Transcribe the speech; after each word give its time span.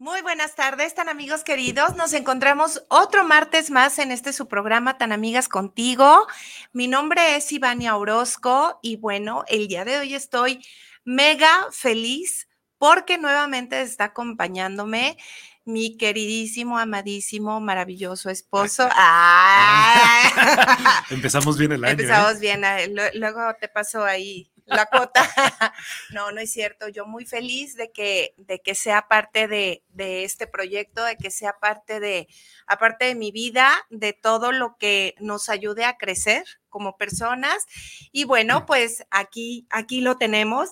Muy 0.00 0.22
buenas 0.22 0.54
tardes, 0.54 0.94
tan 0.94 1.10
amigos 1.10 1.44
queridos. 1.44 1.94
Nos 1.94 2.14
encontramos 2.14 2.82
otro 2.88 3.22
martes 3.22 3.70
más 3.70 3.98
en 3.98 4.12
este 4.12 4.32
su 4.32 4.48
programa 4.48 4.96
Tan 4.96 5.12
Amigas 5.12 5.46
Contigo. 5.46 6.26
Mi 6.72 6.88
nombre 6.88 7.36
es 7.36 7.52
Ivania 7.52 7.98
Orozco 7.98 8.78
y 8.80 8.96
bueno, 8.96 9.44
el 9.46 9.68
día 9.68 9.84
de 9.84 9.98
hoy 9.98 10.14
estoy 10.14 10.64
mega 11.04 11.66
feliz 11.70 12.48
porque 12.78 13.18
nuevamente 13.18 13.82
está 13.82 14.04
acompañándome 14.04 15.18
mi 15.66 15.98
queridísimo, 15.98 16.78
amadísimo, 16.78 17.60
maravilloso 17.60 18.30
esposo. 18.30 18.88
Empezamos 21.10 21.58
bien 21.58 21.72
el 21.72 21.84
año. 21.84 21.90
¿eh? 21.90 22.04
Empezamos 22.04 22.40
bien. 22.40 22.62
Luego 23.16 23.54
te 23.60 23.68
paso 23.68 24.02
ahí 24.02 24.49
la 24.70 24.86
cuota. 24.86 25.22
no, 26.12 26.32
no 26.32 26.40
es 26.40 26.52
cierto. 26.52 26.88
Yo 26.88 27.06
muy 27.06 27.24
feliz 27.26 27.76
de 27.76 27.92
que, 27.92 28.34
de 28.36 28.60
que 28.60 28.74
sea 28.74 29.08
parte 29.08 29.48
de, 29.48 29.82
de, 29.88 30.24
este 30.24 30.46
proyecto, 30.46 31.04
de 31.04 31.16
que 31.16 31.30
sea 31.30 31.54
parte 31.60 32.00
de, 32.00 32.28
aparte 32.66 33.06
de 33.06 33.14
mi 33.14 33.32
vida, 33.32 33.70
de 33.90 34.12
todo 34.12 34.52
lo 34.52 34.76
que 34.78 35.14
nos 35.18 35.48
ayude 35.48 35.84
a 35.84 35.96
crecer 35.96 36.44
como 36.68 36.96
personas. 36.96 37.66
Y 38.12 38.24
bueno, 38.24 38.66
pues 38.66 39.04
aquí, 39.10 39.66
aquí 39.70 40.00
lo 40.00 40.16
tenemos 40.16 40.70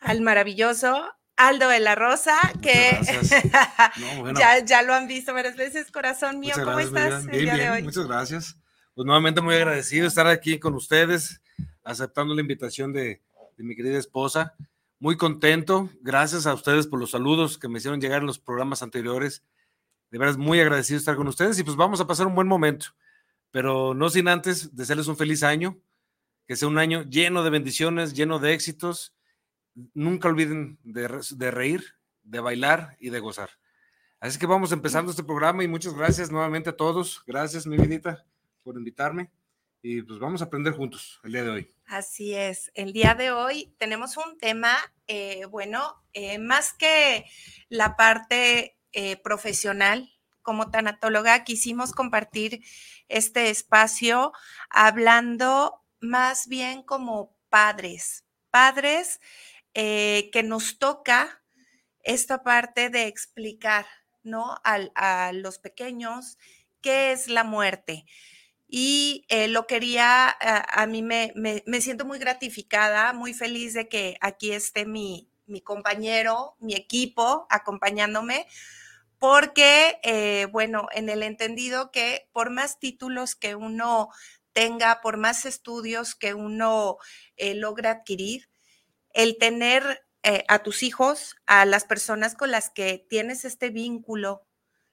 al 0.00 0.20
maravilloso 0.20 1.10
Aldo 1.36 1.68
de 1.68 1.80
la 1.80 1.94
Rosa, 1.94 2.36
que 2.60 3.00
ya, 4.38 4.62
ya, 4.62 4.82
lo 4.82 4.92
han 4.92 5.08
visto 5.08 5.32
varias 5.32 5.56
veces, 5.56 5.90
corazón 5.90 6.38
mío. 6.38 6.52
¿Cómo 6.54 6.78
estás 6.78 7.24
el 7.24 7.30
día 7.30 7.56
de 7.56 7.70
hoy? 7.70 7.82
Muchas 7.82 8.06
gracias. 8.06 8.56
Pues 8.94 9.06
nuevamente 9.06 9.40
muy 9.40 9.54
agradecido 9.54 10.06
estar 10.06 10.26
aquí 10.26 10.58
con 10.58 10.74
ustedes 10.74 11.40
aceptando 11.84 12.34
la 12.34 12.40
invitación 12.40 12.92
de, 12.92 13.22
mi 13.56 13.76
querida 13.76 13.98
esposa. 13.98 14.54
Muy 14.98 15.16
contento. 15.16 15.90
Gracias 16.00 16.46
a 16.46 16.54
ustedes 16.54 16.86
por 16.86 16.98
los 16.98 17.10
saludos 17.10 17.58
que 17.58 17.68
me 17.68 17.78
hicieron 17.78 18.00
llegar 18.00 18.20
en 18.20 18.26
los 18.26 18.38
programas 18.38 18.82
anteriores. 18.82 19.44
De 20.10 20.18
verdad, 20.18 20.38
muy 20.38 20.60
agradecido 20.60 20.98
estar 20.98 21.16
con 21.16 21.28
ustedes 21.28 21.58
y 21.58 21.64
pues 21.64 21.76
vamos 21.76 22.00
a 22.00 22.06
pasar 22.06 22.26
un 22.26 22.34
buen 22.34 22.48
momento. 22.48 22.86
Pero 23.50 23.94
no 23.94 24.08
sin 24.08 24.28
antes 24.28 24.74
desearles 24.74 25.08
un 25.08 25.16
feliz 25.16 25.42
año, 25.42 25.78
que 26.46 26.56
sea 26.56 26.68
un 26.68 26.78
año 26.78 27.02
lleno 27.02 27.42
de 27.42 27.50
bendiciones, 27.50 28.14
lleno 28.14 28.38
de 28.38 28.54
éxitos. 28.54 29.14
Nunca 29.92 30.28
olviden 30.28 30.78
de, 30.82 31.20
de 31.36 31.50
reír, 31.50 31.84
de 32.22 32.40
bailar 32.40 32.96
y 32.98 33.10
de 33.10 33.20
gozar. 33.20 33.50
Así 34.20 34.38
que 34.38 34.46
vamos 34.46 34.72
empezando 34.72 35.10
este 35.10 35.24
programa 35.24 35.64
y 35.64 35.68
muchas 35.68 35.94
gracias 35.94 36.30
nuevamente 36.30 36.70
a 36.70 36.76
todos. 36.76 37.22
Gracias, 37.26 37.66
mi 37.66 37.76
vidita, 37.76 38.24
por 38.62 38.76
invitarme 38.76 39.30
y 39.82 40.02
pues 40.02 40.18
vamos 40.18 40.42
a 40.42 40.46
aprender 40.46 40.74
juntos 40.74 41.20
el 41.24 41.32
día 41.32 41.44
de 41.44 41.50
hoy. 41.50 41.74
Así 41.86 42.34
es, 42.34 42.70
el 42.74 42.92
día 42.92 43.14
de 43.14 43.32
hoy 43.32 43.74
tenemos 43.78 44.16
un 44.16 44.38
tema, 44.38 44.76
eh, 45.06 45.44
bueno, 45.46 46.02
eh, 46.12 46.38
más 46.38 46.72
que 46.72 47.24
la 47.68 47.96
parte 47.96 48.78
eh, 48.92 49.16
profesional, 49.16 50.10
como 50.42 50.70
tanatóloga, 50.70 51.44
quisimos 51.44 51.92
compartir 51.92 52.62
este 53.08 53.50
espacio 53.50 54.32
hablando 54.68 55.82
más 56.00 56.48
bien 56.48 56.82
como 56.82 57.36
padres, 57.48 58.24
padres 58.50 59.20
que 59.72 60.42
nos 60.44 60.78
toca 60.78 61.42
esta 62.02 62.42
parte 62.42 62.90
de 62.90 63.06
explicar, 63.06 63.86
¿no? 64.22 64.56
a 64.64 65.32
los 65.32 65.58
pequeños 65.58 66.38
qué 66.80 67.12
es 67.12 67.28
la 67.28 67.44
muerte 67.44 68.04
y 68.72 69.26
eh, 69.28 69.48
lo 69.48 69.66
quería, 69.66 70.28
a, 70.28 70.86
mí 70.86 71.02
me, 71.02 71.32
me, 71.34 71.80
siento 71.80 72.04
muy 72.04 72.20
gratificada, 72.20 73.12
muy 73.12 73.34
feliz 73.34 73.74
de 73.74 73.88
que 73.88 74.16
aquí 74.20 74.52
esté 74.52 74.86
mi, 74.86 75.28
mi 75.46 75.60
compañero, 75.60 76.54
mi 76.60 76.76
equipo 76.76 77.48
acompañándome, 77.50 78.46
porque, 79.18 79.98
eh, 80.04 80.46
bueno, 80.52 80.86
en 80.92 81.08
el 81.08 81.24
entendido 81.24 81.90
que 81.90 82.28
por 82.32 82.50
más 82.50 82.78
títulos 82.78 83.34
que 83.34 83.56
uno 83.56 84.10
tenga, 84.52 85.00
por 85.00 85.16
más 85.16 85.46
estudios 85.46 86.14
que 86.14 86.34
uno 86.34 86.98
eh, 87.36 87.56
logra 87.56 87.90
adquirir, 87.90 88.50
el 89.12 89.36
tener 89.36 90.06
a 90.48 90.58
tus 90.62 90.82
hijos, 90.82 91.34
a 91.46 91.64
las 91.64 91.84
personas 91.84 92.34
con 92.34 92.50
las 92.50 92.68
que 92.68 93.04
tienes 93.08 93.46
este 93.46 93.70
vínculo, 93.70 94.46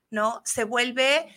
¿no? 0.09 0.41
Se 0.45 0.63
vuelve, 0.63 1.27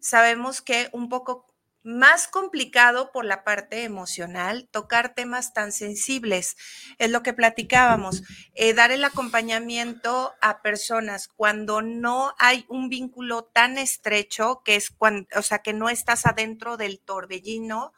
sabemos 0.00 0.62
que 0.62 0.88
un 0.92 1.08
poco 1.08 1.53
más 1.84 2.26
complicado 2.26 3.12
por 3.12 3.26
la 3.26 3.44
parte 3.44 3.84
emocional, 3.84 4.68
tocar 4.70 5.14
temas 5.14 5.52
tan 5.52 5.70
sensibles. 5.70 6.56
Es 6.98 7.10
lo 7.10 7.22
que 7.22 7.34
platicábamos, 7.34 8.22
eh, 8.54 8.72
dar 8.72 8.90
el 8.90 9.04
acompañamiento 9.04 10.32
a 10.40 10.62
personas 10.62 11.28
cuando 11.28 11.82
no 11.82 12.34
hay 12.38 12.64
un 12.68 12.88
vínculo 12.88 13.44
tan 13.44 13.76
estrecho, 13.76 14.62
que 14.64 14.76
es 14.76 14.90
cuando, 14.90 15.28
o 15.36 15.42
sea, 15.42 15.58
que 15.58 15.74
no 15.74 15.90
estás 15.90 16.24
adentro 16.24 16.78
del 16.78 17.00
torbellino, 17.00 17.92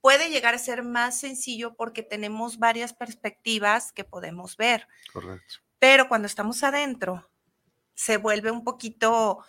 puede 0.00 0.28
llegar 0.30 0.54
a 0.54 0.58
ser 0.58 0.82
más 0.82 1.18
sencillo 1.18 1.74
porque 1.76 2.02
tenemos 2.02 2.58
varias 2.58 2.92
perspectivas 2.92 3.92
que 3.92 4.02
podemos 4.04 4.56
ver. 4.56 4.88
Correcto. 5.12 5.54
Pero 5.78 6.08
cuando 6.08 6.26
estamos 6.26 6.64
adentro, 6.64 7.30
se 7.94 8.16
vuelve 8.16 8.50
un 8.50 8.64
poquito 8.64 9.44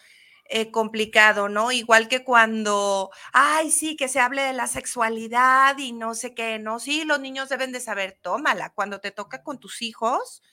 eh, 0.45 0.71
complicado, 0.71 1.47
¿no? 1.47 1.71
Igual 1.71 2.07
que 2.09 2.23
cuando, 2.23 3.11
ay, 3.31 3.71
sí, 3.71 3.95
que 3.95 4.07
se 4.07 4.19
hable 4.19 4.41
de 4.41 4.53
la 4.53 4.67
sexualidad 4.67 5.77
y 5.77 5.93
no 5.93 6.15
sé 6.15 6.33
qué, 6.33 6.59
¿no? 6.59 6.79
Sí, 6.79 7.05
los 7.05 7.19
niños 7.19 7.49
deben 7.49 7.71
de 7.71 7.79
saber, 7.79 8.19
tómala, 8.21 8.71
cuando 8.71 8.99
te 8.99 9.11
toca 9.11 9.41
con 9.41 9.59
tus 9.59 9.81
hijos, 9.81 10.43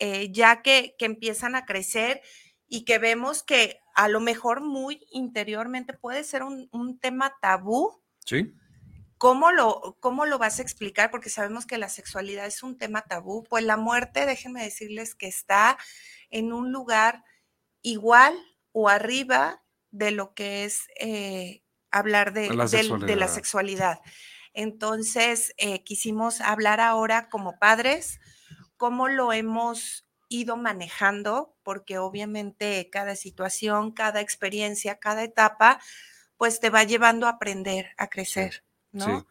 eh, 0.00 0.32
ya 0.32 0.62
que, 0.62 0.96
que 0.98 1.04
empiezan 1.04 1.54
a 1.54 1.64
crecer 1.64 2.22
y 2.66 2.84
que 2.84 2.98
vemos 2.98 3.44
que 3.44 3.80
a 3.94 4.08
lo 4.08 4.20
mejor 4.20 4.60
muy 4.60 5.06
interiormente 5.10 5.92
puede 5.92 6.24
ser 6.24 6.42
un, 6.42 6.68
un 6.72 6.98
tema 6.98 7.36
tabú. 7.40 8.02
Sí. 8.26 8.52
¿Cómo 9.16 9.52
lo, 9.52 9.96
¿Cómo 10.00 10.26
lo 10.26 10.38
vas 10.38 10.58
a 10.58 10.62
explicar? 10.62 11.10
Porque 11.12 11.30
sabemos 11.30 11.66
que 11.66 11.78
la 11.78 11.88
sexualidad 11.88 12.46
es 12.46 12.64
un 12.64 12.76
tema 12.76 13.02
tabú. 13.02 13.44
Pues 13.44 13.64
la 13.64 13.76
muerte, 13.76 14.26
déjenme 14.26 14.64
decirles 14.64 15.14
que 15.14 15.28
está 15.28 15.78
en 16.30 16.52
un 16.52 16.72
lugar 16.72 17.24
igual 17.80 18.36
o 18.74 18.88
arriba 18.88 19.62
de 19.92 20.10
lo 20.10 20.34
que 20.34 20.64
es 20.64 20.88
eh, 20.98 21.62
hablar 21.92 22.32
de 22.32 22.52
la, 22.52 22.66
sexualidad. 23.28 24.00
Entonces, 24.52 25.54
eh, 25.58 25.84
quisimos 25.84 26.40
hablar 26.40 26.80
ahora 26.80 27.28
como 27.30 27.56
padres, 27.60 28.18
cómo 28.76 29.06
lo 29.06 29.32
hemos 29.32 30.08
ido 30.28 30.56
manejando, 30.56 31.56
porque 31.62 31.98
obviamente 31.98 32.90
cada 32.90 33.14
situación, 33.14 33.92
cada 33.92 34.20
experiencia, 34.20 34.98
cada 34.98 35.22
etapa, 35.22 35.80
pues 36.36 36.58
te 36.58 36.68
va 36.68 36.82
llevando 36.82 37.28
a 37.28 37.30
aprender, 37.30 37.90
a 37.96 38.08
crecer, 38.08 38.64
¿no? 38.90 39.28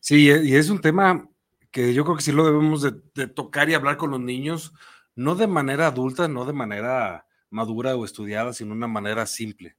Sí, 0.00 0.30
y 0.30 0.56
es 0.56 0.70
un 0.70 0.80
tema 0.80 1.28
que 1.70 1.92
yo 1.92 2.04
creo 2.04 2.16
que 2.16 2.22
sí 2.22 2.32
lo 2.32 2.46
debemos 2.46 2.80
de 2.80 3.26
tocar 3.26 3.68
y 3.68 3.74
hablar 3.74 3.98
con 3.98 4.12
los 4.12 4.20
niños, 4.20 4.72
no 5.14 5.34
de 5.34 5.46
manera 5.46 5.88
adulta, 5.88 6.26
no 6.26 6.46
de 6.46 6.54
manera 6.54 7.27
madura 7.50 7.96
o 7.96 8.04
estudiada, 8.04 8.52
sino 8.52 8.72
una 8.72 8.88
manera 8.88 9.26
simple. 9.26 9.76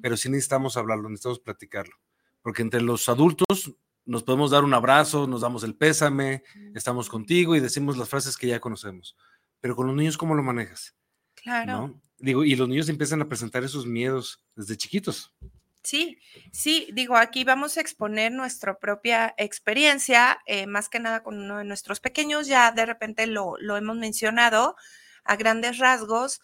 Pero 0.00 0.16
sí 0.16 0.28
necesitamos 0.28 0.76
hablarlo, 0.76 1.08
necesitamos 1.08 1.40
platicarlo. 1.40 1.96
Porque 2.42 2.62
entre 2.62 2.80
los 2.80 3.08
adultos 3.08 3.74
nos 4.04 4.22
podemos 4.22 4.50
dar 4.50 4.64
un 4.64 4.74
abrazo, 4.74 5.26
nos 5.26 5.42
damos 5.42 5.62
el 5.64 5.76
pésame, 5.76 6.42
estamos 6.74 7.08
contigo 7.08 7.54
y 7.54 7.60
decimos 7.60 7.96
las 7.96 8.08
frases 8.08 8.36
que 8.36 8.48
ya 8.48 8.60
conocemos. 8.60 9.16
Pero 9.60 9.76
con 9.76 9.86
los 9.86 9.96
niños, 9.96 10.18
¿cómo 10.18 10.34
lo 10.34 10.42
manejas? 10.42 10.94
Claro. 11.34 12.00
Digo, 12.18 12.44
y 12.44 12.54
los 12.56 12.68
niños 12.68 12.88
empiezan 12.88 13.20
a 13.22 13.28
presentar 13.28 13.64
esos 13.64 13.86
miedos 13.86 14.44
desde 14.54 14.76
chiquitos. 14.76 15.34
Sí, 15.82 16.18
sí, 16.52 16.88
digo, 16.92 17.16
aquí 17.16 17.42
vamos 17.42 17.76
a 17.76 17.80
exponer 17.80 18.30
nuestra 18.30 18.78
propia 18.78 19.34
experiencia, 19.36 20.38
eh, 20.46 20.68
más 20.68 20.88
que 20.88 21.00
nada 21.00 21.24
con 21.24 21.38
uno 21.38 21.58
de 21.58 21.64
nuestros 21.64 21.98
pequeños, 21.98 22.46
ya 22.46 22.70
de 22.70 22.86
repente 22.86 23.26
lo, 23.26 23.56
lo 23.58 23.76
hemos 23.76 23.96
mencionado 23.96 24.76
a 25.24 25.36
grandes 25.36 25.78
rasgos, 25.78 26.40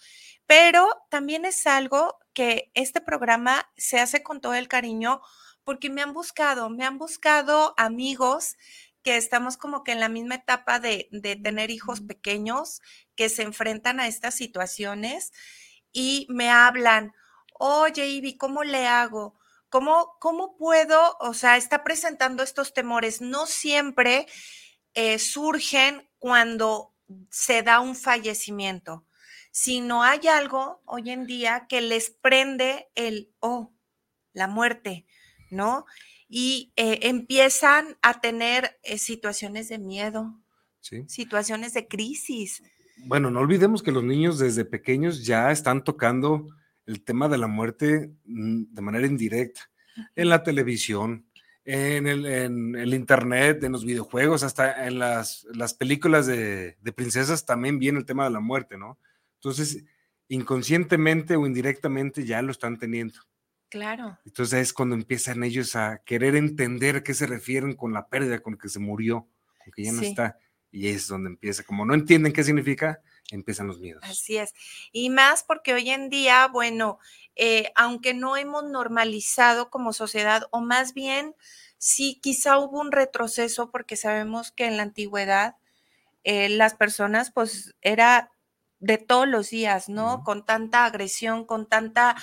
pero 0.47 0.89
también 1.11 1.45
es 1.45 1.67
algo 1.67 2.19
que 2.33 2.71
este 2.75 3.01
programa 3.01 3.71
se 3.77 4.01
hace 4.01 4.23
con 4.23 4.41
todo 4.41 4.55
el 4.55 4.69
cariño 4.69 5.21
porque 5.65 5.91
me 5.91 6.03
han 6.03 6.13
buscado, 6.13 6.71
me 6.71 6.85
han 6.85 6.99
buscado 6.99 7.75
amigos 7.77 8.57
que 9.03 9.17
estamos 9.17 9.57
como 9.57 9.85
que 9.85 9.93
en 9.93 10.01
la 10.01 10.09
misma 10.09 10.37
etapa 10.37 10.81
de, 10.81 11.09
de 11.13 11.37
tener 11.37 11.71
hijos 11.71 12.01
pequeños 12.01 12.81
que 13.15 13.29
se 13.29 13.43
enfrentan 13.43 14.01
a 14.01 14.07
estas 14.07 14.35
situaciones 14.35 15.33
y 15.93 16.27
me 16.31 16.51
hablan 16.51 17.13
oye, 17.59 18.07
Ivy, 18.07 18.37
¿cómo 18.37 18.65
le 18.65 18.87
hago? 18.87 19.39
¿Cómo, 19.69 20.17
¿Cómo 20.21 20.57
puedo, 20.57 21.17
o 21.21 21.35
sea, 21.35 21.57
está 21.57 21.85
presentando 21.85 22.43
estos 22.43 22.73
temores? 22.73 23.21
No 23.21 23.47
siempre 23.47 24.27
eh, 24.95 25.19
surgen 25.19 26.09
cuando 26.19 26.95
se 27.31 27.63
da 27.63 27.81
un 27.81 27.95
fallecimiento, 27.95 29.05
sino 29.51 30.03
hay 30.03 30.29
algo 30.29 30.83
hoy 30.85 31.11
en 31.11 31.27
día 31.27 31.67
que 31.69 31.81
les 31.81 32.11
prende 32.11 32.89
el, 32.95 33.33
oh, 33.41 33.73
la 34.33 34.47
muerte, 34.47 35.07
¿no? 35.51 35.87
Y 36.29 36.73
eh, 36.77 37.01
empiezan 37.03 37.97
a 38.03 38.21
tener 38.21 38.79
eh, 38.83 38.99
situaciones 38.99 39.69
de 39.69 39.79
miedo, 39.79 40.41
situaciones 41.07 41.75
de 41.75 41.87
crisis. 41.87 42.63
Bueno, 43.05 43.31
no 43.31 43.41
olvidemos 43.41 43.83
que 43.83 43.93
los 43.93 44.05
niños 44.05 44.39
desde 44.39 44.65
pequeños 44.65 45.25
ya 45.25 45.51
están 45.51 45.85
tocando 45.85 46.47
el 46.87 47.03
tema 47.03 47.29
de 47.29 47.39
la 47.39 47.47
muerte 47.47 48.11
mm, 48.25 48.75
de 48.75 48.83
manera 48.83 49.07
indirecta, 49.07 49.71
en 50.15 50.29
la 50.29 50.43
televisión, 50.43 51.28
en 51.71 52.07
el, 52.07 52.95
internet, 52.95 53.63
en 53.63 53.73
los 53.73 53.85
videojuegos, 53.85 54.43
hasta 54.43 54.87
en 54.87 54.99
las, 54.99 55.45
películas 55.79 56.27
de, 56.27 56.79
princesas 56.97 57.45
también 57.45 57.79
viene 57.79 57.99
el 57.99 58.07
tema 58.07 58.25
de 58.25 58.31
la 58.31 58.41
muerte, 58.41 58.79
¿no? 58.79 58.99
Entonces, 59.35 59.85
inconscientemente 60.29 61.37
o 61.37 61.47
indirectamente 61.47 62.25
ya 62.25 62.41
lo 62.41 62.53
están 62.53 62.79
teniendo. 62.79 63.21
Claro. 63.69 64.19
Entonces 64.25 64.61
es 64.61 64.73
cuando 64.73 64.95
empiezan 64.95 65.45
ellos 65.45 65.77
a 65.77 65.99
querer 66.07 66.37
entender 66.37 66.97
a 66.97 67.03
qué 67.03 67.13
se 67.13 67.27
refieren 67.27 67.75
con 67.75 67.93
la 67.93 68.09
pérdida, 68.09 68.39
con 68.39 68.57
que 68.57 68.71
se 68.71 68.79
murió, 68.79 69.29
con 69.63 69.71
que 69.75 69.85
ya 69.85 69.93
no 69.93 70.01
está. 70.01 70.39
Y 70.71 70.89
es 70.89 71.07
donde 71.07 71.29
empieza. 71.29 71.65
Como 71.65 71.85
no 71.85 71.93
entienden 71.93 72.33
qué 72.33 72.45
significa, 72.45 73.03
empiezan 73.31 73.67
los 73.67 73.79
miedos. 73.79 74.03
Así 74.05 74.39
es. 74.39 74.55
Y 74.91 75.11
más 75.11 75.45
porque 75.45 75.75
hoy 75.75 75.91
en 75.91 76.09
día, 76.09 76.49
bueno, 76.49 76.99
eh, 77.39 77.73
aunque 77.77 78.15
no 78.15 78.37
hemos 78.37 78.65
normalizado 78.65 79.71
como 79.71 79.95
sociedad, 79.95 80.45
o 80.53 80.61
más 80.61 80.95
bien, 80.95 81.35
sí, 81.79 82.21
quizá 82.23 82.59
hubo 82.59 82.81
un 82.81 82.93
retroceso 82.93 83.71
porque 83.71 83.97
sabemos 83.97 84.53
que 84.53 84.67
en 84.67 84.77
la 84.77 84.85
antigüedad 84.85 85.57
eh, 86.25 86.49
las 86.49 86.75
personas, 86.75 87.31
pues, 87.33 87.75
era 87.81 88.31
de 88.81 88.99
todos 88.99 89.27
los 89.27 89.51
días, 89.51 89.89
¿no? 89.89 90.23
Con 90.25 90.45
tanta 90.47 90.85
agresión, 90.85 91.45
con 91.47 91.69
tanta 91.69 92.15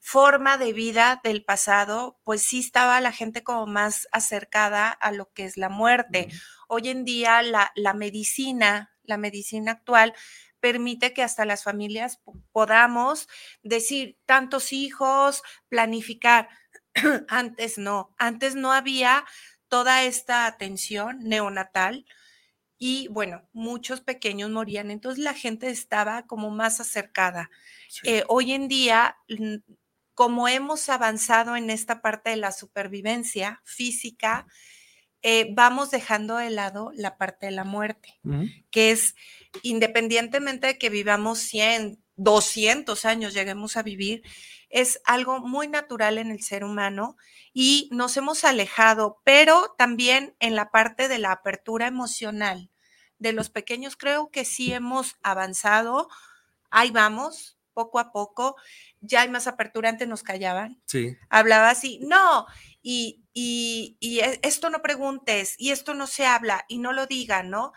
forma 0.00 0.56
de 0.56 0.72
vida 0.72 1.20
del 1.22 1.44
pasado, 1.44 2.18
pues 2.24 2.42
sí 2.42 2.60
estaba 2.60 3.00
la 3.02 3.12
gente 3.12 3.42
como 3.42 3.66
más 3.66 4.08
acercada 4.12 4.88
a 4.90 5.12
lo 5.12 5.30
que 5.32 5.44
es 5.44 5.58
la 5.58 5.68
muerte. 5.68 6.28
Hoy 6.66 6.88
en 6.88 7.04
día 7.04 7.42
la, 7.42 7.72
la 7.74 7.92
medicina, 7.92 8.94
la 9.02 9.18
medicina 9.18 9.72
actual, 9.72 10.14
permite 10.60 11.12
que 11.12 11.22
hasta 11.22 11.44
las 11.44 11.62
familias 11.64 12.20
podamos 12.52 13.28
decir 13.62 14.18
tantos 14.26 14.72
hijos, 14.72 15.42
planificar. 15.68 16.48
antes 17.28 17.78
no, 17.78 18.14
antes 18.18 18.54
no 18.54 18.72
había 18.72 19.24
toda 19.68 20.02
esta 20.04 20.46
atención 20.46 21.18
neonatal 21.20 22.06
y 22.78 23.08
bueno, 23.08 23.42
muchos 23.52 24.00
pequeños 24.00 24.50
morían, 24.50 24.90
entonces 24.90 25.22
la 25.22 25.34
gente 25.34 25.68
estaba 25.68 26.26
como 26.26 26.50
más 26.50 26.78
acercada. 26.78 27.50
Eh, 28.04 28.22
hoy 28.28 28.52
en 28.52 28.68
día, 28.68 29.16
como 30.14 30.46
hemos 30.46 30.88
avanzado 30.88 31.56
en 31.56 31.70
esta 31.70 32.00
parte 32.00 32.30
de 32.30 32.36
la 32.36 32.52
supervivencia 32.52 33.60
física, 33.64 34.46
eh, 35.22 35.48
vamos 35.54 35.90
dejando 35.90 36.36
de 36.36 36.50
lado 36.50 36.90
la 36.94 37.16
parte 37.18 37.46
de 37.46 37.52
la 37.52 37.64
muerte, 37.64 38.20
que 38.70 38.90
es 38.90 39.14
independientemente 39.62 40.68
de 40.68 40.78
que 40.78 40.90
vivamos 40.90 41.38
100, 41.40 42.02
200 42.16 43.04
años, 43.04 43.34
lleguemos 43.34 43.76
a 43.76 43.82
vivir, 43.82 44.22
es 44.70 45.00
algo 45.04 45.40
muy 45.40 45.66
natural 45.66 46.18
en 46.18 46.30
el 46.30 46.42
ser 46.42 46.64
humano 46.64 47.16
y 47.52 47.88
nos 47.92 48.16
hemos 48.16 48.44
alejado, 48.44 49.20
pero 49.24 49.74
también 49.78 50.36
en 50.40 50.54
la 50.54 50.70
parte 50.70 51.08
de 51.08 51.18
la 51.18 51.32
apertura 51.32 51.86
emocional 51.86 52.70
de 53.18 53.32
los 53.32 53.50
pequeños, 53.50 53.96
creo 53.96 54.30
que 54.30 54.44
sí 54.44 54.72
hemos 54.72 55.16
avanzado, 55.22 56.08
ahí 56.70 56.90
vamos, 56.90 57.58
poco 57.72 57.98
a 57.98 58.12
poco, 58.12 58.56
ya 59.00 59.22
hay 59.22 59.28
más 59.28 59.46
apertura, 59.46 59.88
antes 59.88 60.08
nos 60.08 60.22
callaban. 60.22 60.80
Sí. 60.86 61.16
Hablaba 61.28 61.70
así, 61.70 62.00
no, 62.02 62.46
y, 62.82 63.24
y, 63.32 63.96
y, 64.00 64.20
e, 64.20 64.40
esto 64.42 64.70
no 64.70 64.82
preguntes, 64.82 65.54
y 65.58 65.70
esto 65.70 65.94
no 65.94 66.06
se 66.06 66.26
habla, 66.26 66.64
y 66.68 66.78
no 66.78 66.92
lo 66.92 67.06
digan, 67.06 67.50
¿no? 67.50 67.72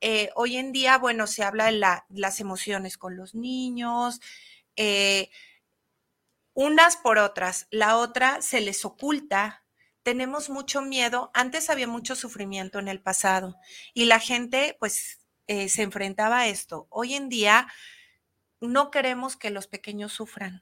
Eh, 0.00 0.30
hoy 0.34 0.56
en 0.56 0.72
día, 0.72 0.98
bueno, 0.98 1.26
se 1.26 1.44
habla 1.44 1.66
de 1.66 1.80
las 2.08 2.40
emociones 2.40 2.98
con 2.98 3.16
los 3.16 3.34
niños, 3.34 4.20
eh, 4.76 5.30
unas 6.54 6.96
por 6.96 7.18
otras, 7.18 7.66
la 7.70 7.96
otra 7.96 8.42
se 8.42 8.60
les 8.60 8.84
oculta. 8.84 9.64
Tenemos 10.02 10.50
mucho 10.50 10.82
miedo. 10.82 11.30
Antes 11.34 11.70
había 11.70 11.86
mucho 11.86 12.16
sufrimiento 12.16 12.78
en 12.78 12.88
el 12.88 13.00
pasado 13.00 13.56
y 13.94 14.06
la 14.06 14.18
gente 14.18 14.76
pues 14.80 15.20
eh, 15.46 15.68
se 15.68 15.82
enfrentaba 15.82 16.40
a 16.40 16.48
esto. 16.48 16.88
Hoy 16.90 17.14
en 17.14 17.28
día 17.28 17.68
no 18.62 18.90
queremos 18.90 19.36
que 19.36 19.50
los 19.50 19.66
pequeños 19.66 20.12
sufran, 20.12 20.60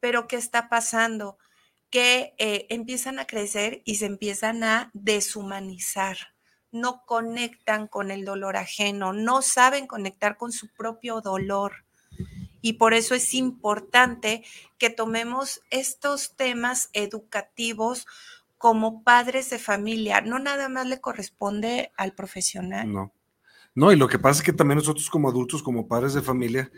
pero 0.00 0.28
¿qué 0.28 0.36
está 0.36 0.68
pasando? 0.68 1.38
Que 1.88 2.34
empiezan 2.38 3.18
a 3.18 3.26
crecer 3.26 3.80
y 3.84 3.94
se 3.94 4.06
empiezan 4.06 4.64
a 4.64 4.90
deshumanizar 4.92 6.18
no 6.72 7.04
conectan 7.04 7.86
con 7.86 8.10
el 8.10 8.24
dolor 8.24 8.56
ajeno, 8.56 9.12
no 9.12 9.42
saben 9.42 9.86
conectar 9.86 10.36
con 10.36 10.52
su 10.52 10.68
propio 10.68 11.20
dolor. 11.20 11.84
Y 12.62 12.74
por 12.74 12.94
eso 12.94 13.14
es 13.14 13.34
importante 13.34 14.42
que 14.78 14.88
tomemos 14.88 15.60
estos 15.70 16.34
temas 16.34 16.88
educativos 16.92 18.06
como 18.56 19.02
padres 19.02 19.50
de 19.50 19.58
familia. 19.58 20.20
No 20.20 20.38
nada 20.38 20.68
más 20.68 20.86
le 20.86 21.00
corresponde 21.00 21.92
al 21.96 22.14
profesional. 22.14 22.90
No. 22.90 23.12
No, 23.74 23.90
y 23.90 23.96
lo 23.96 24.06
que 24.06 24.18
pasa 24.18 24.40
es 24.40 24.44
que 24.44 24.52
también 24.52 24.78
nosotros 24.78 25.08
como 25.08 25.28
adultos, 25.28 25.62
como 25.62 25.88
padres 25.88 26.14
de 26.14 26.22
familia, 26.22 26.70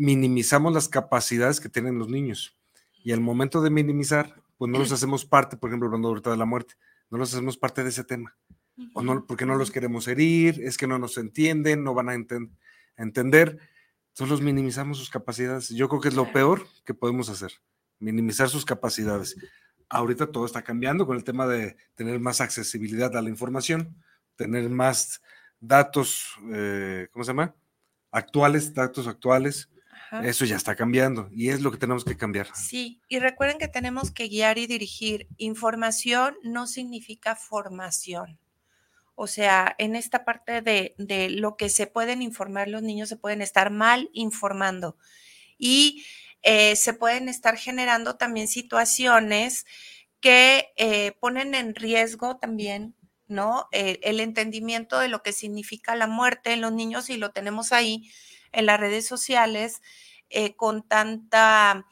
minimizamos 0.00 0.72
las 0.72 0.88
capacidades 0.88 1.60
que 1.60 1.68
tienen 1.68 1.98
los 1.98 2.08
niños. 2.08 2.56
Y 3.04 3.12
al 3.12 3.20
momento 3.20 3.60
de 3.60 3.68
minimizar, 3.68 4.42
pues 4.56 4.70
no 4.70 4.78
los 4.78 4.92
hacemos 4.92 5.26
parte, 5.26 5.58
por 5.58 5.68
ejemplo, 5.68 5.88
hablando 5.88 6.08
ahorita 6.08 6.30
de 6.30 6.38
la 6.38 6.46
muerte, 6.46 6.74
no 7.10 7.18
los 7.18 7.34
hacemos 7.34 7.58
parte 7.58 7.82
de 7.82 7.90
ese 7.90 8.02
tema 8.02 8.34
o 8.94 9.02
no, 9.02 9.26
porque 9.26 9.44
no 9.44 9.56
los 9.56 9.70
queremos 9.70 10.08
herir, 10.08 10.62
es 10.62 10.78
que 10.78 10.86
no 10.86 10.98
nos 10.98 11.18
entienden, 11.18 11.84
no 11.84 11.92
van 11.92 12.08
a, 12.08 12.14
entender. 12.96 13.58
Entonces 14.08 14.30
los 14.30 14.40
minimizamos 14.40 14.96
sus 14.96 15.10
capacidades. 15.10 15.68
Yo 15.68 15.86
creo 15.90 16.00
que 16.00 16.08
es 16.08 16.14
lo 16.14 16.32
peor 16.32 16.66
que 16.86 16.94
podemos 16.94 17.28
hacer, 17.28 17.52
minimizar 17.98 18.48
sus 18.48 18.64
capacidades. 18.64 19.36
Ahorita 19.90 20.28
todo 20.28 20.46
está 20.46 20.62
cambiando 20.62 21.06
con 21.06 21.18
el 21.18 21.24
tema 21.24 21.46
de 21.46 21.76
tener 21.94 22.18
más 22.20 22.40
accesibilidad 22.40 23.14
a 23.18 23.22
la 23.22 23.28
información, 23.28 24.02
tener 24.34 24.70
más 24.70 25.20
datos, 25.58 26.38
eh, 26.54 27.08
¿cómo 27.10 27.22
se 27.22 27.32
llama? 27.32 27.54
Actuales, 28.10 28.72
datos 28.72 29.06
actuales. 29.06 29.68
Eso 30.24 30.44
ya 30.44 30.56
está 30.56 30.74
cambiando 30.74 31.28
y 31.32 31.50
es 31.50 31.60
lo 31.60 31.70
que 31.70 31.78
tenemos 31.78 32.04
que 32.04 32.16
cambiar. 32.16 32.48
Sí, 32.54 33.00
y 33.08 33.20
recuerden 33.20 33.58
que 33.58 33.68
tenemos 33.68 34.10
que 34.10 34.28
guiar 34.28 34.58
y 34.58 34.66
dirigir. 34.66 35.28
Información 35.36 36.36
no 36.42 36.66
significa 36.66 37.36
formación. 37.36 38.38
O 39.14 39.26
sea, 39.26 39.74
en 39.78 39.96
esta 39.96 40.24
parte 40.24 40.62
de, 40.62 40.94
lo 41.30 41.56
que 41.56 41.68
se 41.68 41.86
pueden 41.86 42.22
informar 42.22 42.68
los 42.68 42.82
niños, 42.82 43.08
se 43.08 43.16
pueden 43.16 43.42
estar 43.42 43.70
mal 43.70 44.08
informando 44.14 44.96
y 45.58 46.04
eh, 46.42 46.74
se 46.74 46.94
pueden 46.94 47.28
estar 47.28 47.56
generando 47.58 48.16
también 48.16 48.48
situaciones 48.48 49.66
que 50.20 50.72
eh, 50.76 51.12
ponen 51.20 51.54
en 51.54 51.74
riesgo 51.74 52.38
también, 52.38 52.94
¿no? 53.28 53.68
Eh, 53.72 54.00
el 54.04 54.20
entendimiento 54.20 54.98
de 54.98 55.08
lo 55.08 55.22
que 55.22 55.32
significa 55.32 55.94
la 55.96 56.06
muerte 56.06 56.52
en 56.54 56.62
los 56.62 56.72
niños 56.72 57.10
y 57.10 57.18
lo 57.18 57.30
tenemos 57.30 57.72
ahí 57.72 58.10
en 58.52 58.66
las 58.66 58.80
redes 58.80 59.06
sociales 59.06 59.80
con 60.56 60.86
tanta, 60.86 61.86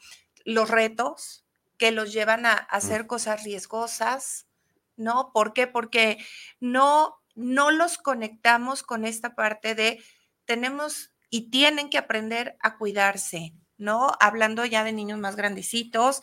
los 0.45 0.69
retos 0.69 1.43
que 1.77 1.91
los 1.91 2.13
llevan 2.13 2.45
a, 2.45 2.53
a 2.53 2.55
hacer 2.55 3.05
cosas 3.05 3.43
riesgosas, 3.43 4.47
¿no? 4.95 5.31
¿Por 5.33 5.53
qué? 5.53 5.67
Porque 5.67 6.17
no 6.61 7.19
no 7.39 7.71
los 7.71 7.97
conectamos 7.97 8.83
con 8.83 9.05
esta 9.05 9.33
parte 9.33 9.73
de 9.73 10.03
tenemos 10.43 11.11
y 11.29 11.49
tienen 11.49 11.89
que 11.89 11.97
aprender 11.97 12.57
a 12.59 12.77
cuidarse, 12.77 13.53
¿no? 13.77 14.11
Hablando 14.19 14.65
ya 14.65 14.83
de 14.83 14.91
niños 14.91 15.19
más 15.19 15.37
grandecitos, 15.37 16.21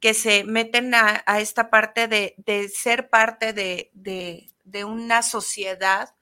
que 0.00 0.14
se 0.14 0.44
meten 0.44 0.94
a, 0.94 1.22
esta 1.38 1.68
parte 1.68 2.08
de, 2.08 2.34
ser 2.68 3.10
parte 3.10 3.52
de, 3.52 3.90
de, 3.92 4.84
una 4.84 5.22
sociedad, 5.22 6.14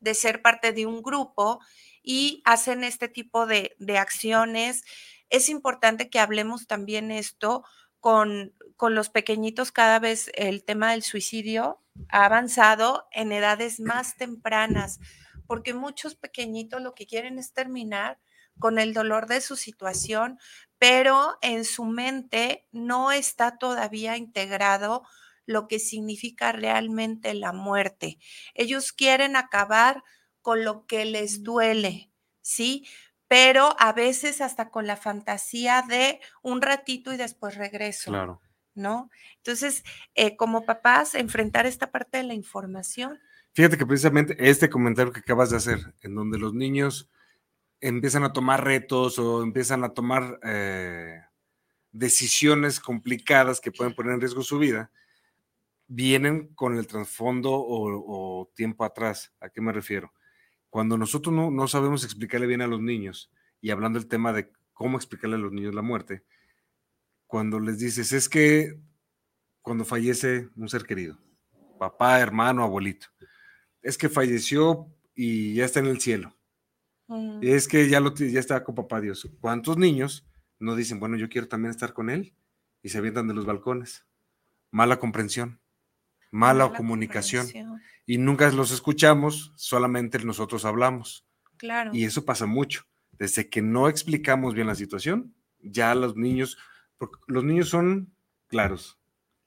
de 0.00 0.14
ser 0.14 0.42
parte 0.42 0.72
de 0.72 0.86
un 0.86 1.02
grupo 1.02 1.60
y 2.04 2.42
hacen 2.44 2.84
este 2.84 3.08
tipo 3.08 3.46
de, 3.46 3.74
acciones. 3.98 4.84
Es 5.30 5.48
importante 5.48 6.10
que 6.10 6.20
hablemos 6.20 6.66
también 6.68 7.10
esto 7.10 7.64
con, 7.98 8.52
con 8.76 8.94
los 8.94 9.08
pequeñitos. 9.08 9.72
Cada 9.72 9.98
vez 9.98 10.30
el 10.34 10.62
tema 10.62 10.92
del 10.92 11.02
suicidio 11.02 11.80
ha 12.10 12.26
avanzado 12.26 13.08
en 13.10 13.32
edades 13.32 13.80
más 13.80 14.16
tempranas, 14.16 15.00
porque 15.46 15.72
muchos 15.72 16.14
pequeñitos 16.14 16.82
lo 16.82 16.94
que 16.94 17.06
quieren 17.06 17.38
es 17.38 17.52
terminar 17.52 18.20
con 18.58 18.78
el 18.78 18.92
dolor 18.92 19.26
de 19.26 19.40
su 19.40 19.56
situación, 19.56 20.38
pero 20.78 21.38
en 21.40 21.64
su 21.64 21.84
mente 21.84 22.66
no 22.70 23.10
está 23.10 23.56
todavía 23.56 24.16
integrado 24.16 25.02
lo 25.46 25.68
que 25.68 25.78
significa 25.78 26.52
realmente 26.52 27.34
la 27.34 27.52
muerte. 27.52 28.18
Ellos 28.54 28.92
quieren 28.92 29.36
acabar 29.36 30.04
con 30.44 30.62
lo 30.62 30.84
que 30.84 31.06
les 31.06 31.42
duele, 31.42 32.12
¿sí? 32.42 32.86
Pero 33.28 33.74
a 33.78 33.94
veces 33.94 34.42
hasta 34.42 34.70
con 34.70 34.86
la 34.86 34.98
fantasía 34.98 35.82
de 35.88 36.20
un 36.42 36.60
ratito 36.60 37.14
y 37.14 37.16
después 37.16 37.54
regreso. 37.54 38.10
Claro. 38.10 38.42
¿No? 38.74 39.08
Entonces, 39.38 39.84
eh, 40.14 40.36
como 40.36 40.66
papás, 40.66 41.14
enfrentar 41.14 41.64
esta 41.64 41.90
parte 41.90 42.18
de 42.18 42.24
la 42.24 42.34
información. 42.34 43.18
Fíjate 43.54 43.78
que 43.78 43.86
precisamente 43.86 44.36
este 44.38 44.68
comentario 44.68 45.14
que 45.14 45.20
acabas 45.20 45.48
de 45.48 45.56
hacer, 45.56 45.94
en 46.02 46.14
donde 46.14 46.38
los 46.38 46.52
niños 46.52 47.08
empiezan 47.80 48.24
a 48.24 48.34
tomar 48.34 48.64
retos 48.64 49.18
o 49.18 49.42
empiezan 49.42 49.82
a 49.82 49.94
tomar 49.94 50.40
eh, 50.42 51.22
decisiones 51.90 52.80
complicadas 52.80 53.62
que 53.62 53.72
pueden 53.72 53.94
poner 53.94 54.12
en 54.12 54.20
riesgo 54.20 54.42
su 54.42 54.58
vida, 54.58 54.90
vienen 55.86 56.48
con 56.54 56.76
el 56.76 56.86
trasfondo 56.86 57.50
o, 57.54 58.50
tiempo 58.54 58.84
atrás. 58.84 59.32
¿A 59.40 59.48
qué 59.48 59.62
me 59.62 59.72
refiero? 59.72 60.12
Cuando 60.74 60.98
nosotros 60.98 61.32
no, 61.32 61.52
no, 61.52 61.68
sabemos 61.68 62.02
explicarle 62.02 62.48
bien 62.48 62.60
a 62.60 62.66
los 62.66 62.80
niños, 62.80 63.30
y 63.60 63.70
hablando 63.70 63.98
del 63.98 64.08
tema 64.08 64.32
de 64.32 64.50
cómo 64.72 64.96
explicarle 64.96 65.36
a 65.36 65.38
los 65.38 65.52
niños 65.52 65.74
la 65.74 65.82
muerte, 65.82 66.24
cuando 67.28 67.60
les 67.60 67.78
dices, 67.78 68.12
es 68.12 68.28
que 68.28 68.80
cuando 69.62 69.84
fallece 69.84 70.48
un 70.56 70.68
ser 70.68 70.84
querido, 70.84 71.18
papá, 71.78 72.18
hermano, 72.18 72.64
abuelito, 72.64 73.06
es 73.82 73.96
que 73.96 74.08
falleció 74.08 74.88
y 75.14 75.54
ya 75.54 75.64
está 75.64 75.78
en 75.78 75.86
el 75.86 76.00
cielo 76.00 76.34
Mm. 77.08 77.40
Es 77.42 77.68
que 77.68 77.88
ya, 77.88 78.00
lo, 78.00 78.14
ya 78.14 78.40
está 78.40 78.64
con 78.64 78.74
papá 78.74 79.00
Dios. 79.00 79.28
¿Cuántos 79.40 79.76
niños 79.76 80.26
no 80.58 80.76
dicen, 80.76 81.00
bueno, 81.00 81.16
yo 81.16 81.28
quiero 81.28 81.48
también 81.48 81.70
estar 81.70 81.92
con 81.92 82.10
él? 82.10 82.34
Y 82.82 82.88
se 82.90 82.98
avientan 82.98 83.28
de 83.28 83.34
los 83.34 83.46
balcones. 83.46 84.06
Mala 84.70 84.98
comprensión, 84.98 85.60
mala, 86.34 86.72
comunicación. 86.72 87.46
Y 88.06 88.18
nunca 88.18 88.50
los 88.50 88.72
escuchamos, 88.72 89.52
solamente 89.56 90.18
nosotros 90.18 90.64
hablamos. 90.64 91.24
Claro. 91.56 91.92
Y 91.94 92.04
eso 92.04 92.24
pasa 92.24 92.44
mucho. 92.44 92.84
Desde 93.12 93.48
que 93.48 93.62
no 93.62 93.88
explicamos 93.88 94.54
bien 94.54 94.66
la 94.66 94.74
situación, 94.74 95.34
ya 95.60 95.94
los 95.94 96.16
niños, 96.16 96.58
porque 96.98 97.18
los 97.28 97.44
niños 97.44 97.68
son 97.68 98.12
claros, 98.48 98.98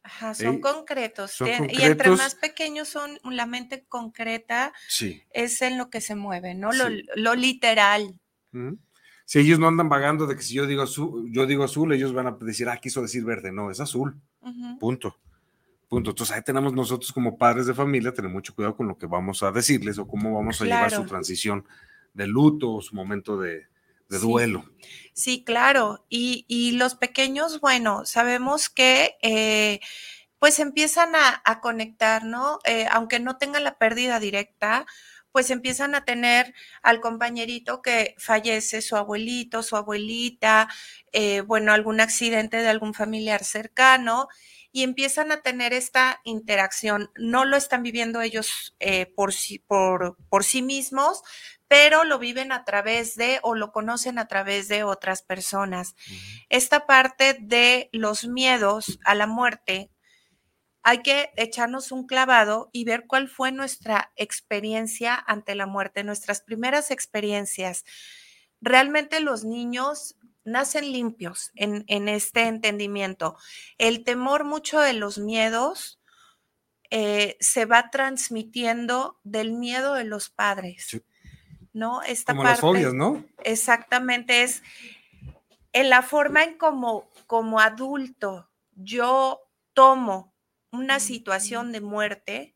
Ajá, 0.02 0.34
son 0.34 0.62
concretos. 0.62 1.38
Y 1.70 1.82
entre 1.82 2.12
más 2.12 2.36
pequeños 2.36 2.88
son, 2.88 3.20
la 3.30 3.46
mente 3.46 3.86
concreta 3.90 4.72
es 5.32 5.62
en 5.62 5.78
lo 5.78 5.90
que 5.90 6.00
se 6.00 6.16
mueve, 6.16 6.56
¿no? 6.56 6.70
Lo, 6.72 7.36
literal. 7.36 8.18
Si 9.26 9.40
ellos 9.40 9.60
no 9.60 9.68
andan 9.68 9.90
vagando 9.90 10.26
de 10.26 10.38
que 10.38 10.42
si 10.42 10.54
yo 10.54 10.66
digo 10.66 10.84
azul, 10.84 11.30
yo 11.34 11.46
digo 11.46 11.66
azul, 11.66 11.92
ellos 11.92 12.14
van 12.14 12.28
a 12.28 12.38
decir, 12.40 12.70
ah, 12.70 12.78
quiso 12.78 13.02
decir 13.02 13.26
verde. 13.26 13.52
No, 13.52 13.70
es 13.70 13.82
azul. 13.82 14.22
Punto. 14.80 15.18
Punto. 15.88 16.10
Entonces 16.10 16.36
ahí 16.36 16.42
tenemos 16.42 16.74
nosotros 16.74 17.12
como 17.14 17.38
padres 17.38 17.66
de 17.66 17.74
familia, 17.74 18.14
tener 18.14 18.30
mucho 18.30 18.54
cuidado 18.54 18.76
con 18.76 18.88
lo 18.88 18.98
que 18.98 19.06
vamos 19.06 19.42
a 19.44 19.52
decirles 19.52 19.98
o 19.98 20.08
cómo 20.08 20.34
vamos 20.34 20.62
a 20.62 20.66
llevar 20.66 20.92
su 20.92 21.06
transición 21.06 21.66
de 22.14 22.28
luto 22.28 22.74
o 22.74 22.82
su 22.82 22.96
momento 22.96 23.40
de, 23.40 23.68
duelo. 24.10 24.66
Sí, 25.14 25.44
claro. 25.46 26.06
Y, 26.10 26.72
los 26.74 26.96
pequeños, 26.96 27.62
bueno, 27.62 28.06
sabemos 28.06 28.70
que 28.70 29.16
eh, 29.22 29.80
pues 30.40 30.60
empiezan 30.60 31.14
a, 31.16 31.60
conectar, 31.62 32.24
¿no? 32.24 32.60
Eh, 32.66 32.86
aunque 32.92 33.20
no 33.20 33.38
tengan 33.38 33.64
la 33.64 33.78
pérdida 33.78 34.20
directa, 34.20 34.86
pues 35.38 35.52
empiezan 35.52 35.94
a 35.94 36.04
tener 36.04 36.56
al 36.82 37.00
compañerito 37.00 37.84
que 37.84 38.16
fallece, 38.18 38.82
su 38.82 38.96
abuelito, 38.96 39.62
su 39.62 39.76
abuelita, 39.76 40.68
eh, 41.12 41.42
bueno, 41.42 41.74
algún 41.74 42.02
accidente 42.02 42.58
de 42.58 42.68
algún 42.68 42.96
familiar 42.96 43.44
cercano 43.44 44.30
y 44.72 44.82
empiezan 44.82 45.32
a 45.32 45.42
tener 45.42 45.74
esta 45.74 46.22
interacción. 46.24 47.12
No 47.20 47.46
lo 47.46 47.56
están 47.56 47.84
viviendo 47.84 48.22
ellos 48.22 48.76
por, 49.16 49.32
sí, 49.32 49.60
por, 49.60 50.18
por 50.28 50.44
sí 50.44 50.64
mismos, 50.64 51.22
pero 51.68 52.04
lo 52.04 52.18
viven 52.18 52.52
a 52.52 52.64
través 52.66 53.16
de 53.16 53.40
o 53.44 53.54
lo 53.54 53.72
conocen 53.72 54.18
a 54.18 54.28
través 54.28 54.68
de 54.68 54.84
otras 54.84 55.22
personas. 55.22 55.96
Esta 56.50 56.88
parte 56.88 57.38
de 57.40 57.90
los 57.92 58.26
miedos 58.26 58.98
a 59.06 59.14
la 59.14 59.28
muerte, 59.28 59.92
hay 60.88 61.00
que 61.00 61.32
echarnos 61.36 61.92
un 61.92 62.08
clavado 62.08 62.70
y 62.72 62.86
ver 62.86 63.08
cuál 63.08 63.28
fue 63.28 63.52
nuestra 63.52 64.14
experiencia 64.16 65.22
ante 65.28 65.54
la 65.54 65.66
muerte, 65.66 66.06
nuestras 66.06 66.40
primeras 66.40 66.92
experiencias. 66.92 67.84
Realmente 68.62 69.20
los 69.20 69.44
niños 69.44 70.16
nacen 70.46 70.90
limpios 70.94 71.52
en, 71.56 72.08
este 72.08 72.44
entendimiento. 72.44 73.36
El 73.78 74.06
temor 74.06 74.46
mucho 74.46 74.80
de 74.80 74.94
los 74.94 75.18
miedos 75.18 76.00
eh, 76.90 77.36
se 77.42 77.66
va 77.66 77.90
transmitiendo 77.90 79.20
del 79.26 79.52
miedo 79.52 79.94
de 79.94 80.06
los 80.06 80.30
padres. 80.30 81.02
¿no? 81.74 82.02
Esta 82.02 82.32
como 82.32 82.46
las 82.46 82.62
fobias, 82.62 82.94
¿no? 82.94 83.26
Exactamente, 83.44 84.44
es 84.44 84.64
en 85.74 85.90
la 85.90 86.02
forma 86.02 86.46
en 86.46 86.58
como, 86.58 87.10
como 87.28 87.60
adulto 87.60 88.50
yo 88.78 89.42
tomo 89.74 90.37
una 90.72 91.00
situación 91.00 91.72
de 91.72 91.82
muerte 91.82 92.56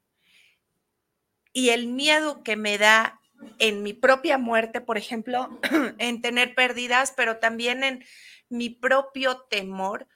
y 1.53 1.69
el 1.69 1.87
miedo 1.87 2.43
que 2.43 2.55
me 2.55 2.77
da 2.77 3.19
en 3.59 3.83
mi 3.83 3.93
propia 3.93 4.37
muerte, 4.37 4.81
por 4.81 4.97
ejemplo, 4.97 5.59
en 5.97 6.21
tener 6.21 6.55
pérdidas, 6.55 7.13
pero 7.15 7.37
también 7.37 7.83
en 7.83 8.05
mi 8.49 8.69
propio 8.69 9.39
temor, 9.49 10.07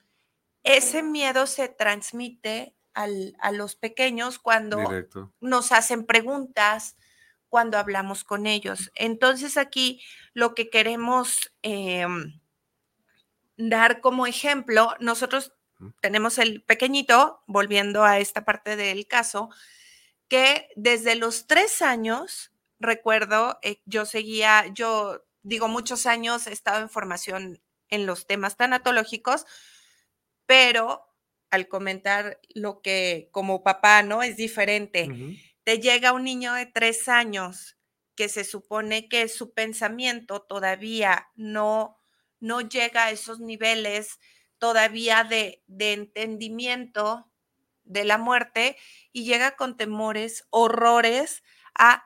ese 0.62 1.02
miedo 1.02 1.46
se 1.46 1.68
transmite 1.68 2.74
a 2.94 3.52
los 3.52 3.76
pequeños 3.76 4.38
cuando 4.38 4.78
nos 5.40 5.70
hacen 5.70 6.06
preguntas, 6.06 6.96
cuando 7.50 7.76
hablamos 7.76 8.24
con 8.24 8.46
ellos. 8.46 8.90
Entonces 8.94 9.58
aquí 9.58 10.02
lo 10.32 10.54
que 10.54 10.70
queremos 10.70 11.52
em, 11.60 12.40
dar 13.58 14.00
como 14.00 14.26
ejemplo, 14.26 14.94
nosotros 14.98 15.52
tenemos 16.00 16.38
el 16.38 16.62
pequeñito, 16.62 17.42
volviendo 17.46 18.04
a 18.04 18.18
esta 18.18 18.44
parte 18.44 18.76
del 18.76 19.06
caso, 19.06 19.50
que 20.28 20.68
desde 20.76 21.14
los 21.14 21.46
tres 21.46 21.82
años, 21.82 22.52
recuerdo, 22.78 23.58
eh, 23.62 23.80
yo 23.84 24.06
seguía, 24.06 24.66
yo 24.74 25.24
digo, 25.42 25.68
muchos 25.68 26.06
años 26.06 26.46
he 26.46 26.52
estado 26.52 26.80
en 26.82 26.90
formación 26.90 27.60
en 27.88 28.06
los 28.06 28.26
temas 28.26 28.56
tanatológicos, 28.56 29.46
pero 30.46 31.06
al 31.50 31.68
comentar 31.68 32.40
lo 32.54 32.82
que 32.82 33.28
como 33.30 33.62
papá, 33.62 34.02
¿no? 34.02 34.22
Es 34.22 34.36
diferente. 34.36 35.08
Te 35.62 35.78
llega 35.78 36.12
un 36.12 36.24
niño 36.24 36.54
de 36.54 36.66
tres 36.66 37.08
años 37.08 37.76
que 38.16 38.28
se 38.28 38.44
supone 38.44 39.08
que 39.08 39.28
su 39.28 39.52
pensamiento 39.52 40.42
todavía 40.42 41.28
no, 41.36 42.00
no 42.40 42.60
llega 42.62 43.04
a 43.04 43.10
esos 43.10 43.40
niveles 43.40 44.18
todavía 44.58 45.24
de, 45.24 45.62
de 45.66 45.92
entendimiento 45.92 47.30
de 47.84 48.04
la 48.04 48.18
muerte 48.18 48.76
y 49.12 49.24
llega 49.24 49.56
con 49.56 49.76
temores, 49.76 50.46
horrores 50.50 51.42
a 51.74 52.04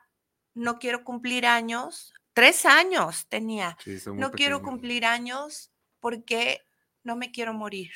no 0.54 0.78
quiero 0.78 1.04
cumplir 1.04 1.47
años, 1.47 2.12
tres 2.33 2.66
años 2.66 3.26
tenía, 3.28 3.76
no 4.14 4.30
quiero 4.33 4.62
cumplir 4.62 5.07
años 5.07 5.71
porque 6.00 6.62
no 7.02 7.16
me 7.16 7.30
quiero 7.30 7.54
morir 7.54 7.90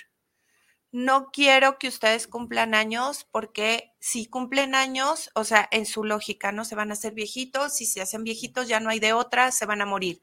no 0.94 1.32
quiero 1.32 1.76
que 1.80 1.88
ustedes 1.88 2.28
cumplan 2.28 2.72
años 2.72 3.26
porque 3.32 3.92
si 3.98 4.26
cumplen 4.26 4.76
años, 4.76 5.28
o 5.34 5.42
sea, 5.42 5.68
en 5.72 5.86
su 5.86 6.04
lógica, 6.04 6.52
¿no? 6.52 6.64
Se 6.64 6.76
van 6.76 6.90
a 6.90 6.92
hacer 6.92 7.14
viejitos, 7.14 7.74
si 7.74 7.84
se 7.84 8.00
hacen 8.00 8.22
viejitos 8.22 8.68
ya 8.68 8.78
no 8.78 8.90
hay 8.90 9.00
de 9.00 9.12
otra, 9.12 9.50
se 9.50 9.66
van 9.66 9.82
a 9.82 9.86
morir. 9.86 10.20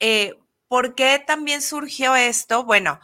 Eh, 0.00 0.32
¿Por 0.66 0.94
qué 0.94 1.22
también 1.26 1.60
surgió 1.60 2.16
esto? 2.16 2.64
Bueno, 2.64 3.00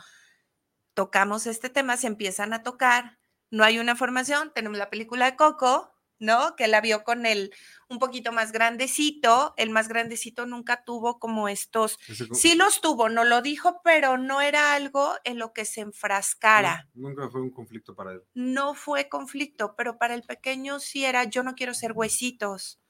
tocamos 0.98 1.46
este 1.46 1.70
tema, 1.70 1.96
se 1.96 2.08
empiezan 2.08 2.52
a 2.52 2.64
tocar, 2.64 3.20
no 3.52 3.62
hay 3.62 3.78
una 3.78 3.94
formación, 3.94 4.50
tenemos 4.52 4.78
la 4.78 4.90
película 4.90 5.26
de 5.26 5.36
Coco, 5.36 5.94
¿no? 6.18 6.56
Que 6.56 6.66
la 6.66 6.80
vio 6.80 7.04
con 7.04 7.24
el 7.24 7.54
un 7.88 8.00
poquito 8.00 8.32
más 8.32 8.50
grandecito, 8.50 9.54
el 9.58 9.70
más 9.70 9.86
grandecito 9.86 10.44
nunca 10.44 10.82
tuvo 10.82 11.20
como 11.20 11.48
estos, 11.48 12.00
sí 12.32 12.56
los 12.56 12.80
tuvo, 12.80 13.08
no 13.08 13.22
lo 13.22 13.42
dijo, 13.42 13.80
pero 13.84 14.18
no 14.18 14.40
era 14.40 14.74
algo 14.74 15.14
en 15.22 15.38
lo 15.38 15.52
que 15.52 15.64
se 15.64 15.82
enfrascara. 15.82 16.88
nunca 16.94 17.30
fue 17.30 17.42
un 17.42 17.52
conflicto 17.52 17.94
para 17.94 18.14
él. 18.14 18.24
No 18.34 18.74
fue 18.74 19.08
conflicto, 19.08 19.76
pero 19.76 19.98
para 19.98 20.16
el 20.16 20.24
pequeño 20.24 20.80
sí 20.80 21.04
era, 21.04 21.22
yo 21.22 21.44
no 21.44 21.54
quiero 21.54 21.74
ser 21.74 21.92
huesitos. 21.92 22.80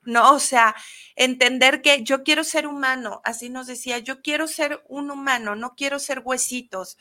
No, 0.00 0.32
o 0.32 0.38
sea, 0.38 0.74
entender 1.16 1.82
que 1.82 2.02
yo 2.02 2.22
quiero 2.22 2.44
ser 2.44 2.66
humano, 2.66 3.20
así 3.24 3.50
nos 3.50 3.66
decía, 3.66 3.98
yo 3.98 4.22
quiero 4.22 4.48
ser 4.48 4.82
un 4.88 5.10
humano, 5.10 5.54
no 5.54 5.74
quiero 5.76 5.98
ser 5.98 6.22
huesitos. 6.24 6.96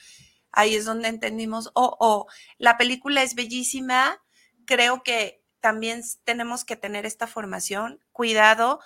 Ahí 0.52 0.76
es 0.76 0.86
donde 0.86 1.08
entendimos, 1.08 1.72
oh, 1.74 1.96
oh, 2.00 2.28
la 2.58 2.78
película 2.78 3.22
es 3.24 3.36
bellísima, 3.36 4.22
creo 4.66 5.04
que 5.04 5.44
también 5.60 6.02
tenemos 6.24 6.66
que 6.66 6.76
tener 6.76 7.06
esta 7.06 7.28
formación, 7.28 8.00
cuidado 8.12 8.80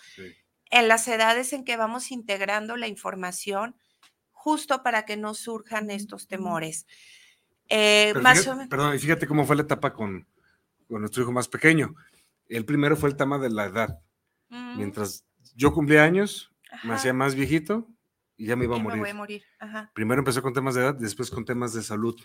en 0.69 0.87
las 0.87 1.07
edades 1.07 1.53
en 1.53 1.63
que 1.63 1.77
vamos 1.77 2.11
integrando 2.11 2.77
la 2.77 2.87
información, 2.87 3.75
justo 4.31 4.81
para 4.83 5.05
que 5.05 5.17
no 5.17 5.33
surjan 5.33 5.91
estos 5.91 6.27
temores. 6.27 6.87
Eh, 7.69 8.13
perdón, 8.69 8.95
y 8.95 8.99
fíjate 8.99 9.27
cómo 9.27 9.45
fue 9.45 9.55
la 9.55 9.61
etapa 9.61 9.93
con, 9.93 10.27
nuestro 10.89 11.23
hijo 11.23 11.31
más 11.31 11.47
pequeño. 11.47 11.95
El 12.47 12.65
primero 12.65 12.97
fue 12.97 13.09
el 13.09 13.15
tema 13.15 13.37
de 13.37 13.49
la 13.49 13.65
edad. 13.65 14.01
Mm. 14.49 14.77
Mientras 14.77 15.23
yo 15.55 15.73
cumplía 15.73 16.03
años, 16.03 16.51
me 16.83 16.93
hacía 16.93 17.13
más 17.13 17.35
viejito 17.35 17.87
y 18.41 18.47
ya 18.47 18.55
me 18.55 18.65
iba 18.65 18.75
a 18.75 18.79
morir. 18.79 19.43
Primero 19.93 20.19
empezó 20.19 20.41
con 20.41 20.51
temas 20.51 20.73
de 20.73 20.81
edad, 20.81 20.95
después 20.95 21.29
con 21.29 21.45
temas 21.45 21.73
de 21.73 21.83
salud. 21.83 22.19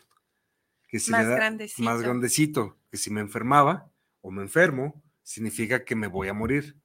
Que 0.89 0.99
si 0.99 1.11
más, 1.11 1.27
grandecito. 1.27 1.83
más 1.83 2.01
grandecito, 2.01 2.79
que 2.91 2.97
si 2.97 3.11
me 3.11 3.21
enfermaba, 3.21 3.91
o 4.23 4.31
me 4.31 4.41
enfermo, 4.41 5.03
significa 5.23 5.85
que 5.85 5.95
me 5.95 6.07
voy 6.07 6.29
a 6.29 6.33
morir. 6.33 6.81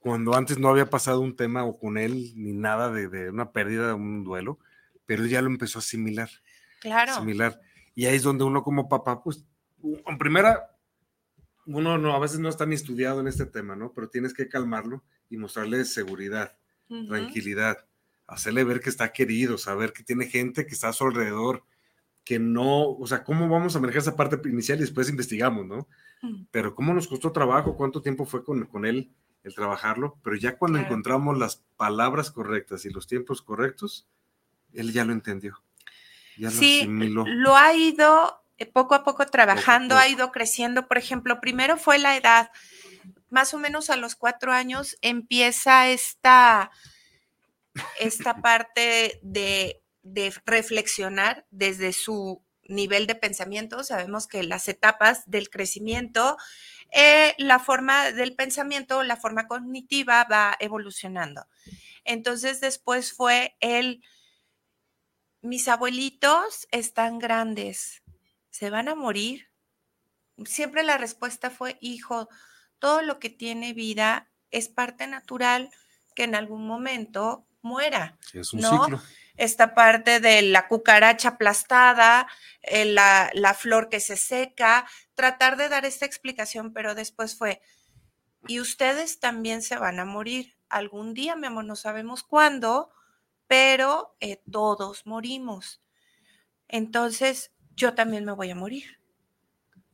Cuando 0.00 0.34
antes 0.34 0.58
no 0.58 0.68
había 0.68 0.90
pasado 0.90 1.20
un 1.20 1.34
tema 1.34 1.64
o 1.64 1.78
con 1.78 1.96
él 1.96 2.34
ni 2.36 2.52
nada 2.52 2.90
de, 2.90 3.30
una 3.30 3.52
pérdida, 3.52 3.94
un 3.94 4.22
duelo, 4.22 4.58
pero 5.06 5.24
ya 5.24 5.40
lo 5.40 5.48
empezó 5.48 5.78
a 5.78 5.80
asimilar. 5.80 6.28
Claro. 6.80 7.12
Asimilar. 7.12 7.58
Y 7.94 8.04
ahí 8.04 8.16
es 8.16 8.22
donde 8.22 8.44
uno 8.44 8.62
como 8.62 8.86
papá, 8.86 9.22
pues, 9.22 9.46
en 9.82 10.18
primera, 10.18 10.76
uno 11.64 11.96
no, 11.96 12.14
a 12.14 12.18
veces 12.18 12.38
no 12.38 12.50
está 12.50 12.66
ni 12.66 12.74
estudiado 12.74 13.20
en 13.20 13.28
este 13.28 13.46
tema, 13.46 13.76
¿no? 13.76 13.94
Pero 13.94 14.10
tienes 14.10 14.34
que 14.34 14.46
calmarlo 14.46 15.04
y 15.30 15.38
mostrarle 15.38 15.86
seguridad, 15.86 16.58
tranquilidad, 17.08 17.87
hacerle 18.28 18.62
ver 18.62 18.80
que 18.80 18.90
está 18.90 19.12
querido, 19.12 19.58
saber 19.58 19.92
que 19.92 20.04
tiene 20.04 20.26
gente 20.26 20.66
que 20.66 20.74
está 20.74 20.90
a 20.90 20.92
su 20.92 21.04
alrededor, 21.04 21.64
que 22.24 22.38
no, 22.38 22.90
o 22.90 23.06
sea, 23.06 23.24
¿cómo 23.24 23.48
vamos 23.48 23.74
a 23.74 23.80
manejar 23.80 24.02
esa 24.02 24.16
parte 24.16 24.38
inicial 24.48 24.78
y 24.78 24.82
después 24.82 25.08
investigamos, 25.08 25.66
¿no? 25.66 25.88
Mm. 26.22 26.44
Pero 26.50 26.74
cómo 26.74 26.92
nos 26.92 27.08
costó 27.08 27.32
trabajo, 27.32 27.74
cuánto 27.74 28.02
tiempo 28.02 28.26
fue 28.26 28.44
con, 28.44 28.66
con 28.66 28.84
él 28.84 29.10
el 29.44 29.54
trabajarlo, 29.54 30.18
pero 30.22 30.36
ya 30.36 30.58
cuando 30.58 30.78
encontramos 30.78 31.38
las 31.38 31.64
palabras 31.76 32.30
correctas 32.30 32.84
y 32.84 32.90
los 32.90 33.06
tiempos 33.06 33.40
correctos, 33.40 34.06
él 34.74 34.92
ya 34.92 35.04
lo 35.04 35.12
entendió. 35.12 35.62
Ya 36.36 36.50
sí, 36.50 36.84
lo, 36.86 37.26
lo 37.26 37.56
ha 37.56 37.74
ido 37.74 38.42
eh, 38.58 38.66
poco 38.66 38.94
a 38.94 39.04
poco 39.04 39.24
trabajando, 39.26 39.96
ha 39.96 40.06
ido 40.06 40.30
creciendo. 40.32 40.86
Por 40.86 40.98
ejemplo, 40.98 41.40
primero 41.40 41.78
fue 41.78 41.98
la 41.98 42.16
edad, 42.16 42.50
más 43.30 43.54
o 43.54 43.58
menos 43.58 43.88
a 43.88 43.96
los 43.96 44.16
cuatro 44.16 44.52
años 44.52 44.98
empieza 45.00 45.88
esta, 45.88 46.70
esta 47.98 48.40
parte 48.40 49.20
de, 49.22 49.82
reflexionar 50.46 51.46
desde 51.50 51.92
su 51.92 52.42
nivel 52.62 53.06
de 53.06 53.14
pensamiento, 53.14 53.84
sabemos 53.84 54.26
que 54.26 54.42
las 54.42 54.68
etapas 54.68 55.22
del 55.26 55.50
crecimiento, 55.50 56.36
eh, 56.92 57.34
la 57.38 57.58
forma 57.58 58.12
del 58.12 58.34
pensamiento, 58.34 59.02
la 59.02 59.16
forma 59.16 59.46
cognitiva 59.46 60.24
va 60.24 60.56
evolucionando. 60.60 61.46
Entonces 62.04 62.60
después 62.60 63.12
fue 63.12 63.56
el, 63.60 64.02
mis 65.42 65.68
abuelitos 65.68 66.66
están 66.70 67.18
grandes, 67.18 68.02
¿se 68.50 68.70
van 68.70 68.88
a 68.88 68.94
morir? 68.94 69.50
Siempre 70.44 70.82
la 70.84 70.96
respuesta 70.96 71.50
fue, 71.50 71.76
hijo, 71.80 72.28
todo 72.78 73.02
lo 73.02 73.18
que 73.18 73.30
tiene 73.30 73.72
vida 73.72 74.30
es 74.50 74.68
parte 74.68 75.06
natural 75.06 75.70
que 76.14 76.24
en 76.24 76.34
algún 76.34 76.66
momento 76.66 77.47
muera. 77.68 78.18
Es 78.32 78.52
un 78.52 78.62
ciclo 78.62 79.00
esta 79.38 79.72
parte 79.72 80.18
de 80.18 80.42
la 80.42 80.66
cucaracha 80.66 81.30
aplastada, 81.30 82.26
eh, 82.62 82.84
la, 82.84 83.30
la, 83.34 83.54
flor 83.54 83.88
que 83.88 84.00
se 84.00 84.16
seca, 84.16 84.84
tratar 85.14 85.56
de 85.56 85.68
dar 85.68 85.86
esta 85.86 86.04
explicación, 86.04 86.72
pero 86.72 86.96
después 86.96 87.38
fue, 87.38 87.62
y 88.46 88.60
ustedes 88.60 89.20
también 89.20 89.62
se 89.62 89.78
van 89.78 90.00
a 90.00 90.04
morir 90.04 90.56
algún 90.68 91.14
día, 91.14 91.36
mi 91.36 91.46
amor, 91.46 91.64
no 91.64 91.76
sabemos 91.76 92.24
cuándo, 92.24 92.90
pero 93.46 94.16
eh, 94.20 94.42
todos 94.50 95.06
morimos. 95.06 95.80
Entonces, 96.66 97.52
yo 97.74 97.94
también 97.94 98.24
me 98.24 98.32
voy 98.32 98.50
a 98.50 98.54
morir. 98.54 99.00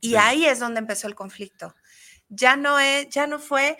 Y 0.01 0.15
ahí 0.15 0.45
es 0.45 0.59
donde 0.59 0.79
empezó 0.79 1.07
el 1.07 1.15
conflicto. 1.15 1.75
Ya 2.29 2.57
no 2.57 2.79
es, 2.79 3.09
ya 3.09 3.27
no 3.27 3.39
fue, 3.39 3.77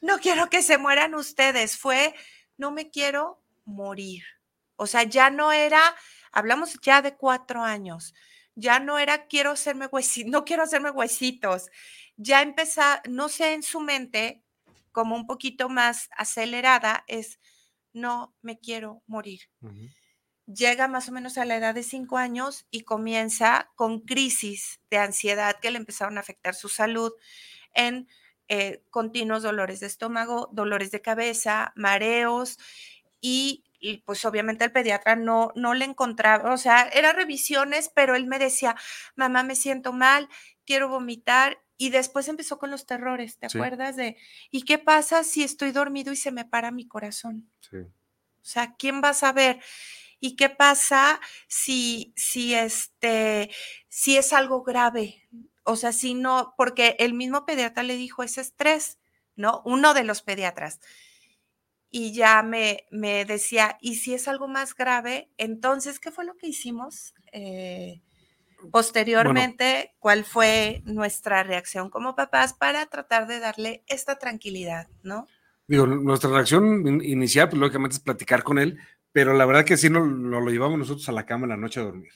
no 0.00 0.18
quiero 0.18 0.50
que 0.50 0.62
se 0.62 0.78
mueran 0.78 1.14
ustedes, 1.14 1.76
fue, 1.76 2.14
no 2.56 2.70
me 2.70 2.90
quiero 2.90 3.40
morir. 3.64 4.22
O 4.76 4.86
sea, 4.86 5.04
ya 5.04 5.30
no 5.30 5.52
era, 5.52 5.94
hablamos 6.32 6.78
ya 6.82 7.02
de 7.02 7.16
cuatro 7.16 7.62
años, 7.62 8.14
ya 8.54 8.80
no 8.80 8.98
era 8.98 9.26
quiero 9.26 9.52
hacerme 9.52 9.86
huesitos, 9.86 10.30
no 10.30 10.44
quiero 10.44 10.62
hacerme 10.62 10.90
huesitos. 10.90 11.70
Ya 12.16 12.42
empezó, 12.42 12.82
no 13.08 13.28
sé, 13.28 13.54
en 13.54 13.62
su 13.62 13.80
mente, 13.80 14.42
como 14.92 15.16
un 15.16 15.26
poquito 15.26 15.68
más 15.68 16.08
acelerada, 16.16 17.04
es 17.08 17.40
no 17.92 18.34
me 18.42 18.58
quiero 18.58 19.02
morir. 19.06 19.40
Llega 20.46 20.88
más 20.88 21.08
o 21.08 21.12
menos 21.12 21.38
a 21.38 21.44
la 21.44 21.56
edad 21.56 21.74
de 21.74 21.82
cinco 21.82 22.18
años 22.18 22.66
y 22.70 22.82
comienza 22.82 23.70
con 23.76 24.00
crisis 24.00 24.80
de 24.90 24.98
ansiedad 24.98 25.58
que 25.60 25.70
le 25.70 25.78
empezaron 25.78 26.18
a 26.18 26.20
afectar 26.20 26.54
su 26.54 26.68
salud 26.68 27.12
en 27.72 28.08
eh, 28.48 28.82
continuos 28.90 29.42
dolores 29.42 29.80
de 29.80 29.86
estómago, 29.86 30.48
dolores 30.52 30.90
de 30.90 31.02
cabeza, 31.02 31.72
mareos 31.76 32.58
y 33.20 33.64
y 33.84 33.98
pues 33.98 34.24
obviamente 34.24 34.64
el 34.64 34.72
pediatra 34.72 35.14
no, 35.14 35.52
no 35.56 35.74
le 35.74 35.84
encontraba, 35.84 36.54
o 36.54 36.56
sea, 36.56 36.88
eran 36.94 37.16
revisiones, 37.16 37.90
pero 37.94 38.14
él 38.14 38.26
me 38.26 38.38
decía, 38.38 38.76
mamá, 39.14 39.42
me 39.42 39.54
siento 39.56 39.92
mal, 39.92 40.30
quiero 40.64 40.88
vomitar. 40.88 41.60
Y 41.76 41.90
después 41.90 42.28
empezó 42.28 42.58
con 42.58 42.70
los 42.70 42.86
terrores, 42.86 43.36
¿te 43.38 43.46
acuerdas 43.46 43.96
de, 43.96 44.16
¿y 44.50 44.62
qué 44.62 44.78
pasa 44.78 45.22
si 45.22 45.42
estoy 45.42 45.72
dormido 45.72 46.12
y 46.12 46.16
se 46.16 46.30
me 46.32 46.46
para 46.46 46.70
mi 46.70 46.88
corazón? 46.88 47.50
Sí. 47.60 47.76
O 47.76 48.46
sea, 48.46 48.74
¿quién 48.76 49.02
va 49.02 49.10
a 49.10 49.14
saber? 49.14 49.60
¿Y 50.20 50.36
qué 50.36 50.48
pasa 50.48 51.20
si, 51.48 52.14
si, 52.16 52.54
este, 52.54 53.50
si 53.88 54.16
es 54.16 54.32
algo 54.32 54.62
grave? 54.62 55.28
O 55.64 55.76
sea, 55.76 55.92
si 55.92 56.14
no, 56.14 56.54
porque 56.56 56.96
el 56.98 57.14
mismo 57.14 57.44
pediatra 57.46 57.82
le 57.82 57.96
dijo 57.96 58.22
ese 58.22 58.40
estrés, 58.40 58.98
¿no? 59.36 59.62
Uno 59.64 59.94
de 59.94 60.04
los 60.04 60.22
pediatras 60.22 60.80
y 61.96 62.12
ya 62.12 62.42
me, 62.42 62.86
me, 62.90 63.24
decía, 63.24 63.78
¿y 63.80 63.94
si 63.94 64.14
es 64.14 64.26
algo 64.26 64.48
más 64.48 64.74
grave? 64.74 65.30
Entonces, 65.38 66.00
¿qué 66.00 66.10
fue 66.10 66.24
lo 66.24 66.36
que 66.36 66.48
hicimos? 66.48 67.14
Eh, 67.30 68.02
posteriormente, 68.72 69.94
¿cuál 70.00 70.24
fue 70.24 70.82
nuestra 70.86 71.44
reacción 71.44 71.90
como 71.90 72.16
papás 72.16 72.52
para 72.52 72.86
tratar 72.86 73.28
de 73.28 73.38
darle 73.38 73.84
esta 73.86 74.18
tranquilidad, 74.18 74.88
no? 75.04 75.28
Digo, 75.68 75.86
nuestra 75.86 76.30
reacción 76.30 77.00
inicial, 77.04 77.48
pues 77.48 77.60
lógicamente 77.60 77.94
es 77.94 78.02
platicar 78.02 78.42
con 78.42 78.58
él, 78.58 78.76
pero 79.12 79.32
la 79.32 79.46
verdad 79.46 79.64
que 79.64 79.76
sí 79.76 79.88
nos, 79.88 80.04
lo 80.08 80.44
llevamos 80.48 80.80
nosotros 80.80 81.08
a 81.08 81.12
la 81.12 81.26
cama 81.26 81.44
en 81.44 81.50
la 81.50 81.56
noche 81.56 81.78
a 81.78 81.84
dormir. 81.84 82.10